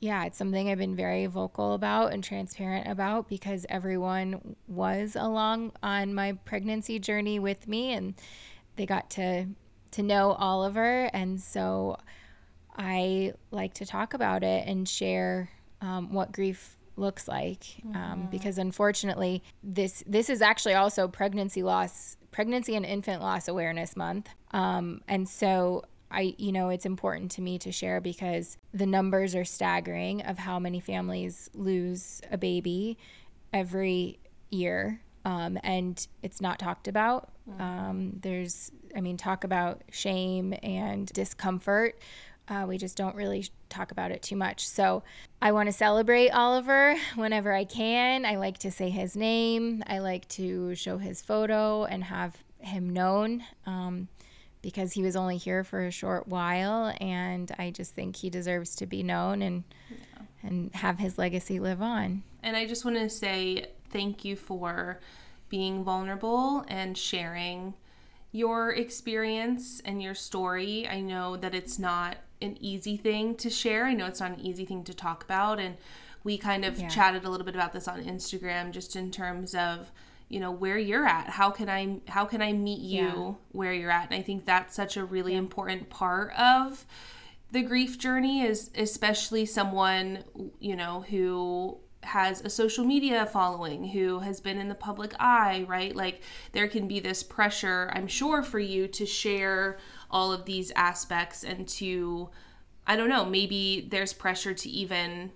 yeah, 0.05 0.27
it's 0.27 0.37
something 0.37 0.69
I've 0.69 0.77
been 0.77 0.95
very 0.95 1.25
vocal 1.25 1.73
about 1.73 2.13
and 2.13 2.23
transparent 2.23 2.87
about 2.89 3.27
because 3.27 3.65
everyone 3.71 4.55
was 4.69 5.17
along 5.19 5.73
on 5.83 6.13
my 6.13 6.33
pregnancy 6.45 6.99
journey 6.99 7.39
with 7.39 7.67
me 7.67 7.95
and 7.95 8.15
they 8.77 8.85
got 8.85 9.09
to 9.11 9.47
to 9.93 10.03
know 10.03 10.33
Oliver 10.33 11.09
and 11.15 11.41
so 11.41 11.97
I 12.77 13.33
like 13.51 13.73
to 13.75 13.87
talk 13.87 14.13
about 14.13 14.43
it 14.43 14.69
and 14.69 14.87
share 14.87 15.49
um, 15.81 16.13
what 16.13 16.33
grief 16.33 16.77
looks 16.97 17.27
like 17.27 17.65
um, 17.87 17.95
mm-hmm. 17.95 18.27
because 18.27 18.59
unfortunately 18.59 19.43
this 19.63 20.05
this 20.07 20.29
is 20.29 20.43
actually 20.43 20.75
also 20.75 21.09
pregnancy 21.09 21.63
loss 21.63 22.19
pregnancy 22.31 22.77
and 22.77 22.85
infant 22.85 23.23
loss 23.23 23.49
awareness 23.49 23.97
month 23.97 24.29
um, 24.51 25.01
and 25.09 25.27
so 25.27 25.83
I, 26.11 26.35
you 26.39 26.53
know, 26.53 26.69
it's 26.69 26.87
important 26.87 27.31
to 27.33 27.43
me 27.43 27.59
to 27.59 27.73
share 27.73 28.01
because 28.01 28.57
the 28.73 28.87
numbers 28.87 29.35
are 29.35 29.45
staggering 29.45 30.23
of 30.23 30.39
how 30.39 30.59
many 30.59 30.81
families 30.81 31.51
lose 31.55 32.21
a 32.31 32.39
baby 32.39 32.99
every 33.53 34.19
year. 34.51 35.01
Um, 35.25 35.59
and 35.65 36.07
it's 36.23 36.41
not 36.41 36.59
talked 36.59 36.87
about. 36.87 37.31
Mm-hmm. 37.49 37.63
Um, 37.63 38.13
there's, 38.21 38.71
I 38.95 39.01
mean, 39.01 39.17
talk 39.17 39.45
about 39.45 39.83
shame 39.91 40.55
and 40.63 41.07
discomfort. 41.13 41.99
Uh, 42.47 42.67
we 42.69 42.77
just 42.77 42.97
don't 42.97 43.17
really 43.17 43.49
talk 43.71 43.91
about 43.91 44.11
it 44.11 44.23
too 44.23 44.37
much. 44.37 44.69
So 44.69 45.03
I 45.41 45.53
want 45.53 45.69
to 45.69 45.73
celebrate 45.73 46.31
Oliver 46.31 46.95
whenever 47.15 47.53
I 47.53 47.65
can. 47.65 48.27
I 48.27 48.37
like 48.37 48.59
to 48.59 48.71
say 48.71 48.91
his 48.91 49.17
name. 49.17 49.83
I 49.87 49.99
like 49.99 50.29
to 50.31 50.75
show 50.75 50.99
his 50.99 51.23
photo 51.23 51.85
and 51.85 52.05
have 52.05 52.37
him 52.59 52.91
known. 52.91 53.45
Um, 53.67 54.09
because 54.65 54.95
he 54.95 55.03
was 55.03 55.15
only 55.15 55.37
here 55.37 55.63
for 55.63 55.85
a 55.85 55.91
short 55.91 56.27
while 56.27 56.97
and 56.99 57.55
I 57.59 57.71
just 57.71 57.95
think 57.95 58.17
he 58.17 58.31
deserves 58.31 58.75
to 58.77 58.87
be 58.87 59.03
known 59.03 59.43
and 59.43 59.63
yeah. 59.91 60.23
and 60.43 60.75
have 60.75 60.99
his 60.99 61.19
legacy 61.19 61.61
live 61.61 61.83
on. 61.83 62.23
And 62.43 62.57
I 62.57 62.67
just 62.67 62.83
want 62.83 62.97
to 62.97 63.11
say 63.11 63.67
thank 63.91 64.25
you 64.25 64.37
for 64.37 65.01
being 65.51 65.85
vulnerable 65.85 66.65
and 66.67 66.97
sharing 66.97 67.75
your 68.33 68.71
experience 68.71 69.83
and 69.85 70.03
your 70.03 70.15
story. 70.15 70.89
I 70.89 71.03
know 71.03 71.37
that 71.37 71.55
it's 71.55 71.79
not 71.79 72.17
an 72.41 72.57
easy 72.59 72.97
thing 72.97 73.35
to 73.37 73.51
share. 73.51 73.85
I 73.85 73.93
know 73.93 74.07
it's 74.07 74.21
not 74.21 74.33
an 74.33 74.41
easy 74.41 74.65
thing 74.65 74.83
to 74.85 74.95
talk 74.95 75.23
about 75.23 75.61
and 75.61 75.77
we 76.25 76.39
kind 76.39 76.65
of 76.65 76.81
yeah. 76.81 76.89
chatted 76.89 77.27
a 77.27 77.29
little 77.29 77.45
bit 77.45 77.55
about 77.55 77.75
this 77.75 77.87
on 77.87 78.03
Instagram 78.03 78.71
just 78.71 78.97
in 78.97 79.11
terms 79.11 79.55
of 79.55 79.91
you 80.35 80.41
know 80.41 80.51
where 80.51 80.77
you're 80.77 81.07
at 81.07 81.31
how 81.31 81.49
can 81.49 81.69
i 81.69 81.97
how 82.09 82.25
can 82.25 82.43
i 82.43 82.53
meet 82.53 82.81
you 82.81 83.03
yeah. 83.03 83.33
where 83.53 83.73
you're 83.73 83.91
at 83.91 84.11
and 84.11 84.19
i 84.19 84.21
think 84.21 84.45
that's 84.45 84.75
such 84.75 84.97
a 84.97 85.05
really 85.05 85.33
yeah. 85.33 85.39
important 85.39 85.89
part 85.89 86.33
of 86.37 86.85
the 87.53 87.63
grief 87.63 87.97
journey 88.01 88.43
is 88.43 88.71
especially 88.77 89.47
someone 89.47 90.25
you 90.59 90.75
know 90.75 91.05
who 91.09 91.79
has 92.03 92.41
a 92.41 92.51
social 92.51 92.85
media 92.85 93.25
following 93.27 93.85
who 93.85 94.19
has 94.19 94.41
been 94.41 94.59
in 94.59 94.69
the 94.69 94.75
public 94.75 95.15
eye 95.21 95.65
right 95.69 95.95
like 95.95 96.21
there 96.51 96.67
can 96.67 96.89
be 96.89 96.99
this 96.99 97.23
pressure 97.23 97.91
i'm 97.95 98.09
sure 98.09 98.43
for 98.43 98.59
you 98.59 98.89
to 98.89 99.07
share 99.07 99.79
all 100.11 100.33
of 100.33 100.45
these 100.47 100.73
aspects 100.75 101.45
and 101.45 101.69
to 101.69 102.29
i 102.89 102.97
don't 102.97 103.09
know 103.09 103.25
maybe 103.25 103.87
there's 103.89 104.13
pressure 104.13 104.53
to 104.53 104.69
even 104.69 105.31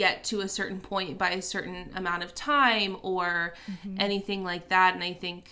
get 0.00 0.24
to 0.24 0.40
a 0.40 0.48
certain 0.48 0.80
point 0.80 1.18
by 1.18 1.28
a 1.28 1.42
certain 1.42 1.90
amount 1.94 2.22
of 2.22 2.34
time 2.34 2.96
or 3.02 3.52
mm-hmm. 3.70 3.96
anything 4.00 4.42
like 4.42 4.70
that 4.70 4.94
and 4.94 5.04
i 5.04 5.12
think 5.12 5.50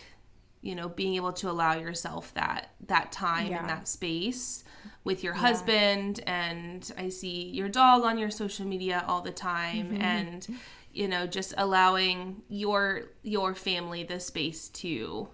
you 0.62 0.74
know 0.74 0.88
being 0.88 1.16
able 1.16 1.34
to 1.34 1.50
allow 1.50 1.74
yourself 1.74 2.32
that 2.32 2.70
that 2.86 3.12
time 3.12 3.48
yeah. 3.48 3.60
and 3.60 3.68
that 3.68 3.86
space 3.86 4.64
with 5.04 5.22
your 5.22 5.34
yeah. 5.34 5.40
husband 5.40 6.20
and 6.26 6.92
i 6.96 7.10
see 7.10 7.50
your 7.50 7.68
dog 7.68 8.04
on 8.04 8.16
your 8.16 8.30
social 8.30 8.64
media 8.64 9.04
all 9.06 9.20
the 9.20 9.30
time 9.30 9.88
mm-hmm. 9.90 10.00
and 10.00 10.48
you 10.94 11.06
know 11.06 11.26
just 11.26 11.52
allowing 11.58 12.40
your 12.48 13.02
your 13.22 13.54
family 13.54 14.02
the 14.02 14.18
space 14.18 14.70
to 14.70 15.28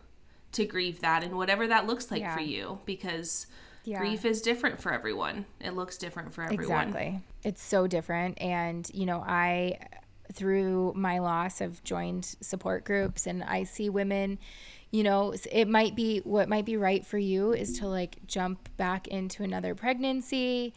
to 0.51 0.67
grieve 0.67 1.01
that 1.03 1.23
and 1.23 1.37
whatever 1.37 1.69
that 1.69 1.87
looks 1.87 2.11
like 2.11 2.23
yeah. 2.23 2.35
for 2.35 2.43
you 2.43 2.81
because 2.85 3.47
yeah. 3.85 3.99
grief 3.99 4.25
is 4.25 4.43
different 4.43 4.81
for 4.81 4.93
everyone. 4.93 5.47
It 5.61 5.75
looks 5.75 5.97
different 5.97 6.35
for 6.35 6.43
everyone. 6.43 6.65
Exactly. 6.65 7.21
It's 7.43 7.63
so 7.63 7.87
different. 7.87 8.41
And, 8.41 8.91
you 8.93 9.07
know, 9.07 9.21
I, 9.21 9.79
through 10.33 10.95
my 10.97 11.19
loss, 11.19 11.61
have 11.61 11.85
joined 11.85 12.25
support 12.41 12.85
groups 12.85 13.27
and 13.27 13.45
I 13.45 13.65
see 13.65 13.89
women, 13.89 14.39
you 14.91 15.03
know, 15.03 15.35
it 15.51 15.69
might 15.69 15.95
be 15.95 16.21
what 16.21 16.49
might 16.49 16.65
be 16.65 16.77
right 16.77 17.05
for 17.05 17.19
you 17.19 17.53
is 17.53 17.79
to 17.81 17.89
like 17.89 18.19
jump 18.27 18.69
back 18.77 19.09
into 19.09 19.43
another 19.43 19.75
pregnancy. 19.75 20.73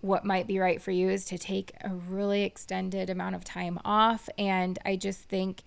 What 0.00 0.24
might 0.24 0.46
be 0.46 0.58
right 0.58 0.80
for 0.80 0.90
you 0.90 1.08
is 1.08 1.24
to 1.26 1.38
take 1.38 1.72
a 1.82 1.90
really 1.90 2.42
extended 2.42 3.10
amount 3.10 3.36
of 3.36 3.44
time 3.44 3.78
off. 3.84 4.28
And 4.38 4.78
I 4.84 4.96
just 4.96 5.20
think, 5.20 5.62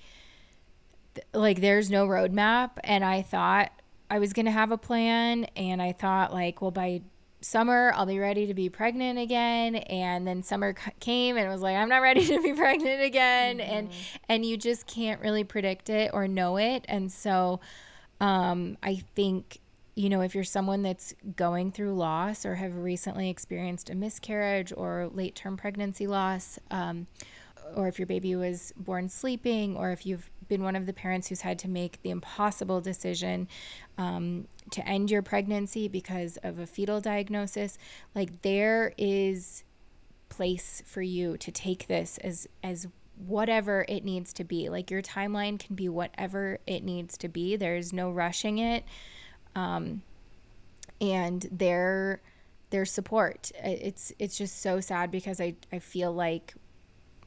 like, 1.34 1.62
there's 1.62 1.92
no 1.92 2.08
roadmap. 2.08 2.72
And 2.84 3.06
I 3.06 3.22
thought, 3.22 3.72
I 4.14 4.20
was 4.20 4.32
going 4.32 4.46
to 4.46 4.52
have 4.52 4.72
a 4.72 4.78
plan 4.78 5.46
and 5.56 5.82
I 5.82 5.92
thought 5.92 6.32
like, 6.32 6.62
well, 6.62 6.70
by 6.70 7.02
summer 7.42 7.92
I'll 7.96 8.06
be 8.06 8.20
ready 8.20 8.46
to 8.46 8.54
be 8.54 8.70
pregnant 8.70 9.18
again. 9.18 9.76
And 9.76 10.28
then 10.28 10.44
summer 10.44 10.76
came 11.00 11.36
and 11.36 11.48
it 11.48 11.50
was 11.50 11.64
like 11.64 11.76
I'm 11.76 11.90
not 11.90 12.04
ready 12.04 12.24
to 12.28 12.40
be 12.40 12.54
pregnant 12.56 13.02
again. 13.02 13.58
Mm-hmm. 13.58 13.72
and 13.72 13.90
and 14.30 14.46
you 14.46 14.56
just 14.56 14.86
can't 14.86 15.20
really 15.20 15.44
predict 15.44 15.90
it 15.90 16.12
or 16.14 16.28
know 16.28 16.58
it. 16.58 16.86
And 16.88 17.12
so 17.12 17.60
um, 18.22 18.78
I 18.84 19.02
think 19.16 19.58
you 19.96 20.10
know 20.10 20.22
if 20.22 20.36
you're 20.36 20.44
someone 20.44 20.84
that's 20.84 21.16
going 21.36 21.72
through 21.72 21.96
loss 21.96 22.46
or 22.46 22.54
have 22.54 22.76
recently 22.76 23.32
experienced 23.32 23.90
a 23.90 23.96
miscarriage 23.96 24.72
or 24.78 25.10
late 25.12 25.34
term 25.34 25.58
pregnancy 25.58 26.06
loss 26.06 26.60
um, 26.70 27.08
or 27.76 27.88
if 27.88 27.98
your 27.98 28.06
baby 28.06 28.36
was 28.36 28.74
born 28.78 29.10
sleeping 29.10 29.76
or 29.76 29.90
if 29.90 30.06
you've 30.06 30.30
been 30.54 30.64
one 30.64 30.76
of 30.76 30.86
the 30.86 30.94
parents 30.94 31.28
who's 31.28 31.42
had 31.42 31.58
to 31.60 31.68
make 31.68 32.02
the 32.04 32.12
impossible 32.12 32.80
decision 32.80 33.48
um, 33.98 34.48
to 34.70 34.88
end 34.88 35.10
your 35.10 35.24
pregnancy 35.24 35.88
because 35.88 36.38
of 36.44 36.60
a 36.60 36.68
fetal 36.68 37.02
diagnosis, 37.02 37.78
like 38.14 38.44
there 38.44 38.94
is 38.98 39.64
place 40.30 40.84
for 40.86 41.02
you 41.02 41.38
to 41.38 41.52
take 41.52 41.88
this 41.88 42.18
as 42.20 42.48
as 42.64 42.88
whatever 43.28 43.86
it 43.90 44.04
needs 44.04 44.32
to 44.34 44.44
be. 44.44 44.70
Like 44.70 44.92
your 44.92 45.02
timeline 45.02 45.60
can 45.60 45.76
be 45.76 45.90
whatever 45.90 46.60
it 46.68 46.84
needs 46.84 47.18
to 47.20 47.28
be. 47.28 47.56
There's 47.56 47.92
no 47.92 48.12
rushing 48.12 48.60
it. 48.60 48.84
Um, 49.56 50.04
and 51.02 51.48
their 51.52 52.22
their 52.70 52.86
support. 52.86 53.52
It's 53.64 54.14
it's 54.20 54.38
just 54.38 54.62
so 54.62 54.80
sad 54.80 55.12
because 55.12 55.42
I, 55.42 55.56
I 55.72 55.80
feel 55.80 56.12
like 56.12 56.54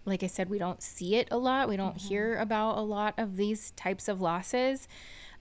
like 0.07 0.23
I 0.23 0.29
said, 0.29 0.49
we 0.49 0.59
don't 0.59 0.83
see 0.83 1.17
it 1.17 1.29
a 1.31 1.37
lot. 1.37 1.69
We 1.69 1.77
don't 1.77 1.97
mm-hmm. 1.97 2.09
hear 2.09 2.37
about 2.39 2.79
a 2.79 2.81
lot 2.81 3.15
of 3.19 3.37
these 3.37 3.73
types 3.73 4.09
of 4.09 4.21
losses. 4.21 4.89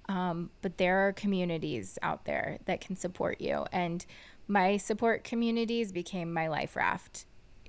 Um, 0.10 0.50
but 0.62 0.78
there 0.78 1.08
are 1.08 1.14
communities 1.14 1.98
out 2.02 2.26
there 2.26 2.60
that 2.66 2.82
can 2.82 2.96
support 2.96 3.40
you. 3.40 3.66
And 3.72 4.06
my 4.48 4.78
support 4.78 5.24
communities 5.24 5.92
became 5.92 6.34
my 6.34 6.48
life 6.48 6.76
raft 6.76 7.26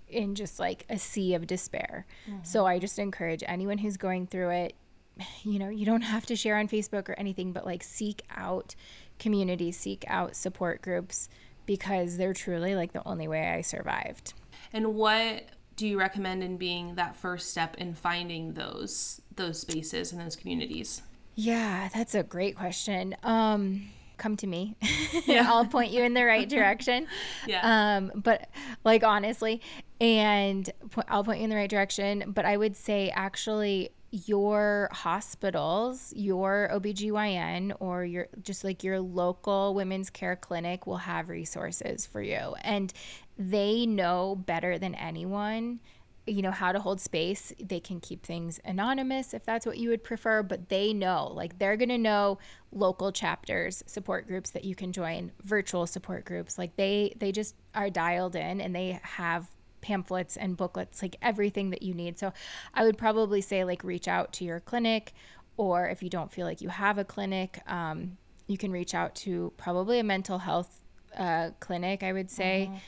in 0.09 0.35
just 0.35 0.59
like 0.59 0.85
a 0.89 0.99
sea 0.99 1.35
of 1.35 1.47
despair. 1.47 2.07
Mm-hmm. 2.29 2.41
So 2.43 2.67
I 2.67 2.79
just 2.79 2.99
encourage 2.99 3.43
anyone 3.47 3.79
who's 3.79 3.97
going 3.97 4.27
through 4.27 4.51
it, 4.51 4.75
you 5.43 5.59
know, 5.59 5.69
you 5.69 5.87
don't 5.87 6.03
have 6.03 6.27
to 6.27 6.37
share 6.37 6.57
on 6.57 6.69
Facebook 6.69 7.09
or 7.09 7.15
anything, 7.19 7.53
but 7.53 7.65
like 7.65 7.83
seek 7.83 8.23
out 8.35 8.75
communities, 9.19 9.77
seek 9.77 10.05
out 10.09 10.37
support 10.37 10.83
groups 10.83 11.29
because 11.65 12.17
they're 12.17 12.35
truly 12.35 12.75
like 12.75 12.93
the 12.93 13.07
only 13.07 13.27
way 13.27 13.49
I 13.49 13.61
survived. 13.61 14.35
And 14.73 14.95
what 14.95 15.45
do 15.77 15.87
you 15.87 15.99
recommend 15.99 16.43
in 16.43 16.57
being 16.57 16.95
that 16.97 17.17
first 17.17 17.51
step 17.51 17.77
in 17.77 17.95
finding 17.95 18.55
those 18.55 19.21
those 19.35 19.61
spaces 19.61 20.13
and 20.13 20.21
those 20.21 20.35
communities? 20.37 21.03
Yeah, 21.35 21.89
that's 21.95 22.15
a 22.15 22.23
great 22.23 22.57
question. 22.57 23.15
Um, 23.23 23.89
come 24.17 24.37
to 24.39 24.47
me. 24.47 24.77
Yeah. 25.27 25.47
I'll 25.51 25.67
point 25.67 25.91
you 25.93 26.03
in 26.03 26.15
the 26.15 26.25
right 26.25 26.49
direction. 26.57 27.07
yeah. 27.47 27.97
Um, 27.97 28.13
but 28.15 28.49
like 28.85 29.03
honestly, 29.03 29.61
and 30.01 30.69
I'll 31.09 31.25
point 31.25 31.39
you 31.41 31.45
in 31.45 31.51
the 31.51 31.57
right 31.57 31.71
direction. 31.71 32.33
But 32.35 32.45
I 32.45 32.57
would 32.57 32.77
say 32.77 33.11
actually 33.11 33.91
your 34.13 34.89
hospitals, 34.93 36.13
your 36.15 36.71
OBGYN 36.73 37.75
or 37.81 38.05
your 38.05 38.29
just 38.43 38.63
like 38.63 38.85
your 38.85 39.01
local 39.01 39.75
women's 39.75 40.11
care 40.11 40.37
clinic 40.37 40.87
will 40.87 40.99
have 40.99 41.29
resources 41.29 42.07
for 42.07 42.23
you. 42.23 42.55
And 42.63 42.93
they 43.39 43.87
know 43.87 44.37
better 44.37 44.79
than 44.79 44.95
anyone 44.95 45.81
you 46.27 46.43
know 46.43 46.51
how 46.51 46.73
to 46.73 46.81
hold 46.81 47.01
space. 47.01 47.53
They 47.63 47.81
can 47.81 48.01
keep 48.01 48.25
things 48.25 48.61
anonymous 48.65 49.33
if 49.33 49.45
that's 49.45 49.65
what 49.65 49.79
you 49.79 49.91
would 49.91 50.03
prefer 50.03 50.43
but 50.43 50.69
they 50.69 50.93
know 50.93 51.31
like 51.33 51.59
they're 51.59 51.77
going 51.77 51.89
to 51.89 51.99
know 51.99 52.39
local 52.73 53.13
chapters 53.13 53.83
support 53.87 54.27
groups 54.27 54.51
that 54.51 54.65
you 54.65 54.75
can 54.75 54.93
join 54.93 55.33
virtual 55.43 55.87
support 55.87 56.25
groups. 56.25 56.59
Like 56.59 56.77
they 56.77 57.15
they 57.19 57.33
just 57.33 57.55
are 57.75 57.91
dialed 57.91 58.35
in 58.35 58.61
and 58.61 58.75
they 58.75 58.99
have 59.03 59.49
pamphlets 59.81 60.37
and 60.37 60.57
booklets 60.57 61.01
like 61.01 61.17
everything 61.23 61.71
that 61.71 61.83
you 61.83 61.95
need. 61.95 62.19
So 62.19 62.33
i 62.75 62.83
would 62.83 62.99
probably 62.99 63.41
say 63.41 63.65
like 63.65 63.85
reach 63.85 64.09
out 64.09 64.33
to 64.35 64.45
your 64.45 64.61
clinic 64.61 65.13
or 65.57 65.89
if 65.89 66.03
you 66.03 66.11
don't 66.11 66.33
feel 66.33 66.47
like 66.47 66.61
you 66.61 66.69
have 66.69 66.99
a 66.99 67.05
clinic 67.05 67.61
um, 67.69 68.17
you 68.49 68.59
can 68.59 68.73
reach 68.73 68.95
out 68.95 69.15
to 69.15 69.53
probably 69.57 69.99
a 70.01 70.05
mental 70.05 70.39
health 70.39 70.81
uh, 71.17 71.51
clinic 71.61 72.03
i 72.03 72.13
would 72.13 72.31
say. 72.31 72.67
Mm-hmm. 72.69 72.79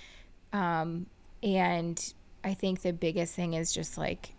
Um, 0.53 1.07
and 1.43 2.15
I 2.45 2.55
think 2.55 2.83
the 2.83 2.93
biggest 2.93 3.35
thing 3.35 3.55
is 3.55 3.73
just 3.73 3.99
like, 3.99 4.35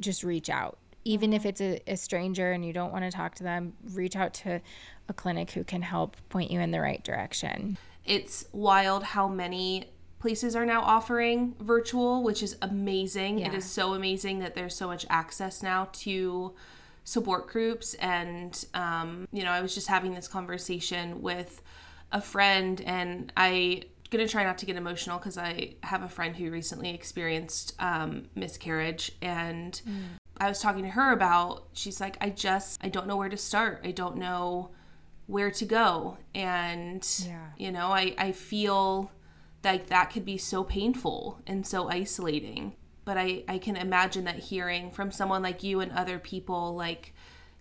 just 0.00 0.24
reach 0.24 0.50
out. 0.50 0.78
Even 1.04 1.32
if 1.32 1.42
mm-hmm. 1.42 1.48
it's 1.48 1.60
a, 1.60 1.80
a 1.92 1.96
stranger 1.96 2.52
and 2.52 2.64
you 2.64 2.72
don't 2.72 2.92
want 2.92 3.04
to 3.04 3.10
talk 3.10 3.34
to 3.36 3.42
them, 3.42 3.74
reach 3.92 4.16
out 4.16 4.34
to 4.34 4.60
a 5.08 5.12
clinic 5.12 5.50
who 5.50 5.64
can 5.64 5.82
help 5.82 6.16
point 6.28 6.50
you 6.50 6.60
in 6.60 6.70
the 6.70 6.80
right 6.80 7.02
direction. 7.04 7.76
It's 8.04 8.46
wild 8.52 9.02
how 9.02 9.28
many 9.28 9.90
places 10.18 10.56
are 10.56 10.64
now 10.64 10.80
offering 10.80 11.54
virtual, 11.60 12.22
which 12.22 12.42
is 12.42 12.56
amazing. 12.62 13.38
Yeah. 13.38 13.48
It 13.48 13.54
is 13.54 13.64
so 13.66 13.92
amazing 13.92 14.38
that 14.38 14.54
there's 14.54 14.74
so 14.74 14.86
much 14.86 15.04
access 15.10 15.62
now 15.62 15.88
to 15.92 16.54
support 17.04 17.48
groups. 17.48 17.92
And, 17.94 18.64
um, 18.72 19.28
you 19.32 19.44
know, 19.44 19.50
I 19.50 19.60
was 19.60 19.74
just 19.74 19.88
having 19.88 20.14
this 20.14 20.26
conversation 20.26 21.20
with 21.20 21.60
a 22.10 22.22
friend 22.22 22.80
and 22.80 23.30
I 23.36 23.82
gonna 24.10 24.28
try 24.28 24.44
not 24.44 24.58
to 24.58 24.66
get 24.66 24.76
emotional 24.76 25.18
because 25.18 25.38
I 25.38 25.74
have 25.82 26.02
a 26.02 26.08
friend 26.08 26.36
who 26.36 26.50
recently 26.50 26.90
experienced 26.90 27.74
um, 27.78 28.26
miscarriage, 28.34 29.12
and 29.22 29.80
mm. 29.88 30.02
I 30.38 30.48
was 30.48 30.60
talking 30.60 30.84
to 30.84 30.90
her 30.90 31.12
about. 31.12 31.68
She's 31.72 32.00
like, 32.00 32.16
I 32.20 32.30
just 32.30 32.80
I 32.82 32.88
don't 32.88 33.06
know 33.06 33.16
where 33.16 33.28
to 33.28 33.36
start. 33.36 33.80
I 33.84 33.90
don't 33.90 34.16
know 34.16 34.70
where 35.26 35.50
to 35.50 35.64
go, 35.64 36.18
and 36.34 37.06
yeah. 37.26 37.46
you 37.56 37.72
know, 37.72 37.88
I 37.88 38.14
I 38.18 38.32
feel 38.32 39.10
like 39.62 39.86
that 39.86 40.10
could 40.10 40.24
be 40.24 40.38
so 40.38 40.64
painful 40.64 41.40
and 41.46 41.66
so 41.66 41.88
isolating. 41.88 42.76
But 43.04 43.18
I 43.18 43.44
I 43.48 43.58
can 43.58 43.76
imagine 43.76 44.24
that 44.24 44.36
hearing 44.36 44.90
from 44.90 45.10
someone 45.10 45.42
like 45.42 45.62
you 45.62 45.80
and 45.80 45.92
other 45.92 46.18
people 46.18 46.74
like 46.74 47.14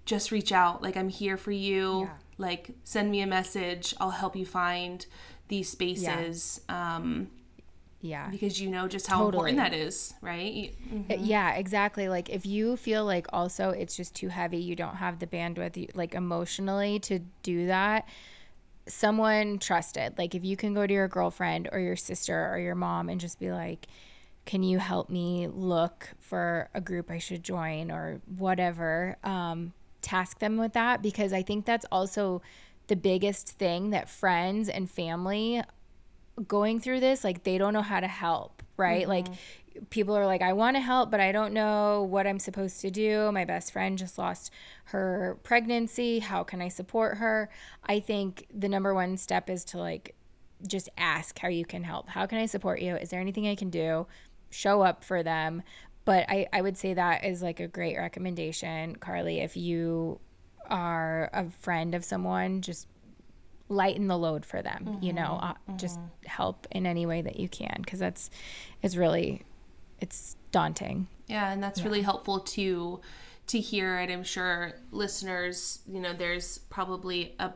just 0.05 0.31
reach 0.31 0.51
out 0.51 0.81
like 0.81 0.97
i'm 0.97 1.09
here 1.09 1.37
for 1.37 1.51
you 1.51 2.01
yeah. 2.01 2.13
like 2.37 2.71
send 2.83 3.09
me 3.09 3.21
a 3.21 3.27
message 3.27 3.95
i'll 3.99 4.11
help 4.11 4.35
you 4.35 4.45
find 4.45 5.05
these 5.47 5.69
spaces 5.69 6.61
yeah. 6.69 6.95
um 6.95 7.27
yeah 8.01 8.29
because 8.29 8.59
you 8.59 8.69
know 8.69 8.87
just 8.87 9.07
how 9.07 9.19
totally. 9.19 9.51
important 9.51 9.57
that 9.57 9.73
is 9.73 10.13
right 10.21 10.73
mm-hmm. 10.93 11.23
yeah 11.23 11.53
exactly 11.53 12.09
like 12.09 12.29
if 12.29 12.45
you 12.45 12.75
feel 12.75 13.05
like 13.05 13.27
also 13.31 13.69
it's 13.69 13.95
just 13.95 14.15
too 14.15 14.27
heavy 14.27 14.57
you 14.57 14.75
don't 14.75 14.95
have 14.95 15.19
the 15.19 15.27
bandwidth 15.27 15.89
like 15.95 16.13
emotionally 16.13 16.99
to 16.99 17.19
do 17.43 17.67
that 17.67 18.07
someone 18.87 19.57
trusted 19.57 20.17
like 20.17 20.35
if 20.35 20.43
you 20.43 20.57
can 20.57 20.73
go 20.73 20.85
to 20.85 20.93
your 20.93 21.07
girlfriend 21.07 21.69
or 21.71 21.79
your 21.79 21.95
sister 21.95 22.49
or 22.51 22.59
your 22.59 22.75
mom 22.75 23.07
and 23.07 23.21
just 23.21 23.39
be 23.39 23.51
like 23.51 23.87
can 24.45 24.61
you 24.61 24.77
help 24.77 25.09
me 25.09 25.47
look 25.47 26.09
for 26.19 26.69
a 26.73 26.81
group 26.81 27.09
i 27.09 27.17
should 27.17 27.41
join 27.41 27.89
or 27.89 28.19
whatever 28.37 29.15
um, 29.23 29.71
task 30.03 30.39
them 30.39 30.57
with 30.57 30.73
that 30.73 31.01
because 31.01 31.33
I 31.33 31.41
think 31.41 31.65
that's 31.65 31.85
also 31.91 32.43
the 32.87 32.95
biggest 32.95 33.49
thing 33.49 33.91
that 33.91 34.09
friends 34.09 34.69
and 34.69 34.89
family 34.89 35.61
going 36.47 36.79
through 36.79 36.99
this 36.99 37.23
like 37.23 37.43
they 37.43 37.57
don't 37.57 37.73
know 37.73 37.81
how 37.81 37.99
to 37.99 38.07
help, 38.07 38.63
right? 38.77 39.01
Mm-hmm. 39.07 39.09
Like 39.09 39.27
people 39.89 40.15
are 40.15 40.25
like 40.25 40.41
I 40.41 40.53
want 40.53 40.75
to 40.75 40.81
help 40.81 41.09
but 41.09 41.19
I 41.19 41.31
don't 41.31 41.53
know 41.53 42.03
what 42.03 42.27
I'm 42.27 42.39
supposed 42.39 42.81
to 42.81 42.91
do. 42.91 43.31
My 43.31 43.45
best 43.45 43.71
friend 43.71 43.97
just 43.97 44.17
lost 44.17 44.51
her 44.85 45.39
pregnancy. 45.43 46.19
How 46.19 46.43
can 46.43 46.61
I 46.61 46.67
support 46.67 47.17
her? 47.17 47.49
I 47.85 47.99
think 47.99 48.47
the 48.53 48.69
number 48.69 48.93
one 48.93 49.17
step 49.17 49.49
is 49.49 49.63
to 49.65 49.77
like 49.77 50.15
just 50.67 50.89
ask 50.97 51.37
how 51.39 51.49
you 51.49 51.65
can 51.65 51.83
help. 51.83 52.09
How 52.09 52.25
can 52.25 52.37
I 52.37 52.45
support 52.45 52.81
you? 52.81 52.95
Is 52.95 53.09
there 53.09 53.19
anything 53.19 53.47
I 53.47 53.55
can 53.55 53.69
do? 53.69 54.07
Show 54.49 54.81
up 54.81 55.03
for 55.03 55.23
them, 55.23 55.63
but 56.05 56.25
I, 56.29 56.47
I 56.53 56.61
would 56.61 56.77
say 56.77 56.93
that 56.93 57.25
is 57.25 57.41
like 57.41 57.59
a 57.59 57.67
great 57.67 57.97
recommendation, 57.97 58.95
Carly. 58.95 59.39
If 59.39 59.57
you 59.57 60.19
are 60.69 61.29
a 61.33 61.49
friend 61.49 61.95
of 61.95 62.03
someone, 62.03 62.61
just 62.61 62.87
lighten 63.69 64.07
the 64.07 64.17
load 64.17 64.45
for 64.45 64.61
them, 64.61 64.85
mm-hmm, 64.85 65.03
you 65.03 65.13
know, 65.13 65.39
uh, 65.41 65.53
mm-hmm. 65.53 65.77
just 65.77 65.99
help 66.25 66.67
in 66.71 66.85
any 66.85 67.05
way 67.05 67.21
that 67.21 67.39
you 67.39 67.49
can. 67.49 67.83
Cause 67.85 67.99
that's, 67.99 68.29
it's 68.81 68.95
really, 68.95 69.43
it's 69.99 70.35
daunting. 70.51 71.07
Yeah. 71.27 71.51
And 71.51 71.63
that's 71.63 71.79
yeah. 71.79 71.85
really 71.85 72.01
helpful 72.01 72.39
to, 72.39 72.99
to 73.47 73.59
hear. 73.59 73.97
And 73.97 74.11
I'm 74.11 74.23
sure 74.23 74.73
listeners, 74.91 75.79
you 75.87 75.99
know, 75.99 76.13
there's 76.13 76.57
probably 76.57 77.35
a, 77.39 77.53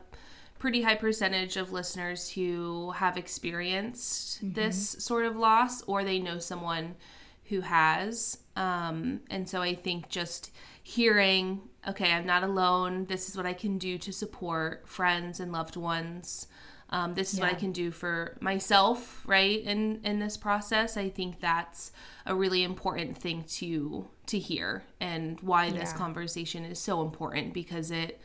pretty 0.58 0.82
high 0.82 0.96
percentage 0.96 1.56
of 1.56 1.72
listeners 1.72 2.30
who 2.30 2.90
have 2.90 3.16
experienced 3.16 4.38
mm-hmm. 4.38 4.54
this 4.54 4.96
sort 4.98 5.24
of 5.24 5.36
loss 5.36 5.82
or 5.82 6.02
they 6.02 6.18
know 6.18 6.40
someone 6.40 6.96
who 7.44 7.60
has. 7.60 8.38
Um, 8.56 9.20
and 9.30 9.48
so 9.48 9.62
I 9.62 9.74
think 9.74 10.08
just 10.08 10.50
hearing, 10.82 11.60
okay, 11.86 12.12
I'm 12.12 12.26
not 12.26 12.42
alone. 12.42 13.06
This 13.06 13.28
is 13.28 13.36
what 13.36 13.46
I 13.46 13.52
can 13.52 13.78
do 13.78 13.98
to 13.98 14.12
support 14.12 14.88
friends 14.88 15.40
and 15.40 15.52
loved 15.52 15.76
ones. 15.76 16.46
Um, 16.90 17.14
this 17.14 17.32
is 17.32 17.38
yeah. 17.38 17.46
what 17.46 17.54
I 17.54 17.58
can 17.58 17.72
do 17.72 17.90
for 17.90 18.36
myself, 18.40 19.22
right? 19.26 19.62
In 19.62 20.00
in 20.04 20.20
this 20.20 20.36
process, 20.36 20.96
I 20.96 21.10
think 21.10 21.40
that's 21.40 21.92
a 22.24 22.34
really 22.34 22.62
important 22.62 23.18
thing 23.18 23.44
to 23.56 24.08
to 24.26 24.38
hear, 24.38 24.84
and 24.98 25.38
why 25.40 25.66
yeah. 25.66 25.80
this 25.80 25.92
conversation 25.92 26.64
is 26.64 26.78
so 26.78 27.02
important 27.02 27.52
because 27.52 27.90
it 27.90 28.20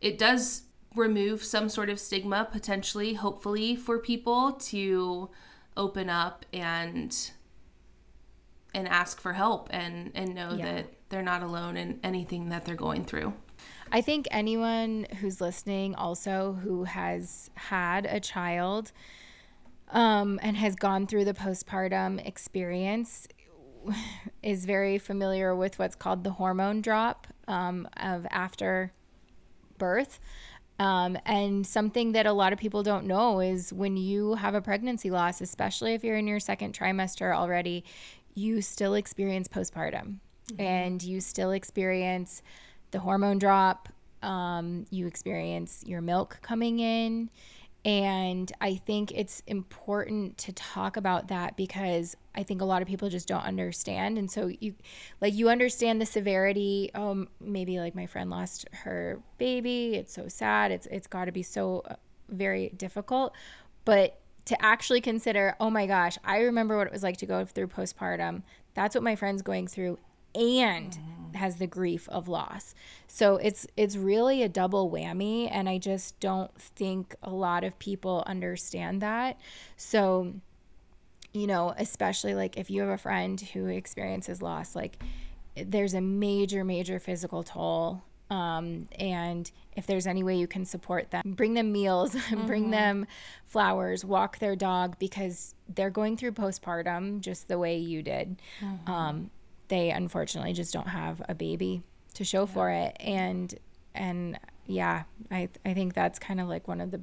it 0.00 0.16
does 0.16 0.62
remove 0.96 1.44
some 1.44 1.68
sort 1.68 1.90
of 1.90 2.00
stigma 2.00 2.48
potentially, 2.50 3.14
hopefully, 3.14 3.76
for 3.76 3.98
people 3.98 4.52
to 4.52 5.28
open 5.76 6.08
up 6.08 6.46
and 6.52 7.30
and 8.74 8.88
ask 8.88 9.20
for 9.20 9.34
help 9.34 9.68
and 9.72 10.10
and 10.14 10.34
know 10.34 10.54
yeah. 10.54 10.64
that 10.64 10.86
they're 11.10 11.22
not 11.22 11.42
alone 11.42 11.76
in 11.76 12.00
anything 12.02 12.48
that 12.48 12.64
they're 12.64 12.74
going 12.74 13.04
through. 13.04 13.34
I 13.92 14.00
think 14.00 14.26
anyone 14.30 15.06
who's 15.20 15.40
listening 15.40 15.94
also 15.96 16.52
who 16.62 16.84
has 16.84 17.50
had 17.54 18.06
a 18.06 18.20
child 18.20 18.92
um, 19.88 20.38
and 20.42 20.56
has 20.56 20.76
gone 20.76 21.06
through 21.06 21.24
the 21.24 21.34
postpartum 21.34 22.24
experience 22.24 23.26
is 24.42 24.64
very 24.64 24.98
familiar 24.98 25.54
with 25.54 25.78
what's 25.78 25.96
called 25.96 26.22
the 26.22 26.30
hormone 26.30 26.80
drop 26.80 27.26
um, 27.48 27.88
of 27.96 28.26
after 28.30 28.92
birth. 29.76 30.20
Um, 30.78 31.18
and 31.26 31.66
something 31.66 32.12
that 32.12 32.24
a 32.24 32.32
lot 32.32 32.54
of 32.54 32.58
people 32.58 32.82
don't 32.82 33.06
know 33.06 33.40
is 33.40 33.70
when 33.70 33.98
you 33.98 34.36
have 34.36 34.54
a 34.54 34.62
pregnancy 34.62 35.10
loss, 35.10 35.40
especially 35.40 35.92
if 35.92 36.04
you're 36.04 36.16
in 36.16 36.26
your 36.26 36.40
second 36.40 36.78
trimester 36.78 37.34
already, 37.34 37.84
you 38.34 38.62
still 38.62 38.94
experience 38.94 39.46
postpartum 39.48 40.20
and 40.58 41.02
you 41.02 41.20
still 41.20 41.52
experience 41.52 42.42
the 42.90 43.00
hormone 43.00 43.38
drop. 43.38 43.88
Um, 44.22 44.84
you 44.90 45.06
experience 45.06 45.82
your 45.86 46.00
milk 46.00 46.38
coming 46.42 46.78
in. 46.80 47.30
And 47.82 48.52
I 48.60 48.74
think 48.74 49.10
it's 49.12 49.42
important 49.46 50.36
to 50.38 50.52
talk 50.52 50.98
about 50.98 51.28
that 51.28 51.56
because 51.56 52.14
I 52.34 52.42
think 52.42 52.60
a 52.60 52.66
lot 52.66 52.82
of 52.82 52.88
people 52.88 53.08
just 53.08 53.26
don't 53.26 53.44
understand. 53.44 54.18
And 54.18 54.30
so 54.30 54.50
you 54.60 54.74
like 55.22 55.32
you 55.32 55.48
understand 55.48 55.98
the 55.98 56.06
severity. 56.06 56.90
Um, 56.94 57.28
maybe 57.40 57.80
like 57.80 57.94
my 57.94 58.04
friend 58.04 58.28
lost 58.28 58.66
her 58.72 59.20
baby. 59.38 59.94
It's 59.94 60.12
so 60.12 60.28
sad. 60.28 60.72
It's 60.72 60.86
it's 60.86 61.06
got 61.06 61.24
to 61.24 61.32
be 61.32 61.42
so 61.42 61.82
uh, 61.88 61.94
very 62.28 62.68
difficult. 62.76 63.34
But 63.86 64.18
to 64.44 64.62
actually 64.62 65.00
consider, 65.00 65.56
oh 65.58 65.70
my 65.70 65.86
gosh, 65.86 66.18
I 66.22 66.40
remember 66.40 66.76
what 66.76 66.86
it 66.86 66.92
was 66.92 67.02
like 67.02 67.16
to 67.18 67.26
go 67.26 67.46
through 67.46 67.68
postpartum. 67.68 68.42
That's 68.74 68.94
what 68.94 69.04
my 69.04 69.16
friend's 69.16 69.42
going 69.42 69.68
through 69.68 69.98
and 70.34 70.92
mm-hmm. 70.92 71.34
has 71.34 71.56
the 71.56 71.66
grief 71.66 72.08
of 72.08 72.28
loss. 72.28 72.74
So 73.06 73.36
it's 73.36 73.66
it's 73.76 73.96
really 73.96 74.42
a 74.42 74.48
double 74.48 74.90
whammy 74.90 75.48
and 75.50 75.68
I 75.68 75.78
just 75.78 76.18
don't 76.20 76.54
think 76.60 77.14
a 77.22 77.30
lot 77.30 77.64
of 77.64 77.78
people 77.78 78.22
understand 78.26 79.00
that. 79.02 79.38
So 79.76 80.34
you 81.32 81.46
know, 81.46 81.74
especially 81.78 82.34
like 82.34 82.56
if 82.56 82.70
you 82.70 82.80
have 82.80 82.90
a 82.90 82.98
friend 82.98 83.40
who 83.40 83.66
experiences 83.66 84.42
loss 84.42 84.74
like 84.74 85.02
there's 85.56 85.94
a 85.94 86.00
major 86.00 86.64
major 86.64 86.98
physical 86.98 87.42
toll 87.42 88.02
um, 88.30 88.88
and 88.98 89.50
if 89.76 89.86
there's 89.86 90.06
any 90.06 90.22
way 90.22 90.36
you 90.36 90.46
can 90.46 90.64
support 90.64 91.10
them, 91.10 91.34
bring 91.36 91.54
them 91.54 91.72
meals, 91.72 92.14
mm-hmm. 92.14 92.46
bring 92.46 92.70
them 92.70 93.06
flowers, 93.44 94.04
walk 94.04 94.38
their 94.38 94.56
dog 94.56 94.98
because 94.98 95.54
they're 95.68 95.90
going 95.90 96.16
through 96.16 96.32
postpartum 96.32 97.20
just 97.20 97.48
the 97.48 97.58
way 97.58 97.76
you 97.76 98.02
did. 98.02 98.40
Mm-hmm. 98.60 98.90
Um, 98.90 99.30
they 99.70 99.90
unfortunately 99.90 100.52
just 100.52 100.74
don't 100.74 100.88
have 100.88 101.22
a 101.28 101.34
baby 101.34 101.82
to 102.14 102.24
show 102.24 102.42
yeah. 102.42 102.52
for 102.52 102.70
it. 102.70 102.96
And, 103.00 103.54
and 103.94 104.38
yeah, 104.66 105.04
I, 105.30 105.48
I 105.64 105.72
think 105.72 105.94
that's 105.94 106.18
kind 106.18 106.40
of 106.40 106.48
like 106.48 106.68
one 106.68 106.80
of 106.82 106.90
the, 106.90 107.00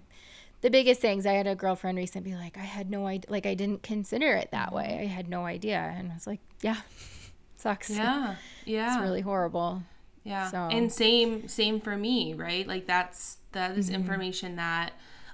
the 0.62 0.70
biggest 0.70 1.02
things. 1.02 1.26
I 1.26 1.34
had 1.34 1.48
a 1.48 1.56
girlfriend 1.56 1.98
recently 1.98 2.32
be 2.32 2.38
like, 2.38 2.58
I 2.58 2.62
had 2.62 2.92
no 2.92 3.08
idea, 3.08 3.32
like 3.32 3.46
I 3.46 3.56
didn't 3.56 3.82
consider 3.82 4.34
it 4.34 4.52
that 4.52 4.72
way. 4.74 5.00
I 5.02 5.06
had 5.06 5.28
no 5.28 5.46
idea. 5.46 5.94
And 5.98 6.12
I 6.12 6.14
was 6.14 6.28
like, 6.28 6.42
yeah, 6.62 6.78
sucks. 7.58 7.90
Yeah. 7.90 8.36
Yeah. 8.66 8.96
It's 8.96 9.02
really 9.02 9.22
horrible. 9.22 9.82
Yeah. 10.26 10.52
So. 10.52 10.58
And 10.58 10.92
same 10.92 11.48
same 11.48 11.80
for 11.80 11.96
me, 11.96 12.34
right? 12.34 12.68
Like 12.68 12.86
that's 12.86 13.38
that 13.54 13.78
is 13.78 13.86
mm-hmm. 13.86 13.96
information 13.96 14.58
that 14.58 14.92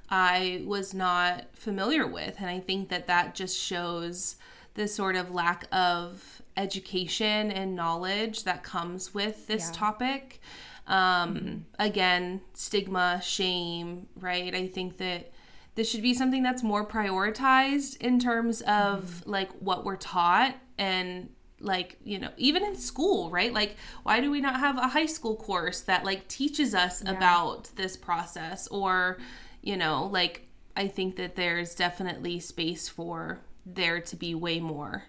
I 0.08 0.62
was 0.68 0.94
not 0.94 1.46
familiar 1.54 2.06
with 2.06 2.36
and 2.38 2.46
I 2.46 2.60
think 2.60 2.90
that 2.90 3.08
that 3.08 3.34
just 3.34 3.60
shows 3.60 4.36
the 4.76 4.88
sort 4.88 5.16
of 5.16 5.32
lack 5.32 5.66
of 5.72 6.43
education 6.56 7.52
and 7.52 7.76
knowledge 7.76 8.44
that 8.44 8.64
comes 8.64 9.14
with 9.14 9.48
this 9.48 9.68
yeah. 9.68 9.78
topic. 9.78 10.42
Um 10.88 10.96
mm-hmm. 11.36 11.58
again, 11.80 12.42
stigma, 12.54 13.22
shame, 13.24 14.08
right? 14.20 14.54
I 14.54 14.68
think 14.68 14.98
that 14.98 15.32
this 15.76 15.90
should 15.90 16.02
be 16.02 16.14
something 16.14 16.44
that's 16.44 16.64
more 16.64 16.86
prioritized 16.86 17.98
in 17.98 18.20
terms 18.20 18.62
of 18.62 19.04
mm-hmm. 19.06 19.30
like 19.32 19.52
what 19.54 19.84
we're 19.86 19.96
taught 19.96 20.56
and 20.78 21.30
like 21.60 21.98
you 22.04 22.20
know 22.20 22.30
even 22.38 22.64
in 22.64 22.76
school 22.76 23.30
right 23.30 23.54
like 23.54 23.78
why 24.04 24.20
do 24.20 24.30
we 24.30 24.42
not 24.42 24.60
have 24.60 24.78
a 24.78 24.88
high 24.88 25.06
school 25.06 25.36
course 25.36 25.82
that 25.82 26.04
like 26.04 26.28
teaches 26.28 26.76
us 26.76 27.02
yeah. 27.04 27.12
about 27.12 27.70
this 27.76 27.96
process 27.96 28.68
or 28.68 29.18
you 29.62 29.78
know 29.78 30.10
like 30.12 30.48
i 30.76 30.88
think 30.88 31.16
that 31.16 31.36
there's 31.36 31.74
definitely 31.74 32.40
space 32.40 32.90
for 32.90 33.40
there 33.66 34.02
to 34.02 34.16
be 34.16 34.36
way 34.36 34.60
more 34.60 35.06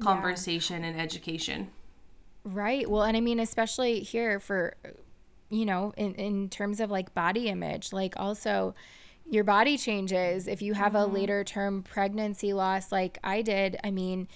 conversation 0.00 0.82
yeah. 0.82 0.90
and 0.90 1.00
education 1.00 1.68
right 2.44 2.88
well 2.88 3.02
and 3.02 3.16
i 3.16 3.20
mean 3.20 3.40
especially 3.40 4.00
here 4.00 4.38
for 4.38 4.74
you 5.48 5.64
know 5.64 5.92
in 5.96 6.14
in 6.14 6.48
terms 6.48 6.80
of 6.80 6.90
like 6.90 7.14
body 7.14 7.48
image 7.48 7.92
like 7.92 8.14
also 8.16 8.74
your 9.28 9.44
body 9.44 9.76
changes 9.76 10.46
if 10.46 10.62
you 10.62 10.74
have 10.74 10.92
mm-hmm. 10.92 11.10
a 11.10 11.14
later 11.14 11.44
term 11.44 11.82
pregnancy 11.82 12.52
loss 12.52 12.92
like 12.92 13.18
I 13.24 13.42
did. 13.42 13.76
I 13.82 13.90
mean, 13.90 14.28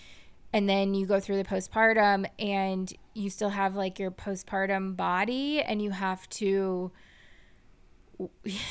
and 0.52 0.68
then 0.68 0.94
you 0.94 1.06
go 1.06 1.20
through 1.20 1.36
the 1.36 1.44
postpartum 1.44 2.26
and 2.38 2.92
you 3.14 3.30
still 3.30 3.50
have 3.50 3.76
like 3.76 3.98
your 3.98 4.10
postpartum 4.10 4.96
body 4.96 5.62
and 5.62 5.80
you 5.80 5.90
have 5.90 6.28
to 6.30 6.90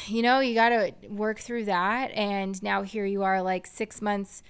you 0.05 0.21
know, 0.21 0.41
you 0.41 0.53
got 0.53 0.69
to 0.69 0.93
work 1.07 1.39
through 1.39 1.65
that 1.65 2.11
and 2.11 2.61
now 2.61 2.83
here 2.83 3.05
you 3.05 3.23
are 3.23 3.41
like 3.41 3.65
6 3.65 4.01
months 4.01 4.43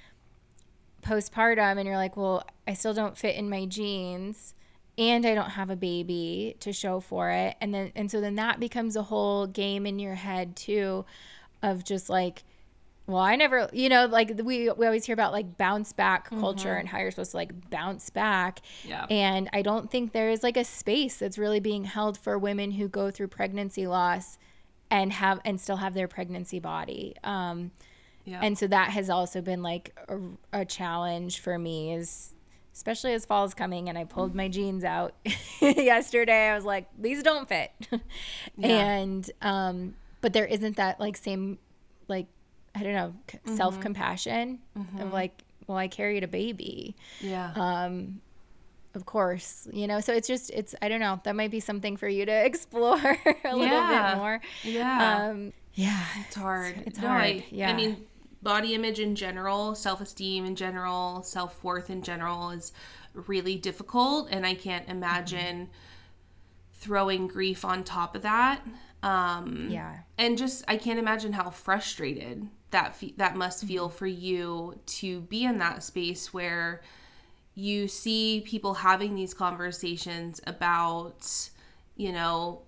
postpartum 1.09 1.77
and 1.77 1.85
you're 1.85 1.97
like, 1.97 2.17
"Well, 2.17 2.43
I 2.67 2.73
still 2.73 2.93
don't 2.93 3.17
fit 3.17 3.35
in 3.35 3.49
my 3.49 3.65
jeans." 3.65 4.53
and 4.99 5.25
I 5.25 5.33
don't 5.33 5.51
have 5.51 5.69
a 5.69 5.77
baby 5.77 6.57
to 6.59 6.73
show 6.73 6.99
for 6.99 7.29
it. 7.31 7.55
And 7.61 7.73
then 7.73 7.93
and 7.95 8.11
so 8.11 8.19
then 8.19 8.35
that 8.35 8.59
becomes 8.59 8.97
a 8.97 9.03
whole 9.03 9.47
game 9.47 9.85
in 9.85 9.97
your 9.97 10.15
head 10.15 10.57
too 10.57 11.05
of 11.63 11.85
just 11.85 12.09
like 12.09 12.43
well, 13.07 13.23
I 13.23 13.37
never, 13.37 13.67
you 13.73 13.89
know, 13.89 14.05
like 14.05 14.39
we 14.43 14.69
we 14.69 14.85
always 14.85 15.05
hear 15.05 15.13
about 15.13 15.31
like 15.31 15.57
bounce 15.57 15.93
back 15.93 16.29
culture 16.29 16.69
mm-hmm. 16.69 16.81
and 16.81 16.89
how 16.89 16.99
you're 16.99 17.09
supposed 17.09 17.31
to 17.31 17.37
like 17.37 17.69
bounce 17.71 18.11
back. 18.11 18.59
Yeah. 18.83 19.07
And 19.09 19.49
I 19.51 19.63
don't 19.63 19.89
think 19.89 20.11
there 20.11 20.29
is 20.29 20.43
like 20.43 20.57
a 20.57 20.63
space 20.63 21.17
that's 21.17 21.39
really 21.39 21.59
being 21.59 21.85
held 21.85 22.19
for 22.19 22.37
women 22.37 22.71
who 22.71 22.87
go 22.87 23.09
through 23.09 23.29
pregnancy 23.29 23.87
loss 23.87 24.37
and 24.91 25.11
have 25.13 25.39
and 25.43 25.59
still 25.59 25.77
have 25.77 25.95
their 25.95 26.07
pregnancy 26.07 26.59
body. 26.59 27.15
Um, 27.23 27.71
yeah. 28.29 28.41
And 28.43 28.57
so 28.57 28.67
that 28.67 28.91
has 28.91 29.09
also 29.09 29.41
been 29.41 29.63
like 29.63 29.97
a, 30.07 30.61
a 30.61 30.65
challenge 30.65 31.39
for 31.39 31.57
me 31.57 31.93
is 31.93 32.33
especially 32.73 33.13
as 33.13 33.25
fall 33.25 33.43
is 33.43 33.53
coming 33.53 33.89
and 33.89 33.97
I 33.97 34.03
pulled 34.03 34.35
my 34.35 34.47
jeans 34.47 34.83
out 34.83 35.15
yesterday. 35.61 36.49
I 36.49 36.55
was 36.55 36.63
like, 36.63 36.87
these 36.97 37.23
don't 37.23 37.49
fit. 37.49 37.71
yeah. 38.57 38.67
And 38.67 39.29
um 39.41 39.95
but 40.21 40.33
there 40.33 40.45
isn't 40.45 40.77
that 40.77 40.99
like 40.99 41.17
same 41.17 41.57
like 42.07 42.27
I 42.75 42.83
don't 42.83 42.93
know, 42.93 43.15
mm-hmm. 43.27 43.55
self-compassion 43.55 44.59
mm-hmm. 44.77 45.01
of 45.01 45.11
like, 45.11 45.43
well, 45.65 45.77
I 45.77 45.87
carried 45.87 46.23
a 46.23 46.27
baby. 46.27 46.95
Yeah. 47.19 47.51
Um 47.55 48.21
of 48.95 49.05
course, 49.05 49.67
you 49.73 49.87
know. 49.87 50.01
So 50.01 50.13
it's 50.13 50.27
just 50.27 50.51
it's 50.51 50.75
I 50.81 50.87
don't 50.87 50.99
know, 50.99 51.19
that 51.23 51.35
might 51.35 51.51
be 51.51 51.59
something 51.59 51.97
for 51.97 52.07
you 52.07 52.27
to 52.27 52.45
explore 52.45 52.95
a 52.95 53.35
yeah. 53.43 53.53
little 53.53 53.87
bit 53.87 54.17
more. 54.17 54.41
Yeah. 54.63 55.29
Um 55.29 55.53
yeah. 55.73 56.05
It's 56.25 56.35
hard. 56.35 56.75
It's, 56.77 56.87
it's 56.87 56.99
no, 56.99 57.07
hard. 57.07 57.23
I, 57.23 57.45
yeah. 57.51 57.71
I 57.71 57.73
mean, 57.73 58.05
body 58.41 58.73
image 58.73 58.99
in 58.99 59.15
general, 59.15 59.75
self 59.75 60.01
esteem 60.01 60.45
in 60.45 60.55
general, 60.55 61.23
self 61.23 61.63
worth 61.63 61.89
in 61.89 62.01
general 62.01 62.51
is 62.51 62.71
really 63.13 63.55
difficult. 63.55 64.29
And 64.31 64.45
I 64.45 64.53
can't 64.53 64.87
imagine 64.87 65.65
mm-hmm. 65.65 65.71
throwing 66.73 67.27
grief 67.27 67.65
on 67.65 67.83
top 67.83 68.15
of 68.15 68.21
that. 68.23 68.61
Um, 69.01 69.67
yeah. 69.69 69.99
And 70.17 70.37
just, 70.37 70.63
I 70.67 70.77
can't 70.77 70.99
imagine 70.99 71.33
how 71.33 71.49
frustrated 71.49 72.47
that 72.71 72.95
fe- 72.95 73.13
that 73.17 73.35
must 73.35 73.65
feel 73.65 73.87
mm-hmm. 73.87 73.97
for 73.97 74.07
you 74.07 74.79
to 74.85 75.21
be 75.21 75.43
in 75.43 75.57
that 75.59 75.83
space 75.83 76.33
where 76.33 76.81
you 77.55 77.87
see 77.87 78.43
people 78.45 78.75
having 78.75 79.15
these 79.15 79.33
conversations 79.33 80.39
about, 80.47 81.49
you 81.97 82.11
know, 82.11 82.61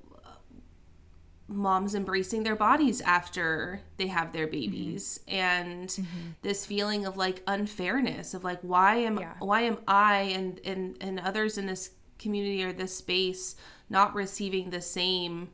moms 1.52 1.96
embracing 1.96 2.44
their 2.44 2.56
bodies 2.56 3.02
after 3.02 3.82
they 3.98 4.08
have 4.08 4.32
their 4.32 4.46
mm-hmm. 4.46 4.52
babies 4.52 5.20
mm-hmm. 5.28 5.36
and 5.36 5.90
mm-hmm. 5.90 6.30
this 6.42 6.66
feeling 6.66 7.06
of 7.06 7.18
like 7.18 7.44
unfairness 7.48 8.34
of 8.34 8.44
like 8.44 8.60
why 8.62 8.96
am 8.96 9.20
yeah. 9.20 9.34
why 9.40 9.62
am 9.62 9.78
I 9.88 10.22
and 10.36 10.60
and 10.64 10.98
and 11.02 11.20
others 11.20 11.58
in 11.58 11.66
this 11.66 11.92
community 12.18 12.64
or 12.64 12.72
this 12.72 12.96
space 12.96 13.56
not 13.90 14.16
receiving 14.16 14.70
the 14.70 14.82
same 14.82 15.50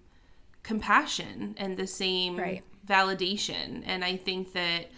compassion 0.64 1.56
and 1.58 1.78
the 1.78 1.88
same 1.88 2.38
right. 2.38 2.64
validation 2.88 3.84
and 3.86 4.04
I 4.04 4.18
think 4.18 4.54
that 4.54 4.92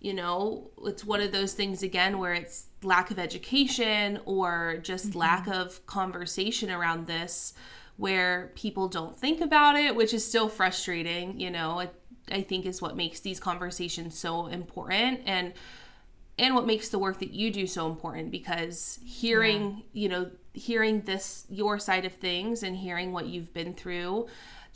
you 0.00 0.14
know 0.14 0.70
it's 0.84 1.04
one 1.04 1.20
of 1.20 1.32
those 1.32 1.52
things 1.52 1.82
again 1.82 2.18
where 2.18 2.34
it's 2.34 2.66
lack 2.82 3.10
of 3.10 3.18
education 3.18 4.20
or 4.24 4.78
just 4.82 5.10
mm-hmm. 5.10 5.18
lack 5.18 5.48
of 5.48 5.84
conversation 5.86 6.70
around 6.70 7.06
this 7.06 7.54
where 7.96 8.52
people 8.54 8.88
don't 8.88 9.18
think 9.18 9.40
about 9.40 9.76
it, 9.76 9.96
which 9.96 10.12
is 10.12 10.26
still 10.26 10.48
frustrating, 10.48 11.40
you 11.40 11.50
know, 11.50 11.80
it, 11.80 11.94
I 12.30 12.42
think 12.42 12.66
is 12.66 12.82
what 12.82 12.96
makes 12.96 13.20
these 13.20 13.40
conversations 13.40 14.18
so 14.18 14.46
important 14.46 15.20
and 15.26 15.52
and 16.38 16.54
what 16.54 16.66
makes 16.66 16.90
the 16.90 16.98
work 16.98 17.18
that 17.20 17.30
you 17.30 17.50
do 17.50 17.66
so 17.66 17.86
important 17.86 18.30
because 18.30 18.98
hearing, 19.02 19.70
yeah. 19.92 20.02
you 20.02 20.08
know, 20.10 20.30
hearing 20.52 21.00
this 21.02 21.46
your 21.48 21.78
side 21.78 22.04
of 22.04 22.12
things 22.12 22.62
and 22.62 22.76
hearing 22.76 23.12
what 23.12 23.26
you've 23.26 23.54
been 23.54 23.72
through 23.72 24.26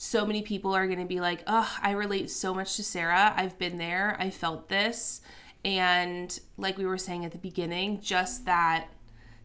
so 0.02 0.24
many 0.24 0.40
people 0.40 0.74
are 0.74 0.86
going 0.86 0.98
to 0.98 1.04
be 1.04 1.20
like, 1.20 1.42
"Oh, 1.46 1.76
I 1.82 1.90
relate 1.90 2.30
so 2.30 2.54
much 2.54 2.76
to 2.76 2.82
Sarah. 2.82 3.34
I've 3.36 3.58
been 3.58 3.76
there. 3.76 4.16
I 4.18 4.30
felt 4.30 4.70
this." 4.70 5.20
And 5.62 6.40
like 6.56 6.78
we 6.78 6.86
were 6.86 6.96
saying 6.96 7.26
at 7.26 7.32
the 7.32 7.38
beginning, 7.38 8.00
just 8.00 8.46
that 8.46 8.88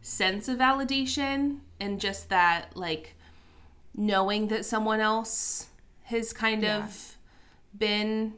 sense 0.00 0.48
of 0.48 0.56
validation 0.56 1.58
and 1.78 2.00
just 2.00 2.30
that 2.30 2.74
like 2.74 3.16
knowing 3.96 4.48
that 4.48 4.64
someone 4.64 5.00
else 5.00 5.68
has 6.04 6.32
kind 6.32 6.62
yeah. 6.62 6.84
of 6.84 7.16
been 7.76 8.34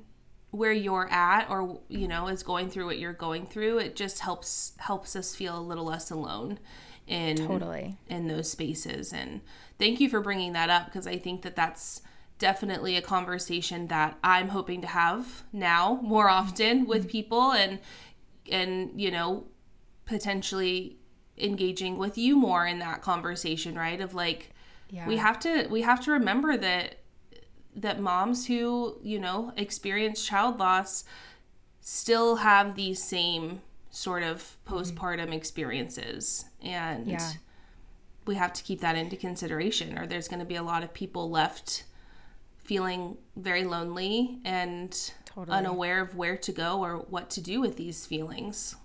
where 0.51 0.73
you're 0.73 1.09
at 1.11 1.51
or 1.51 1.81
you 1.89 2.09
know 2.09 2.29
is 2.29 2.43
going 2.43 2.71
through 2.71 2.87
what 2.87 2.99
you're 2.99 3.13
going 3.13 3.45
through 3.45 3.79
it 3.79 3.95
just 3.95 4.21
helps 4.21 4.73
helps 4.79 5.15
us 5.15 5.35
feel 5.35 5.59
a 5.59 5.61
little 5.61 5.85
less 5.85 6.11
alone 6.11 6.59
in 7.07 7.37
totally 7.37 7.97
in 8.09 8.29
those 8.29 8.51
spaces 8.51 9.13
and 9.13 9.43
thank 9.79 10.01
you 10.01 10.09
for 10.09 10.21
bringing 10.21 10.55
that 10.55 10.71
up 10.71 10.87
because 10.87 11.07
i 11.07 11.19
think 11.19 11.43
that 11.43 11.55
that's 11.55 12.01
definitely 12.39 12.97
a 12.97 13.03
conversation 13.03 13.89
that 13.89 14.17
i'm 14.25 14.49
hoping 14.49 14.81
to 14.81 14.87
have 14.87 15.43
now 15.53 16.01
more 16.03 16.31
often 16.31 16.87
with 16.87 17.03
mm-hmm. 17.03 17.11
people 17.11 17.53
and 17.53 17.79
and 18.51 18.99
you 18.99 19.11
know 19.11 19.45
potentially 20.07 20.97
engaging 21.37 21.99
with 21.99 22.17
you 22.17 22.37
more 22.37 22.67
in 22.67 22.79
that 22.79 23.03
conversation 23.03 23.77
right 23.77 24.01
of 24.01 24.15
like 24.15 24.51
yeah. 24.91 25.07
we 25.07 25.16
have 25.16 25.39
to 25.41 25.66
we 25.70 25.82
have 25.82 26.01
to 26.05 26.11
remember 26.12 26.57
that 26.57 26.99
that 27.76 28.01
moms 28.01 28.47
who 28.47 28.99
you 29.03 29.18
know 29.18 29.53
experience 29.57 30.24
child 30.24 30.59
loss 30.59 31.05
still 31.80 32.36
have 32.36 32.74
these 32.74 33.03
same 33.03 33.61
sort 33.91 34.22
of 34.22 34.57
mm-hmm. 34.66 34.74
postpartum 34.74 35.24
mm-hmm. 35.24 35.32
experiences 35.32 36.45
and 36.62 37.07
yeah. 37.07 37.32
we 38.26 38.34
have 38.34 38.53
to 38.53 38.62
keep 38.62 38.80
that 38.80 38.97
into 38.97 39.16
consideration 39.16 39.99
or 39.99 40.07
there's 40.07 40.28
going 40.28 40.41
to 40.41 40.47
be 40.47 40.57
a 40.57 40.62
lot 40.62 40.82
of 40.82 40.93
people 40.93 41.30
left 41.30 41.84
feeling 42.59 43.16
very 43.36 43.64
lonely 43.64 44.39
and 44.45 45.12
totally. 45.24 45.57
unaware 45.57 46.03
of 46.03 46.14
where 46.14 46.36
to 46.36 46.53
go 46.53 46.82
or 46.82 46.97
what 47.09 47.30
to 47.30 47.41
do 47.41 47.61
with 47.61 47.76
these 47.76 48.05
feelings 48.05 48.76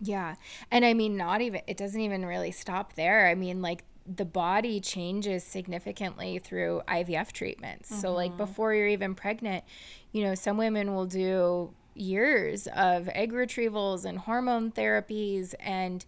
yeah 0.00 0.34
and 0.70 0.84
i 0.84 0.92
mean 0.92 1.16
not 1.16 1.40
even 1.40 1.62
it 1.66 1.78
doesn't 1.78 2.02
even 2.02 2.26
really 2.26 2.50
stop 2.50 2.92
there 2.94 3.28
i 3.28 3.34
mean 3.34 3.62
like 3.62 3.84
the 4.14 4.24
body 4.24 4.80
changes 4.80 5.44
significantly 5.44 6.38
through 6.38 6.82
IVF 6.88 7.32
treatments. 7.32 7.90
Mm-hmm. 7.90 8.00
So, 8.00 8.12
like 8.12 8.30
mm-hmm. 8.30 8.38
before 8.38 8.74
you're 8.74 8.88
even 8.88 9.14
pregnant, 9.14 9.64
you 10.12 10.22
know, 10.22 10.34
some 10.34 10.56
women 10.56 10.94
will 10.94 11.06
do 11.06 11.72
years 11.94 12.66
of 12.68 13.08
egg 13.08 13.32
retrievals 13.32 14.04
and 14.04 14.18
hormone 14.18 14.70
therapies, 14.70 15.54
and 15.60 16.04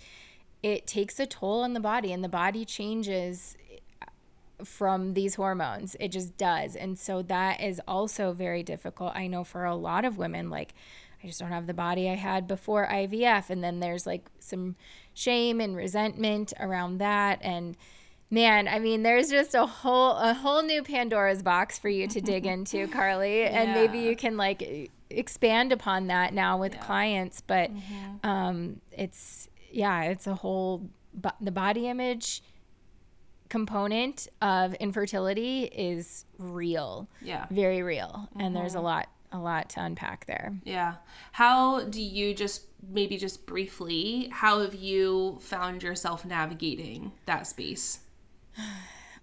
it 0.62 0.86
takes 0.86 1.18
a 1.18 1.26
toll 1.26 1.62
on 1.62 1.72
the 1.72 1.80
body, 1.80 2.12
and 2.12 2.22
the 2.22 2.28
body 2.28 2.64
changes 2.64 3.56
from 4.64 5.14
these 5.14 5.36
hormones. 5.36 5.96
It 6.00 6.08
just 6.08 6.36
does. 6.36 6.76
And 6.76 6.98
so, 6.98 7.22
that 7.22 7.60
is 7.60 7.80
also 7.88 8.32
very 8.32 8.62
difficult. 8.62 9.14
I 9.14 9.26
know 9.26 9.44
for 9.44 9.64
a 9.64 9.74
lot 9.74 10.04
of 10.04 10.18
women, 10.18 10.50
like, 10.50 10.74
I 11.22 11.26
just 11.26 11.40
don't 11.40 11.48
have 11.48 11.66
the 11.66 11.74
body 11.74 12.08
I 12.08 12.14
had 12.14 12.46
before 12.46 12.86
IVF. 12.86 13.50
And 13.50 13.62
then 13.62 13.80
there's 13.80 14.06
like 14.06 14.26
some 14.38 14.76
shame 15.18 15.60
and 15.60 15.74
resentment 15.74 16.52
around 16.60 16.98
that 16.98 17.40
and 17.42 17.76
man 18.30 18.68
i 18.68 18.78
mean 18.78 19.02
there's 19.02 19.28
just 19.28 19.52
a 19.52 19.66
whole 19.66 20.12
a 20.12 20.32
whole 20.32 20.62
new 20.62 20.80
pandora's 20.80 21.42
box 21.42 21.76
for 21.76 21.88
you 21.88 22.06
to 22.06 22.20
dig 22.20 22.46
into 22.46 22.86
carly 22.98 23.40
yeah. 23.40 23.62
and 23.62 23.72
maybe 23.72 23.98
you 23.98 24.14
can 24.14 24.36
like 24.36 24.92
expand 25.10 25.72
upon 25.72 26.06
that 26.06 26.32
now 26.32 26.56
with 26.56 26.72
yeah. 26.72 26.84
clients 26.84 27.40
but 27.40 27.74
mm-hmm. 27.74 28.28
um 28.28 28.80
it's 28.92 29.48
yeah 29.72 30.02
it's 30.02 30.28
a 30.28 30.34
whole 30.36 30.88
the 31.40 31.50
body 31.50 31.88
image 31.88 32.40
component 33.48 34.28
of 34.40 34.74
infertility 34.74 35.64
is 35.64 36.26
real 36.38 37.08
yeah 37.22 37.46
very 37.50 37.82
real 37.82 38.28
mm-hmm. 38.30 38.40
and 38.40 38.54
there's 38.54 38.74
a 38.74 38.76
mm-hmm. 38.76 38.86
lot 38.86 39.08
a 39.32 39.38
lot 39.38 39.70
to 39.70 39.80
unpack 39.82 40.26
there. 40.26 40.54
Yeah. 40.64 40.94
How 41.32 41.84
do 41.84 42.00
you 42.02 42.34
just 42.34 42.64
maybe 42.88 43.16
just 43.16 43.46
briefly, 43.46 44.28
how 44.32 44.60
have 44.60 44.74
you 44.74 45.38
found 45.40 45.82
yourself 45.82 46.24
navigating 46.24 47.12
that 47.26 47.46
space? 47.46 48.00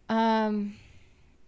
Um 0.07 0.75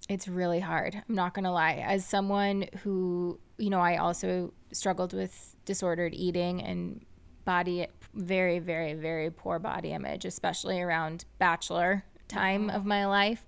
it's 0.10 0.28
really 0.28 0.60
hard. 0.60 0.96
I'm 0.96 1.14
not 1.14 1.36
going 1.36 1.44
to 1.44 1.52
lie. 1.52 1.84
As 1.86 2.04
someone 2.04 2.66
who, 2.82 3.40
you 3.60 3.70
know, 3.70 3.82
I 3.82 3.98
also 3.98 4.52
struggled 4.72 5.14
with 5.14 5.56
disordered 5.66 6.16
eating 6.16 6.64
and 6.64 7.06
body 7.46 7.88
very 8.16 8.58
very 8.58 8.94
very 8.94 9.30
poor 9.30 9.60
body 9.60 9.92
image, 9.92 10.26
especially 10.26 10.82
around 10.82 11.26
bachelor 11.38 12.04
time 12.28 12.72
of 12.72 12.84
my 12.84 13.06
life. 13.06 13.46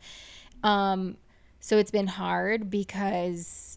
Um 0.64 1.18
so 1.60 1.78
it's 1.78 1.92
been 1.92 2.08
hard 2.08 2.70
because 2.70 3.69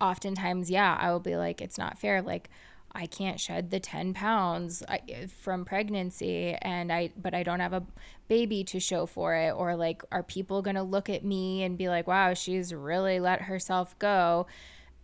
oftentimes, 0.00 0.70
yeah, 0.70 0.96
I 1.00 1.10
will 1.12 1.20
be 1.20 1.36
like, 1.36 1.60
it's 1.60 1.78
not 1.78 1.98
fair. 1.98 2.22
Like, 2.22 2.50
I 2.94 3.06
can't 3.06 3.40
shed 3.40 3.70
the 3.70 3.80
10 3.80 4.14
pounds 4.14 4.82
from 5.40 5.64
pregnancy 5.64 6.56
and 6.62 6.92
I 6.92 7.10
but 7.20 7.34
I 7.34 7.42
don't 7.42 7.60
have 7.60 7.72
a 7.72 7.82
baby 8.28 8.62
to 8.64 8.78
show 8.78 9.06
for 9.06 9.34
it 9.34 9.50
or 9.50 9.74
like 9.74 10.02
are 10.12 10.22
people 10.22 10.62
going 10.62 10.76
to 10.76 10.82
look 10.82 11.10
at 11.10 11.24
me 11.24 11.64
and 11.64 11.76
be 11.76 11.88
like 11.88 12.06
wow 12.06 12.34
she's 12.34 12.72
really 12.72 13.18
let 13.18 13.42
herself 13.42 13.98
go 13.98 14.46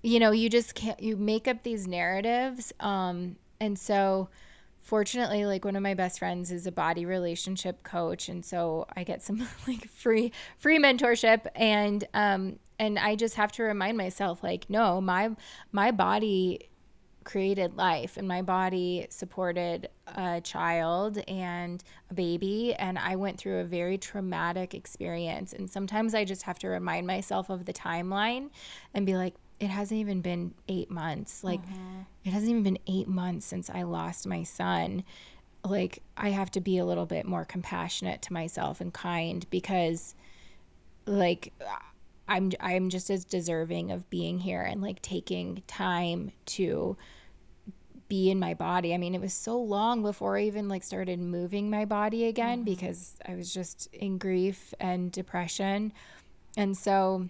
you 0.03 0.20
know 0.20 0.30
you 0.30 0.49
just 0.49 0.74
can't 0.74 1.03
you 1.03 1.16
make 1.16 1.49
up 1.49 1.64
these 1.64 1.88
narratives 1.88 2.72
um 2.78 3.34
and 3.59 3.76
so 3.76 4.28
fortunately 4.78 5.45
like 5.45 5.64
one 5.64 5.74
of 5.74 5.82
my 5.82 5.95
best 5.95 6.20
friends 6.20 6.53
is 6.53 6.66
a 6.66 6.72
body 6.72 7.05
relationship 7.05 7.82
coach 7.82 8.28
and 8.28 8.45
so 8.45 8.86
I 8.97 9.03
get 9.03 9.20
some 9.20 9.47
like 9.66 9.88
free 9.88 10.32
free 10.59 10.78
mentorship 10.78 11.47
and 11.57 12.05
um 12.14 12.61
and 12.81 12.99
I 12.99 13.14
just 13.14 13.37
have 13.37 13.53
to 13.53 13.62
remind 13.62 13.97
myself 13.97 14.43
like 14.43 14.68
no 14.68 15.01
my 15.01 15.31
my 15.70 15.93
body 15.93 16.70
created 17.22 17.76
life 17.76 18.16
and 18.16 18.26
my 18.26 18.43
body 18.43 19.07
supported 19.11 19.89
a 20.07 20.41
child 20.41 21.18
and 21.28 21.85
a 22.11 22.14
baby. 22.14 22.74
And 22.74 22.99
I 22.99 23.16
went 23.16 23.39
through 23.39 23.61
a 23.61 23.64
very 23.64 23.99
traumatic 23.99 24.74
experience. 24.74 25.53
And 25.53 25.70
sometimes 25.70 26.14
I 26.14 26.24
just 26.24 26.43
have 26.43 26.59
to 26.61 26.68
remind 26.68 27.07
myself 27.07 27.51
of 27.51 27.66
the 27.66 27.72
timeline 27.72 28.51
and 28.95 29.07
be 29.07 29.16
like 29.16 29.35
it 29.61 29.68
hasn't 29.68 30.01
even 30.01 30.22
been 30.22 30.55
8 30.68 30.91
months. 30.91 31.45
Like 31.45 31.61
mm-hmm. 31.61 32.01
it 32.24 32.31
hasn't 32.33 32.51
even 32.51 32.62
been 32.62 32.78
8 32.87 33.07
months 33.07 33.47
since 33.47 33.68
I 33.68 33.83
lost 33.83 34.26
my 34.26 34.43
son. 34.43 35.05
Like 35.62 36.03
I 36.16 36.31
have 36.31 36.51
to 36.53 36.61
be 36.61 36.78
a 36.78 36.87
little 36.87 37.07
bit 37.07 37.26
more 37.26 37.45
compassionate 37.45 38.22
to 38.22 38.33
myself 38.33 38.81
and 38.81 38.95
kind 38.95 39.45
because 39.51 40.14
like 41.07 41.53
I'm 42.31 42.53
I'm 42.61 42.91
just 42.91 43.11
as 43.11 43.24
deserving 43.24 43.91
of 43.91 44.09
being 44.09 44.39
here 44.39 44.62
and 44.62 44.81
like 44.81 45.03
taking 45.03 45.64
time 45.66 46.31
to 46.47 46.97
be 48.09 48.31
in 48.31 48.39
my 48.39 48.55
body. 48.55 48.95
I 48.95 48.99
mean, 48.99 49.16
it 49.16 49.20
was 49.20 49.35
so 49.35 49.61
long 49.61 50.03
before 50.03 50.39
I 50.39 50.43
even 50.43 50.68
like 50.68 50.85
started 50.85 51.18
moving 51.18 51.70
my 51.70 51.85
body 51.85 52.26
again 52.26 52.59
mm-hmm. 52.59 52.64
because 52.64 53.16
I 53.26 53.35
was 53.35 53.53
just 53.53 53.93
in 53.93 54.18
grief 54.18 54.72
and 54.78 55.11
depression. 55.11 55.93
And 56.57 56.76
so 56.76 57.28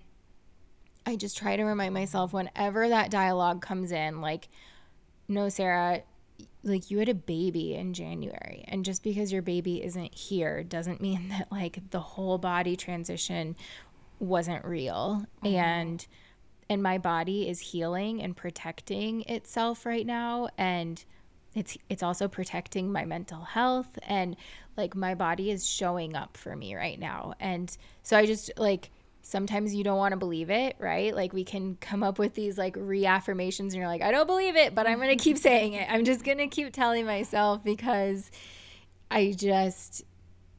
I 1.07 1.17
just 1.17 1.37
try 1.37 1.57
to 1.57 1.65
remind 1.65 1.95
myself 1.95 2.35
whenever 2.35 2.89
that 2.89 3.11
dialogue 3.11 3.63
comes 3.63 3.93
in 3.93 4.21
like 4.21 4.49
no 5.29 5.49
Sarah, 5.49 6.03
like 6.63 6.91
you 6.91 6.99
had 6.99 7.09
a 7.09 7.15
baby 7.15 7.75
in 7.75 7.95
January 7.95 8.65
and 8.69 8.85
just 8.85 9.03
because 9.03 9.33
your 9.33 9.43
baby 9.43 9.83
isn't 9.83 10.15
here 10.15 10.63
doesn't 10.63 11.01
mean 11.01 11.29
that 11.31 11.51
like 11.51 11.91
the 11.91 12.01
whole 12.01 12.37
body 12.37 12.77
transition 12.77 13.57
wasn't 14.21 14.64
real. 14.64 15.25
Mm-hmm. 15.43 15.57
and 15.57 16.07
and 16.71 16.83
my 16.85 16.99
body 16.99 17.49
is 17.49 17.59
healing 17.59 18.23
and 18.23 18.37
protecting 18.37 19.23
itself 19.23 19.85
right 19.85 20.07
now. 20.07 20.49
And 20.57 21.05
it's 21.53 21.77
it's 21.89 22.03
also 22.03 22.29
protecting 22.29 22.93
my 22.93 23.05
mental 23.05 23.41
health. 23.41 23.99
And 24.05 24.37
like 24.77 24.95
my 24.95 25.16
body 25.16 25.51
is 25.51 25.68
showing 25.68 26.14
up 26.14 26.37
for 26.37 26.55
me 26.55 26.77
right 26.77 26.99
now. 26.99 27.35
And 27.41 27.77
so 28.05 28.16
i 28.16 28.25
just 28.25 28.53
like 28.57 28.91
sometimes 29.23 29.75
you 29.75 29.85
don't 29.85 29.99
want 29.99 30.12
to 30.12 30.16
believe 30.16 30.49
it 30.49 30.77
right? 30.79 31.14
Like 31.14 31.33
we 31.33 31.45
can 31.45 31.77
come 31.81 32.05
up 32.05 32.18
with 32.21 32.35
these 32.35 32.57
like 32.57 32.77
reaffirmations 32.77 33.59
and 33.59 33.75
you're 33.75 33.89
like 33.89 34.01
i 34.03 34.11
don't 34.11 34.27
believe 34.27 34.57
it 34.57 34.75
but 34.75 34.87
i'm 34.87 34.97
going 34.99 35.16
to 35.16 35.23
keep 35.23 35.39
saying 35.39 35.73
it. 35.73 35.91
I'm 35.91 36.05
just 36.05 36.25
going 36.25 36.39
to 36.39 36.47
keep 36.47 36.73
telling 36.73 37.05
myself 37.05 37.64
because 37.64 38.31
i 39.11 39.35
just 39.37 40.05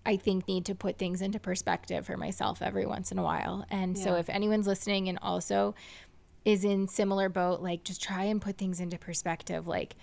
I 0.06 0.18
think 0.18 0.48
need 0.48 0.66
to 0.66 0.76
put 0.76 0.98
things 0.98 1.22
into 1.22 1.40
perspective 1.40 2.06
for 2.06 2.18
myself 2.18 2.62
every 2.62 2.86
once 2.86 3.12
in 3.12 3.20
a 3.20 3.24
while. 3.24 3.66
And 3.70 3.98
yeah. 3.98 4.04
so 4.04 4.16
if 4.16 4.30
anyone's 4.30 4.68
listening 4.68 5.10
and 5.10 5.20
also 5.22 5.76
is 6.44 6.64
in 6.66 6.88
similar 6.88 7.30
boat, 7.30 7.62
like 7.62 7.84
just 7.84 8.02
try 8.02 8.24
and 8.24 8.42
put 8.42 8.58
things 8.58 8.80
into 8.80 8.98
perspective. 8.98 9.68
Like 9.68 9.96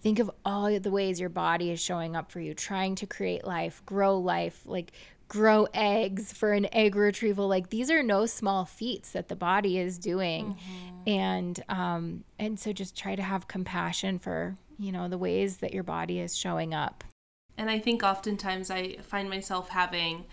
think 0.00 0.18
of 0.18 0.30
all 0.44 0.78
the 0.78 0.90
ways 0.90 1.20
your 1.20 1.28
body 1.28 1.70
is 1.70 1.80
showing 1.80 2.16
up 2.16 2.32
for 2.32 2.40
you, 2.40 2.54
trying 2.54 2.96
to 2.96 3.06
create 3.06 3.44
life, 3.44 3.82
grow 3.86 4.18
life, 4.18 4.62
like 4.66 4.92
grow 5.28 5.68
eggs 5.74 6.32
for 6.32 6.52
an 6.52 6.66
egg 6.72 6.96
retrieval. 6.96 7.46
Like 7.46 7.70
these 7.70 7.90
are 7.90 8.02
no 8.02 8.26
small 8.26 8.64
feats 8.64 9.12
that 9.12 9.28
the 9.28 9.36
body 9.36 9.78
is 9.78 9.98
doing. 9.98 10.54
Mm-hmm. 10.54 11.08
And 11.08 11.64
um 11.68 12.24
and 12.38 12.58
so 12.58 12.72
just 12.72 12.96
try 12.96 13.14
to 13.14 13.22
have 13.22 13.46
compassion 13.46 14.18
for, 14.18 14.56
you 14.78 14.90
know, 14.90 15.08
the 15.08 15.18
ways 15.18 15.58
that 15.58 15.72
your 15.72 15.84
body 15.84 16.18
is 16.18 16.36
showing 16.36 16.74
up. 16.74 17.04
And 17.58 17.70
I 17.70 17.78
think 17.78 18.02
oftentimes 18.02 18.70
I 18.70 18.96
find 19.02 19.28
myself 19.28 19.68
having 19.68 20.24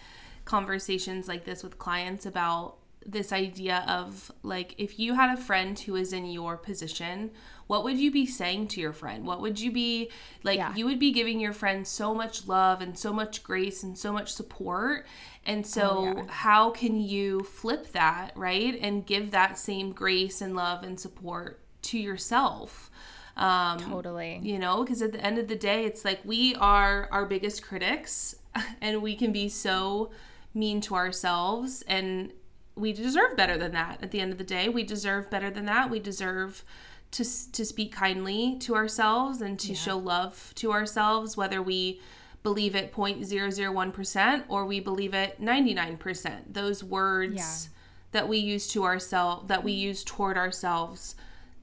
conversations 0.45 1.27
like 1.27 1.43
this 1.43 1.63
with 1.63 1.77
clients 1.77 2.25
about 2.25 2.77
this 3.05 3.31
idea 3.31 3.85
of 3.87 4.31
like 4.41 4.73
if 4.77 4.97
you 4.97 5.13
had 5.13 5.37
a 5.37 5.39
friend 5.39 5.77
who 5.77 5.95
is 5.95 6.11
in 6.11 6.25
your 6.25 6.57
position 6.57 7.29
what 7.67 7.83
would 7.83 7.99
you 7.99 8.09
be 8.09 8.25
saying 8.25 8.67
to 8.67 8.81
your 8.81 8.93
friend 8.93 9.27
what 9.27 9.41
would 9.41 9.59
you 9.59 9.71
be 9.71 10.09
like 10.43 10.57
yeah. 10.57 10.73
you 10.75 10.85
would 10.85 10.97
be 10.97 11.11
giving 11.11 11.39
your 11.39 11.53
friend 11.53 11.85
so 11.85 12.15
much 12.15 12.47
love 12.47 12.81
and 12.81 12.97
so 12.97 13.13
much 13.13 13.43
grace 13.43 13.83
and 13.83 13.95
so 13.95 14.11
much 14.11 14.33
support 14.33 15.05
and 15.45 15.67
so 15.67 15.89
oh, 15.89 16.17
yeah. 16.17 16.23
how 16.29 16.71
can 16.71 16.99
you 16.99 17.41
flip 17.41 17.91
that 17.91 18.31
right 18.35 18.79
and 18.81 19.05
give 19.05 19.29
that 19.29 19.57
same 19.57 19.91
grace 19.91 20.41
and 20.41 20.55
love 20.55 20.83
and 20.83 20.99
support 20.99 21.59
to 21.83 21.99
yourself 21.99 22.89
um, 23.37 23.79
totally. 23.79 24.39
You 24.41 24.59
know, 24.59 24.83
because 24.83 25.01
at 25.01 25.11
the 25.11 25.19
end 25.19 25.37
of 25.37 25.47
the 25.47 25.55
day, 25.55 25.85
it's 25.85 26.05
like 26.05 26.19
we 26.23 26.55
are 26.55 27.09
our 27.11 27.25
biggest 27.25 27.63
critics 27.63 28.35
and 28.81 29.01
we 29.01 29.15
can 29.15 29.31
be 29.31 29.49
so 29.49 30.11
mean 30.53 30.79
to 30.81 30.95
ourselves 30.95 31.83
and 31.87 32.31
we 32.75 32.93
deserve 32.93 33.35
better 33.35 33.57
than 33.57 33.71
that 33.73 34.01
at 34.01 34.11
the 34.11 34.19
end 34.19 34.31
of 34.31 34.37
the 34.37 34.43
day 34.43 34.69
we 34.69 34.83
deserve 34.83 35.29
better 35.29 35.49
than 35.49 35.65
that 35.65 35.89
we 35.89 35.99
deserve 35.99 36.63
to 37.11 37.23
to 37.51 37.65
speak 37.65 37.91
kindly 37.91 38.57
to 38.59 38.73
ourselves 38.73 39.41
and 39.41 39.59
to 39.59 39.69
yeah. 39.69 39.77
show 39.77 39.97
love 39.97 40.53
to 40.55 40.71
ourselves 40.71 41.35
whether 41.35 41.61
we 41.61 41.99
believe 42.41 42.75
it 42.75 42.93
0.001% 42.93 44.43
or 44.47 44.65
we 44.65 44.79
believe 44.79 45.13
it 45.13 45.41
99% 45.41 46.53
those 46.53 46.83
words 46.83 47.35
yeah. 47.35 47.71
that 48.11 48.29
we 48.29 48.37
use 48.37 48.67
to 48.69 48.83
ourselves 48.85 49.47
that 49.47 49.63
we 49.63 49.71
use 49.71 50.03
toward 50.03 50.37
ourselves 50.37 51.15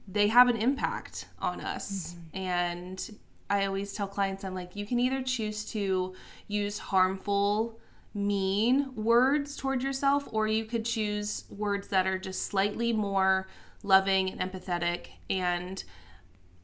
they 0.07 0.27
have 0.27 0.47
an 0.49 0.57
impact 0.57 1.27
on 1.39 1.61
us. 1.61 2.15
Mm-hmm. 2.15 2.37
And 2.37 3.17
I 3.49 3.65
always 3.65 3.93
tell 3.93 4.07
clients, 4.07 4.43
I'm 4.43 4.55
like, 4.55 4.75
you 4.75 4.85
can 4.85 4.99
either 4.99 5.21
choose 5.21 5.65
to 5.71 6.15
use 6.47 6.79
harmful, 6.79 7.79
mean 8.13 8.95
words 8.95 9.55
toward 9.55 9.83
yourself, 9.83 10.27
or 10.31 10.47
you 10.47 10.65
could 10.65 10.85
choose 10.85 11.45
words 11.49 11.87
that 11.89 12.07
are 12.07 12.17
just 12.17 12.43
slightly 12.43 12.93
more 12.93 13.47
loving 13.83 14.29
and 14.29 14.39
empathetic. 14.39 15.07
And 15.29 15.83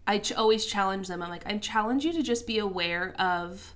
I 0.08 0.20
ch- 0.20 0.34
always 0.34 0.66
challenge 0.66 1.08
them. 1.08 1.22
I'm 1.22 1.30
like, 1.30 1.46
I 1.46 1.58
challenge 1.58 2.06
you 2.06 2.14
to 2.14 2.24
just 2.24 2.48
be 2.48 2.60
aware 2.60 3.14
of 3.20 3.76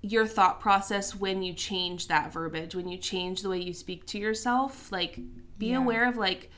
your 0.00 0.26
thought 0.26 0.60
process 0.60 1.14
when 1.14 1.42
you 1.42 1.52
change 1.52 2.08
that 2.08 2.32
verbiage, 2.32 2.74
when 2.74 2.88
you 2.88 2.98
change 2.98 3.42
the 3.42 3.48
way 3.48 3.58
you 3.58 3.72
speak 3.72 4.06
to 4.06 4.18
yourself. 4.18 4.92
Like, 4.92 5.18
be 5.58 5.68
yeah. 5.68 5.78
aware 5.78 6.08
of 6.08 6.16
like, 6.16 6.50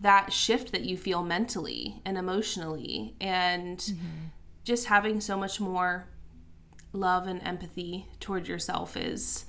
that 0.00 0.32
shift 0.32 0.72
that 0.72 0.82
you 0.82 0.96
feel 0.96 1.22
mentally 1.22 2.00
and 2.04 2.18
emotionally 2.18 3.14
and 3.20 3.78
mm-hmm. 3.78 4.26
just 4.64 4.86
having 4.86 5.20
so 5.20 5.36
much 5.36 5.60
more 5.60 6.06
love 6.92 7.26
and 7.26 7.42
empathy 7.42 8.06
toward 8.20 8.46
yourself 8.46 8.96
is 8.96 9.46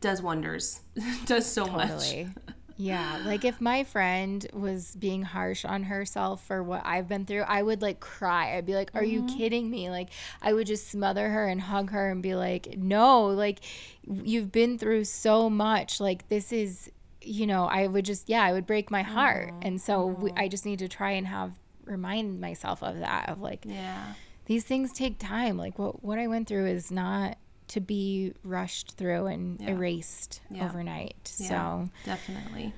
does 0.00 0.20
wonders 0.20 0.80
does 1.26 1.46
so 1.46 1.66
totally. 1.66 2.24
much 2.24 2.54
yeah 2.76 3.22
like 3.24 3.44
if 3.44 3.60
my 3.60 3.84
friend 3.84 4.46
was 4.52 4.96
being 4.96 5.22
harsh 5.22 5.64
on 5.64 5.84
herself 5.84 6.44
for 6.44 6.62
what 6.62 6.82
i've 6.84 7.06
been 7.06 7.24
through 7.24 7.42
i 7.42 7.62
would 7.62 7.80
like 7.80 8.00
cry 8.00 8.56
i'd 8.56 8.66
be 8.66 8.74
like 8.74 8.90
are 8.94 9.02
mm-hmm. 9.02 9.28
you 9.28 9.36
kidding 9.36 9.70
me 9.70 9.88
like 9.88 10.08
i 10.40 10.52
would 10.52 10.66
just 10.66 10.88
smother 10.88 11.28
her 11.28 11.46
and 11.46 11.60
hug 11.60 11.90
her 11.90 12.10
and 12.10 12.22
be 12.22 12.34
like 12.34 12.76
no 12.76 13.26
like 13.26 13.60
you've 14.04 14.50
been 14.50 14.78
through 14.78 15.04
so 15.04 15.48
much 15.48 16.00
like 16.00 16.28
this 16.28 16.52
is 16.52 16.90
you 17.24 17.46
know, 17.46 17.64
I 17.64 17.86
would 17.86 18.04
just, 18.04 18.28
yeah, 18.28 18.42
I 18.42 18.52
would 18.52 18.66
break 18.66 18.90
my 18.90 19.02
heart. 19.02 19.48
Mm-hmm. 19.48 19.66
And 19.66 19.80
so 19.80 20.08
mm-hmm. 20.08 20.22
we, 20.22 20.32
I 20.36 20.48
just 20.48 20.66
need 20.66 20.78
to 20.80 20.88
try 20.88 21.12
and 21.12 21.26
have, 21.26 21.52
remind 21.84 22.40
myself 22.40 22.82
of 22.82 22.98
that, 23.00 23.28
of 23.28 23.40
like, 23.40 23.64
yeah, 23.64 24.14
these 24.46 24.64
things 24.64 24.92
take 24.92 25.18
time. 25.18 25.56
Like 25.56 25.78
what, 25.78 26.04
what 26.04 26.18
I 26.18 26.26
went 26.26 26.48
through 26.48 26.66
is 26.66 26.90
not 26.90 27.38
to 27.68 27.80
be 27.80 28.34
rushed 28.44 28.96
through 28.98 29.26
and 29.26 29.60
yeah. 29.60 29.70
erased 29.70 30.40
yeah. 30.50 30.64
overnight. 30.64 31.32
Yeah, 31.38 31.48
so 31.48 31.90
definitely, 32.04 32.74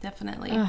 definitely. 0.00 0.50
Ugh. 0.52 0.68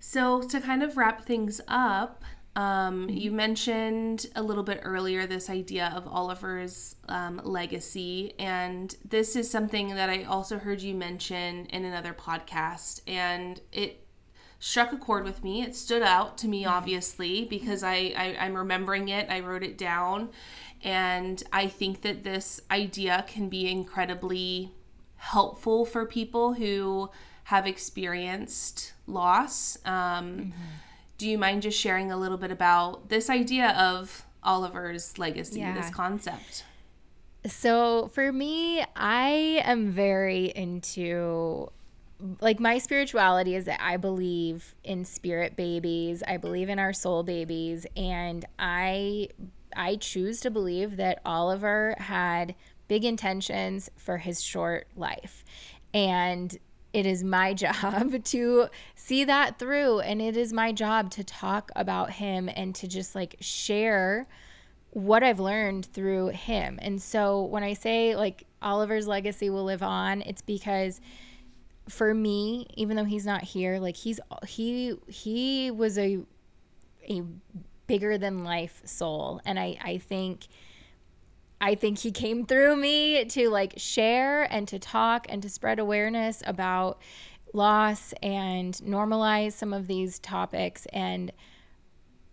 So 0.00 0.42
to 0.42 0.60
kind 0.60 0.82
of 0.82 0.96
wrap 0.96 1.24
things 1.24 1.60
up, 1.68 2.24
um, 2.54 3.08
you 3.08 3.32
mentioned 3.32 4.26
a 4.36 4.42
little 4.42 4.62
bit 4.62 4.80
earlier 4.82 5.26
this 5.26 5.48
idea 5.48 5.92
of 5.96 6.06
Oliver's 6.06 6.96
um, 7.08 7.40
legacy, 7.44 8.34
and 8.38 8.94
this 9.08 9.36
is 9.36 9.50
something 9.50 9.94
that 9.94 10.10
I 10.10 10.24
also 10.24 10.58
heard 10.58 10.82
you 10.82 10.94
mention 10.94 11.66
in 11.66 11.84
another 11.84 12.12
podcast, 12.12 13.00
and 13.06 13.60
it 13.72 14.06
struck 14.58 14.92
a 14.92 14.98
chord 14.98 15.24
with 15.24 15.42
me. 15.42 15.62
It 15.62 15.74
stood 15.74 16.02
out 16.02 16.36
to 16.38 16.48
me, 16.48 16.64
mm-hmm. 16.64 16.74
obviously, 16.74 17.46
because 17.46 17.82
I, 17.82 18.12
I 18.16 18.36
I'm 18.38 18.54
remembering 18.54 19.08
it. 19.08 19.30
I 19.30 19.40
wrote 19.40 19.62
it 19.62 19.78
down, 19.78 20.28
and 20.82 21.42
I 21.54 21.68
think 21.68 22.02
that 22.02 22.22
this 22.22 22.60
idea 22.70 23.24
can 23.26 23.48
be 23.48 23.70
incredibly 23.70 24.72
helpful 25.16 25.86
for 25.86 26.04
people 26.04 26.52
who 26.52 27.08
have 27.44 27.66
experienced 27.66 28.92
loss. 29.06 29.78
Um, 29.86 29.92
mm-hmm. 29.92 30.50
Do 31.22 31.30
you 31.30 31.38
mind 31.38 31.62
just 31.62 31.78
sharing 31.78 32.10
a 32.10 32.16
little 32.16 32.36
bit 32.36 32.50
about 32.50 33.08
this 33.08 33.30
idea 33.30 33.68
of 33.78 34.26
Oliver's 34.42 35.18
legacy, 35.18 35.60
yeah. 35.60 35.72
this 35.72 35.88
concept? 35.88 36.64
So 37.46 38.10
for 38.12 38.32
me, 38.32 38.84
I 38.96 39.62
am 39.64 39.92
very 39.92 40.46
into 40.46 41.70
like 42.40 42.58
my 42.58 42.78
spirituality 42.78 43.54
is 43.54 43.66
that 43.66 43.80
I 43.80 43.98
believe 43.98 44.74
in 44.82 45.04
spirit 45.04 45.54
babies. 45.54 46.24
I 46.26 46.38
believe 46.38 46.68
in 46.68 46.80
our 46.80 46.92
soul 46.92 47.22
babies 47.22 47.86
and 47.96 48.44
I 48.58 49.28
I 49.76 49.94
choose 49.94 50.40
to 50.40 50.50
believe 50.50 50.96
that 50.96 51.20
Oliver 51.24 51.94
had 51.98 52.56
big 52.88 53.04
intentions 53.04 53.92
for 53.96 54.18
his 54.18 54.42
short 54.42 54.88
life. 54.96 55.44
And 55.94 56.58
it 56.92 57.06
is 57.06 57.24
my 57.24 57.54
job 57.54 58.24
to 58.24 58.68
see 58.94 59.24
that 59.24 59.58
through 59.58 60.00
and 60.00 60.20
it 60.20 60.36
is 60.36 60.52
my 60.52 60.72
job 60.72 61.10
to 61.12 61.24
talk 61.24 61.70
about 61.74 62.12
him 62.12 62.48
and 62.54 62.74
to 62.74 62.88
just 62.88 63.14
like 63.14 63.36
share 63.40 64.26
what 64.90 65.22
I've 65.22 65.40
learned 65.40 65.86
through 65.86 66.28
him. 66.28 66.78
And 66.82 67.00
so 67.00 67.42
when 67.42 67.62
I 67.62 67.72
say 67.72 68.14
like 68.14 68.44
Oliver's 68.60 69.06
legacy 69.06 69.48
will 69.48 69.64
live 69.64 69.82
on, 69.82 70.20
it's 70.22 70.42
because 70.42 71.00
for 71.88 72.12
me, 72.12 72.66
even 72.74 72.96
though 72.96 73.04
he's 73.04 73.26
not 73.26 73.42
here, 73.42 73.78
like 73.78 73.96
he's 73.96 74.20
he 74.46 74.94
he 75.08 75.70
was 75.70 75.98
a 75.98 76.20
a 77.08 77.22
bigger 77.86 78.18
than 78.18 78.44
life 78.44 78.82
soul. 78.84 79.40
And 79.46 79.58
I 79.58 79.78
I 79.82 79.98
think 79.98 80.46
I 81.62 81.76
think 81.76 82.00
he 82.00 82.10
came 82.10 82.44
through 82.44 82.74
me 82.74 83.24
to 83.24 83.48
like 83.48 83.74
share 83.76 84.42
and 84.52 84.66
to 84.66 84.80
talk 84.80 85.26
and 85.28 85.40
to 85.42 85.48
spread 85.48 85.78
awareness 85.78 86.42
about 86.44 87.00
loss 87.52 88.12
and 88.20 88.74
normalize 88.84 89.52
some 89.52 89.72
of 89.72 89.86
these 89.86 90.18
topics. 90.18 90.86
And 90.92 91.30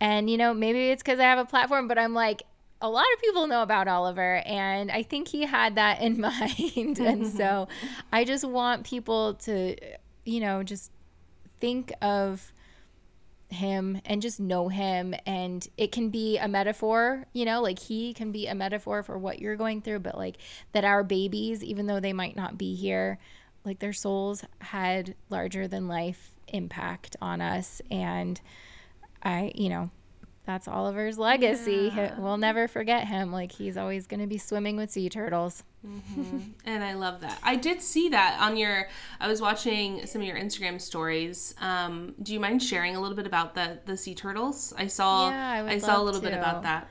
and 0.01 0.31
you 0.31 0.37
know 0.37 0.53
maybe 0.55 0.89
it's 0.89 1.03
cuz 1.03 1.19
I 1.19 1.23
have 1.23 1.37
a 1.37 1.45
platform 1.45 1.87
but 1.87 1.99
I'm 1.99 2.15
like 2.15 2.41
a 2.81 2.89
lot 2.89 3.05
of 3.13 3.21
people 3.21 3.45
know 3.45 3.61
about 3.61 3.87
Oliver 3.87 4.37
and 4.45 4.89
I 4.89 5.03
think 5.03 5.27
he 5.27 5.43
had 5.43 5.75
that 5.75 6.01
in 6.01 6.19
mind. 6.29 6.99
And 6.99 7.27
so 7.27 7.67
I 8.11 8.23
just 8.23 8.43
want 8.43 8.83
people 8.83 9.35
to 9.45 9.75
you 10.25 10.39
know 10.39 10.63
just 10.63 10.91
think 11.59 11.93
of 12.01 12.51
him 13.49 13.99
and 14.05 14.21
just 14.21 14.39
know 14.39 14.69
him. 14.69 15.13
And 15.25 15.67
it 15.77 15.91
can 15.91 16.09
be 16.09 16.37
a 16.37 16.47
metaphor 16.47 17.25
you 17.33 17.45
know 17.45 17.61
like 17.61 17.79
he 17.79 18.13
can 18.13 18.31
be 18.31 18.47
a 18.47 18.55
metaphor 18.55 19.03
for 19.03 19.17
what 19.17 19.39
you're 19.39 19.55
going 19.55 19.81
through 19.81 19.99
but 19.99 20.17
like 20.17 20.37
that 20.71 20.83
our 20.85 21.03
babies 21.03 21.63
even 21.63 21.87
though 21.87 21.99
they 21.99 22.13
might 22.13 22.35
not 22.35 22.57
be 22.57 22.75
here 22.75 23.17
like 23.65 23.79
their 23.79 23.93
souls 23.93 24.43
had 24.61 25.15
larger 25.29 25.67
than 25.67 25.87
life 25.87 26.31
impact 26.47 27.15
on 27.21 27.41
us. 27.41 27.81
And 27.91 28.39
i 29.21 29.51
you 29.55 29.69
know 29.69 29.89
that's 30.49 30.67
Oliver's 30.67 31.19
legacy. 31.19 31.91
Yeah. 31.95 32.19
We'll 32.19 32.37
never 32.37 32.67
forget 32.67 33.07
him. 33.07 33.31
Like 33.31 33.51
he's 33.51 33.77
always 33.77 34.07
going 34.07 34.19
to 34.19 34.25
be 34.25 34.39
swimming 34.39 34.77
with 34.77 34.89
sea 34.89 35.07
turtles. 35.07 35.63
Mm-hmm. 35.85 36.39
and 36.65 36.83
I 36.83 36.93
love 36.95 37.21
that. 37.21 37.37
I 37.43 37.55
did 37.55 37.83
see 37.83 38.09
that 38.09 38.39
on 38.41 38.57
your. 38.57 38.89
I 39.19 39.27
was 39.27 39.41
watching 39.41 40.07
some 40.07 40.21
of 40.21 40.27
your 40.27 40.37
Instagram 40.37 40.81
stories. 40.81 41.53
Um, 41.61 42.15
do 42.23 42.33
you 42.33 42.39
mind 42.39 42.63
sharing 42.63 42.95
a 42.95 42.99
little 42.99 43.15
bit 43.15 43.27
about 43.27 43.53
the 43.53 43.77
the 43.85 43.95
sea 43.95 44.15
turtles? 44.15 44.73
I 44.75 44.87
saw. 44.87 45.29
Yeah, 45.29 45.51
I, 45.51 45.73
I 45.73 45.77
saw 45.77 46.01
a 46.01 46.03
little 46.03 46.19
to. 46.19 46.27
bit 46.27 46.35
about 46.35 46.63
that. 46.63 46.89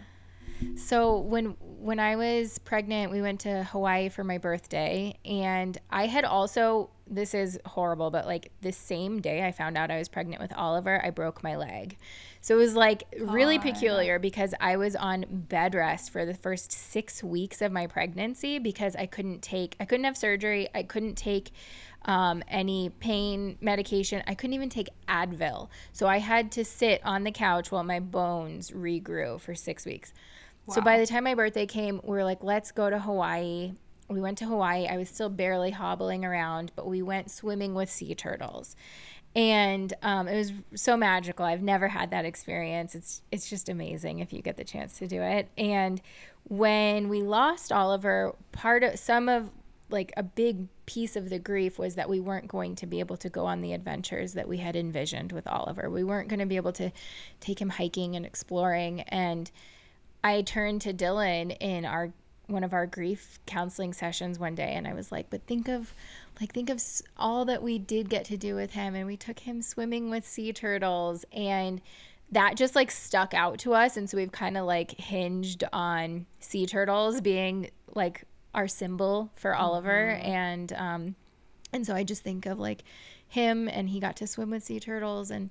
So 0.77 1.19
when 1.19 1.57
when 1.61 1.99
I 1.99 2.15
was 2.15 2.59
pregnant, 2.59 3.11
we 3.11 3.21
went 3.23 3.41
to 3.41 3.65
Hawaii 3.65 4.09
for 4.09 4.23
my 4.23 4.39
birthday, 4.39 5.19
and 5.25 5.77
I 5.91 6.07
had 6.07 6.25
also 6.25 6.91
this 7.11 7.35
is 7.35 7.59
horrible, 7.65 8.11
but 8.11 8.27
like 8.27 8.53
the 8.61 8.73
same 8.73 9.21
day 9.21 9.45
I 9.45 9.53
found 9.53 9.77
out 9.77 9.91
I 9.91 9.99
was 9.99 10.09
pregnant 10.09 10.41
with 10.41 10.53
Oliver, 10.55 11.05
I 11.05 11.11
broke 11.11 11.43
my 11.43 11.57
leg. 11.57 11.97
So 12.41 12.55
it 12.55 12.59
was 12.59 12.75
like 12.75 13.05
really 13.21 13.59
peculiar 13.59 14.19
because 14.19 14.55
I 14.61 14.77
was 14.77 14.95
on 14.95 15.25
bed 15.29 15.75
rest 15.75 16.11
for 16.11 16.25
the 16.25 16.35
first 16.35 16.73
six 16.73 17.23
weeks 17.23 17.61
of 17.63 17.73
my 17.73 17.87
pregnancy 17.87 18.59
because 18.59 18.95
I 18.97 19.07
couldn't 19.07 19.43
take, 19.43 19.77
I 19.81 19.85
couldn't 19.85 20.05
have 20.05 20.17
surgery. 20.17 20.69
I 20.75 20.83
couldn't 20.83 21.17
take 21.17 21.51
um, 22.05 22.43
any 22.49 22.91
pain 22.91 23.59
medication. 23.61 24.23
I 24.27 24.35
couldn't 24.35 24.55
even 24.55 24.69
take 24.71 24.89
Advil. 25.09 25.69
So 25.93 26.07
I 26.07 26.19
had 26.19 26.53
to 26.53 26.65
sit 26.65 27.01
on 27.05 27.25
the 27.25 27.33
couch 27.33 27.73
while 27.73 27.85
my 27.85 28.01
bones 28.01 28.71
regrew 28.71 29.41
for 29.41 29.55
six 29.55 29.85
weeks. 29.85 30.13
Wow. 30.67 30.77
So 30.77 30.81
by 30.81 30.99
the 30.99 31.07
time 31.07 31.25
my 31.25 31.35
birthday 31.35 31.67
came, 31.67 32.01
we 32.05 32.11
were 32.11 32.25
like, 32.25 32.43
let's 32.43 32.73
go 32.73 32.89
to 32.89 32.99
Hawaii. 32.99 33.73
We 34.09 34.21
went 34.21 34.39
to 34.39 34.47
Hawaii. 34.47 34.87
I 34.87 34.97
was 34.97 35.09
still 35.09 35.29
barely 35.29 35.71
hobbling 35.71 36.25
around, 36.25 36.73
but 36.77 36.87
we 36.87 37.03
went 37.03 37.31
swimming 37.31 37.75
with 37.75 37.91
sea 37.91 38.15
turtles 38.15 38.75
and 39.35 39.93
um, 40.03 40.27
it 40.27 40.37
was 40.37 40.53
so 40.75 40.97
magical. 40.97 41.45
I've 41.45 41.63
never 41.63 41.89
had 41.89 42.11
that 42.11 42.25
experience. 42.25 42.95
It's 42.95 43.23
it's 43.31 43.49
just 43.49 43.69
amazing 43.69 44.21
if 44.21 44.33
you 44.33 44.43
get 44.43 44.57
the 44.57 44.65
chance 44.65 44.99
to 44.99 45.07
do 45.07 45.23
it. 45.23 45.49
And 45.57 46.01
when 46.45 47.09
we 47.09 47.23
lost 47.23 47.71
Oliver, 47.71 48.35
part 48.53 48.83
of 48.83 48.99
some 48.99 49.29
of 49.29 49.51
like 49.91 50.13
a 50.17 50.23
big 50.23 50.69
piece 50.87 51.17
of 51.17 51.31
the 51.31 51.39
grief 51.39 51.79
was 51.79 51.95
that 51.95 52.09
we 52.09 52.21
weren't 52.21 52.49
going 52.49 52.75
to 52.77 52.87
be 52.87 53.01
able 53.01 53.17
to 53.17 53.29
go 53.29 53.47
on 53.47 53.61
the 53.63 53.73
adventures 53.73 54.35
that 54.35 54.49
we 54.49 54.59
had 54.59 54.77
envisioned 54.77 55.33
with 55.33 55.47
Oliver. 55.47 55.89
We 55.89 56.05
weren't 56.05 56.29
going 56.29 56.41
to 56.41 56.47
be 56.47 56.57
able 56.57 56.73
to 56.73 56.91
take 57.41 57.61
him 57.61 57.71
hiking 57.71 58.17
and 58.17 58.27
exploring. 58.27 59.03
And 59.03 59.51
I 60.23 60.43
turned 60.43 60.83
to 60.83 60.93
Dylan 60.93 61.57
in 61.61 61.85
our 61.85 62.13
one 62.47 62.65
of 62.65 62.73
our 62.73 62.87
grief 62.87 63.39
counseling 63.45 63.93
sessions 63.93 64.39
one 64.39 64.55
day 64.55 64.73
and 64.73 64.89
I 64.89 64.95
was 64.95 65.13
like, 65.13 65.29
"But 65.29 65.47
think 65.47 65.69
of 65.69 65.95
like 66.41 66.53
think 66.53 66.71
of 66.71 66.83
all 67.17 67.45
that 67.45 67.63
we 67.63 67.79
did 67.79 68.09
get 68.09 68.25
to 68.27 68.37
do 68.37 68.55
with 68.55 68.73
him 68.73 68.95
and 68.95 69.07
we 69.07 69.17
took 69.17 69.41
him 69.41 69.63
swimming 69.63 70.11
with 70.11 70.27
sea 70.27 70.53
turtles 70.53 71.25
and 71.33 71.81
that 72.31 72.57
just 72.57 72.75
like 72.75 72.91
stuck 72.91 73.35
out 73.35 73.59
to 73.59 73.75
us 73.75 73.97
and 73.97 74.09
so 74.09 74.17
we've 74.17 74.33
kind 74.33 74.57
of 74.57 74.65
like 74.67 74.93
hinged 74.93 75.65
on 75.73 76.27
sea 76.41 76.67
turtles 76.67 77.21
being 77.21 77.71
like 77.95 78.25
our 78.55 78.69
symbol 78.69 79.31
for 79.35 79.55
Oliver 79.55 80.15
mm-hmm. 80.17 80.31
and 80.31 80.73
um 80.75 81.15
and 81.73 81.87
so 81.87 81.95
I 81.95 82.05
just 82.05 82.23
think 82.23 82.47
of 82.47 82.59
like 82.59 82.85
him 83.27 83.69
and 83.69 83.89
he 83.91 84.01
got 84.01 84.17
to 84.17 84.27
swim 84.27 84.51
with 84.51 84.63
sea 84.63 84.81
turtles 84.81 85.31
and 85.31 85.51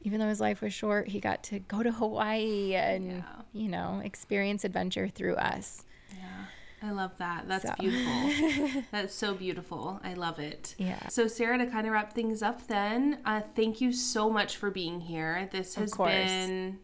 even 0.00 0.20
though 0.20 0.28
his 0.28 0.40
life 0.40 0.60
was 0.60 0.72
short 0.72 1.08
he 1.08 1.20
got 1.20 1.42
to 1.44 1.58
go 1.58 1.82
to 1.82 1.90
Hawaii 1.90 2.74
and 2.74 3.08
yeah. 3.08 3.22
you 3.52 3.68
know 3.68 4.00
experience 4.04 4.64
adventure 4.64 5.08
through 5.08 5.34
us. 5.36 5.84
Yeah. 6.16 6.44
I 6.82 6.92
love 6.92 7.12
that. 7.18 7.48
That's 7.48 7.64
so. 7.64 7.74
beautiful. 7.78 8.82
That's 8.92 9.14
so 9.14 9.34
beautiful. 9.34 10.00
I 10.04 10.14
love 10.14 10.38
it. 10.38 10.74
Yeah. 10.78 11.08
So, 11.08 11.26
Sarah, 11.26 11.58
to 11.58 11.66
kind 11.66 11.86
of 11.86 11.92
wrap 11.92 12.12
things 12.12 12.42
up, 12.42 12.66
then, 12.68 13.18
uh, 13.24 13.42
thank 13.56 13.80
you 13.80 13.92
so 13.92 14.30
much 14.30 14.56
for 14.56 14.70
being 14.70 15.00
here. 15.00 15.48
This 15.50 15.74
has 15.74 15.92
been, 15.94 16.78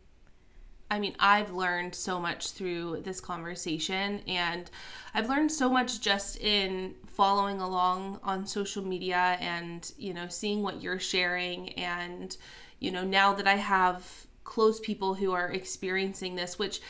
I 0.90 0.98
mean, 0.98 1.14
I've 1.20 1.52
learned 1.52 1.94
so 1.94 2.18
much 2.20 2.50
through 2.50 3.02
this 3.04 3.20
conversation, 3.20 4.20
and 4.26 4.68
I've 5.14 5.28
learned 5.28 5.52
so 5.52 5.70
much 5.70 6.00
just 6.00 6.38
in 6.40 6.94
following 7.06 7.60
along 7.60 8.18
on 8.24 8.46
social 8.46 8.84
media 8.84 9.36
and, 9.40 9.90
you 9.96 10.12
know, 10.12 10.26
seeing 10.28 10.62
what 10.62 10.82
you're 10.82 11.00
sharing. 11.00 11.70
And, 11.74 12.36
you 12.80 12.90
know, 12.90 13.04
now 13.04 13.32
that 13.34 13.46
I 13.46 13.56
have 13.56 14.26
close 14.42 14.78
people 14.78 15.14
who 15.14 15.32
are 15.32 15.50
experiencing 15.50 16.34
this, 16.34 16.58
which 16.58 16.80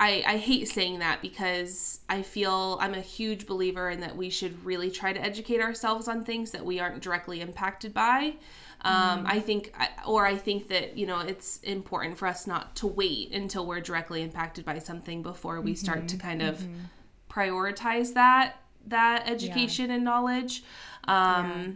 I, 0.00 0.22
I 0.26 0.36
hate 0.36 0.68
saying 0.68 1.00
that 1.00 1.20
because 1.20 2.00
I 2.08 2.22
feel 2.22 2.78
I'm 2.80 2.94
a 2.94 3.00
huge 3.00 3.46
believer 3.46 3.90
in 3.90 4.00
that 4.00 4.16
we 4.16 4.30
should 4.30 4.64
really 4.64 4.90
try 4.90 5.12
to 5.12 5.20
educate 5.20 5.60
ourselves 5.60 6.06
on 6.06 6.24
things 6.24 6.52
that 6.52 6.64
we 6.64 6.78
aren't 6.78 7.02
directly 7.02 7.40
impacted 7.40 7.92
by. 7.92 8.34
Um, 8.82 9.24
mm. 9.24 9.26
I 9.26 9.40
think, 9.40 9.74
or 10.06 10.24
I 10.24 10.36
think 10.36 10.68
that, 10.68 10.96
you 10.96 11.04
know, 11.04 11.18
it's 11.18 11.58
important 11.64 12.16
for 12.16 12.28
us 12.28 12.46
not 12.46 12.76
to 12.76 12.86
wait 12.86 13.32
until 13.32 13.66
we're 13.66 13.80
directly 13.80 14.22
impacted 14.22 14.64
by 14.64 14.78
something 14.78 15.20
before 15.22 15.60
we 15.60 15.72
mm-hmm. 15.72 15.78
start 15.78 16.08
to 16.08 16.16
mm-hmm. 16.16 16.28
kind 16.28 16.42
of 16.42 16.58
mm-hmm. 16.58 16.84
prioritize 17.28 18.14
that, 18.14 18.54
that 18.86 19.28
education 19.28 19.88
yeah. 19.88 19.96
and 19.96 20.04
knowledge. 20.04 20.62
Um, 21.08 21.50
yeah. 21.50 21.66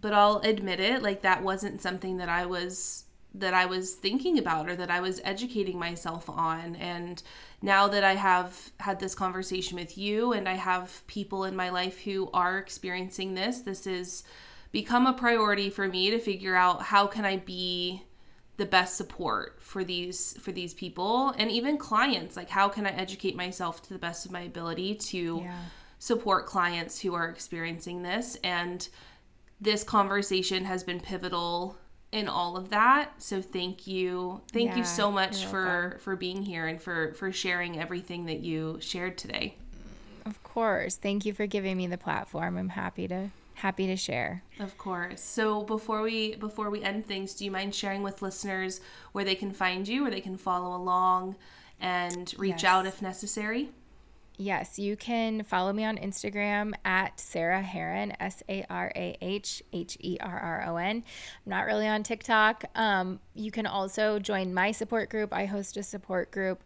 But 0.00 0.14
I'll 0.14 0.38
admit 0.38 0.80
it, 0.80 1.00
like 1.00 1.22
that 1.22 1.44
wasn't 1.44 1.80
something 1.80 2.16
that 2.16 2.28
I 2.28 2.46
was 2.46 3.01
that 3.34 3.54
I 3.54 3.66
was 3.66 3.94
thinking 3.94 4.38
about 4.38 4.68
or 4.68 4.76
that 4.76 4.90
I 4.90 5.00
was 5.00 5.20
educating 5.24 5.78
myself 5.78 6.28
on. 6.28 6.76
And 6.76 7.22
now 7.62 7.88
that 7.88 8.04
I 8.04 8.14
have 8.14 8.72
had 8.80 9.00
this 9.00 9.14
conversation 9.14 9.78
with 9.78 9.96
you 9.96 10.32
and 10.32 10.48
I 10.48 10.54
have 10.54 11.06
people 11.06 11.44
in 11.44 11.56
my 11.56 11.70
life 11.70 12.00
who 12.00 12.28
are 12.34 12.58
experiencing 12.58 13.34
this, 13.34 13.60
this 13.60 13.86
has 13.86 14.24
become 14.70 15.06
a 15.06 15.12
priority 15.12 15.70
for 15.70 15.88
me 15.88 16.10
to 16.10 16.18
figure 16.18 16.56
out 16.56 16.82
how 16.82 17.06
can 17.06 17.24
I 17.24 17.36
be 17.36 18.02
the 18.58 18.66
best 18.66 18.96
support 18.96 19.56
for 19.60 19.82
these 19.82 20.34
for 20.38 20.52
these 20.52 20.74
people 20.74 21.34
and 21.38 21.50
even 21.50 21.78
clients 21.78 22.36
like 22.36 22.50
how 22.50 22.68
can 22.68 22.86
I 22.86 22.90
educate 22.90 23.34
myself 23.34 23.82
to 23.84 23.92
the 23.92 23.98
best 23.98 24.26
of 24.26 24.30
my 24.30 24.42
ability 24.42 24.94
to 24.94 25.40
yeah. 25.42 25.58
support 25.98 26.46
clients 26.46 27.00
who 27.00 27.14
are 27.14 27.28
experiencing 27.28 28.02
this 28.02 28.36
and 28.44 28.86
this 29.60 29.82
conversation 29.82 30.66
has 30.66 30.84
been 30.84 31.00
pivotal 31.00 31.78
in 32.12 32.28
all 32.28 32.56
of 32.56 32.68
that. 32.70 33.20
So 33.22 33.40
thank 33.42 33.86
you. 33.86 34.42
Thank 34.52 34.70
yeah, 34.70 34.78
you 34.78 34.84
so 34.84 35.10
much 35.10 35.46
for 35.46 35.64
welcome. 35.64 35.98
for 35.98 36.16
being 36.16 36.42
here 36.42 36.66
and 36.66 36.80
for 36.80 37.14
for 37.14 37.32
sharing 37.32 37.80
everything 37.80 38.26
that 38.26 38.40
you 38.40 38.78
shared 38.80 39.18
today. 39.18 39.56
Of 40.24 40.42
course. 40.44 40.96
Thank 40.96 41.24
you 41.24 41.32
for 41.32 41.46
giving 41.46 41.76
me 41.76 41.86
the 41.86 41.98
platform. 41.98 42.56
I'm 42.56 42.68
happy 42.68 43.08
to 43.08 43.30
happy 43.54 43.86
to 43.86 43.96
share. 43.96 44.42
Of 44.60 44.76
course. 44.78 45.22
So 45.22 45.62
before 45.62 46.02
we 46.02 46.36
before 46.36 46.68
we 46.70 46.82
end 46.82 47.06
things, 47.06 47.34
do 47.34 47.44
you 47.44 47.50
mind 47.50 47.74
sharing 47.74 48.02
with 48.02 48.22
listeners 48.22 48.80
where 49.12 49.24
they 49.24 49.34
can 49.34 49.52
find 49.52 49.88
you, 49.88 50.02
where 50.02 50.10
they 50.10 50.20
can 50.20 50.36
follow 50.36 50.76
along 50.76 51.36
and 51.80 52.32
reach 52.38 52.62
Yes. 52.62 52.64
out 52.64 52.86
if 52.86 53.00
necessary? 53.02 53.70
Yes, 54.38 54.78
you 54.78 54.96
can 54.96 55.42
follow 55.42 55.72
me 55.72 55.84
on 55.84 55.98
Instagram 55.98 56.72
at 56.84 57.20
Sarah 57.20 57.62
Herron, 57.62 58.14
S 58.18 58.42
A 58.48 58.64
R 58.70 58.90
A 58.96 59.16
H 59.20 59.62
H 59.72 59.96
E 60.00 60.16
R 60.20 60.38
R 60.38 60.64
O 60.68 60.76
N. 60.76 61.04
I'm 61.46 61.50
not 61.50 61.66
really 61.66 61.86
on 61.86 62.02
TikTok. 62.02 62.64
Um, 62.74 63.20
you 63.34 63.50
can 63.50 63.66
also 63.66 64.18
join 64.18 64.54
my 64.54 64.72
support 64.72 65.10
group. 65.10 65.32
I 65.32 65.44
host 65.44 65.76
a 65.76 65.82
support 65.82 66.30
group 66.30 66.62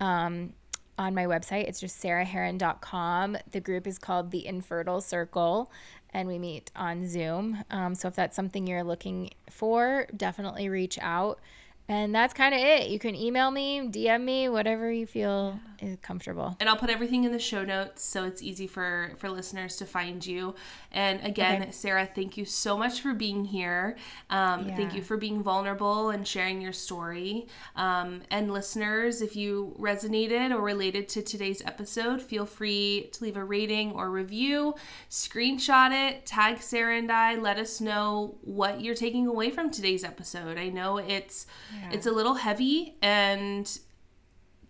um, 0.00 0.54
on 0.98 1.14
my 1.14 1.26
website. 1.26 1.68
It's 1.68 1.80
just 1.80 2.02
sarahherron.com. 2.02 3.38
The 3.52 3.60
group 3.60 3.86
is 3.86 3.98
called 3.98 4.30
The 4.30 4.44
Infertile 4.46 5.00
Circle, 5.00 5.70
and 6.12 6.28
we 6.28 6.38
meet 6.38 6.72
on 6.74 7.06
Zoom. 7.06 7.64
Um, 7.70 7.94
so 7.94 8.08
if 8.08 8.16
that's 8.16 8.34
something 8.34 8.66
you're 8.66 8.84
looking 8.84 9.30
for, 9.50 10.08
definitely 10.16 10.68
reach 10.68 10.98
out. 11.00 11.38
And 11.86 12.14
that's 12.14 12.32
kind 12.32 12.54
of 12.54 12.60
it. 12.60 12.88
You 12.88 12.98
can 12.98 13.14
email 13.14 13.50
me, 13.50 13.88
DM 13.90 14.22
me, 14.24 14.48
whatever 14.48 14.90
you 14.90 15.06
feel 15.06 15.60
is 15.80 15.98
comfortable. 16.00 16.56
And 16.60 16.68
I'll 16.68 16.78
put 16.78 16.88
everything 16.88 17.24
in 17.24 17.32
the 17.32 17.38
show 17.38 17.62
notes 17.62 18.02
so 18.02 18.24
it's 18.24 18.40
easy 18.42 18.66
for 18.66 19.12
for 19.18 19.28
listeners 19.28 19.76
to 19.76 19.84
find 19.84 20.24
you. 20.24 20.54
And 20.92 21.20
again, 21.26 21.60
Okay. 21.62 21.70
Sarah, 21.72 22.06
thank 22.06 22.38
you 22.38 22.46
so 22.46 22.78
much 22.78 23.00
for 23.02 23.12
being 23.12 23.44
here. 23.44 23.96
Um, 24.30 24.70
Thank 24.74 24.94
you 24.94 25.02
for 25.02 25.16
being 25.18 25.42
vulnerable 25.42 26.08
and 26.08 26.26
sharing 26.26 26.62
your 26.62 26.72
story. 26.72 27.48
Um, 27.76 28.22
and 28.30 28.50
listeners, 28.50 29.20
if 29.20 29.36
you 29.36 29.76
resonated 29.78 30.52
or 30.52 30.60
related 30.62 31.08
to 31.10 31.22
today's 31.22 31.60
episode, 31.66 32.22
feel 32.22 32.46
free 32.46 33.10
to 33.12 33.24
leave 33.24 33.36
a 33.36 33.44
rating 33.44 33.92
or 33.92 34.10
review, 34.10 34.74
screenshot 35.10 35.90
it, 35.92 36.24
tag 36.24 36.62
Sarah 36.62 36.96
and 36.96 37.10
I. 37.12 37.34
Let 37.34 37.58
us 37.58 37.80
know 37.80 38.36
what 38.40 38.80
you're 38.80 38.94
taking 38.94 39.26
away 39.26 39.50
from 39.50 39.70
today's 39.70 40.04
episode. 40.04 40.56
I 40.56 40.68
know 40.68 40.96
it's 40.98 41.46
Yeah. 41.82 41.90
it's 41.92 42.06
a 42.06 42.12
little 42.12 42.34
heavy 42.34 42.96
and 43.02 43.78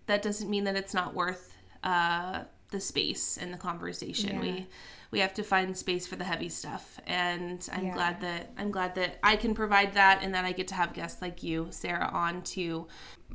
that 0.07 0.23
doesn't 0.23 0.51
mean 0.51 0.65
that 0.65 0.77
it's 0.77 0.95
not 0.95 1.15
worth 1.15 1.53
uh, 1.83 2.45
the 2.71 2.81
space 2.81 3.39
and 3.39 3.53
the 3.53 3.59
conversation. 3.59 4.35
Yeah. 4.37 4.41
We 4.41 4.67
we 5.11 5.21
have 5.21 5.35
to 5.35 5.45
find 5.45 5.77
space 5.77 6.09
for 6.09 6.17
the 6.17 6.25
heavy 6.25 6.49
stuff, 6.49 6.99
and 7.07 7.69
I'm 7.73 7.87
Yeah. 7.87 7.95
glad 7.95 8.21
that 8.23 8.51
I'm 8.59 8.73
glad 8.73 8.97
that 8.97 9.19
I 9.23 9.37
can 9.37 9.55
provide 9.55 9.95
that, 9.95 10.23
and 10.23 10.35
that 10.35 10.45
I 10.45 10.51
get 10.53 10.67
to 10.69 10.75
have 10.75 10.93
guests 10.93 11.23
like 11.23 11.43
you, 11.45 11.69
Sarah, 11.71 12.11
on 12.13 12.43
to 12.55 12.89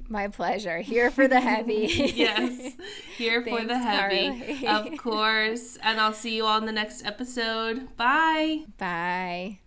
My 0.09 0.27
pleasure. 0.27 0.79
Here 0.79 1.09
for 1.09 1.27
the 1.27 1.39
heavy. 1.39 1.87
yes, 2.15 2.73
here 3.17 3.41
for 3.43 3.63
the 3.63 3.77
heavy, 3.79 4.67
of 4.67 4.97
course. 4.97 5.77
And 5.81 6.01
I'll 6.01 6.13
see 6.13 6.35
you 6.35 6.45
all 6.45 6.57
in 6.57 6.65
the 6.65 6.73
next 6.73 7.05
episode. 7.05 7.95
Bye. 7.95 8.65
Bye. 8.77 9.59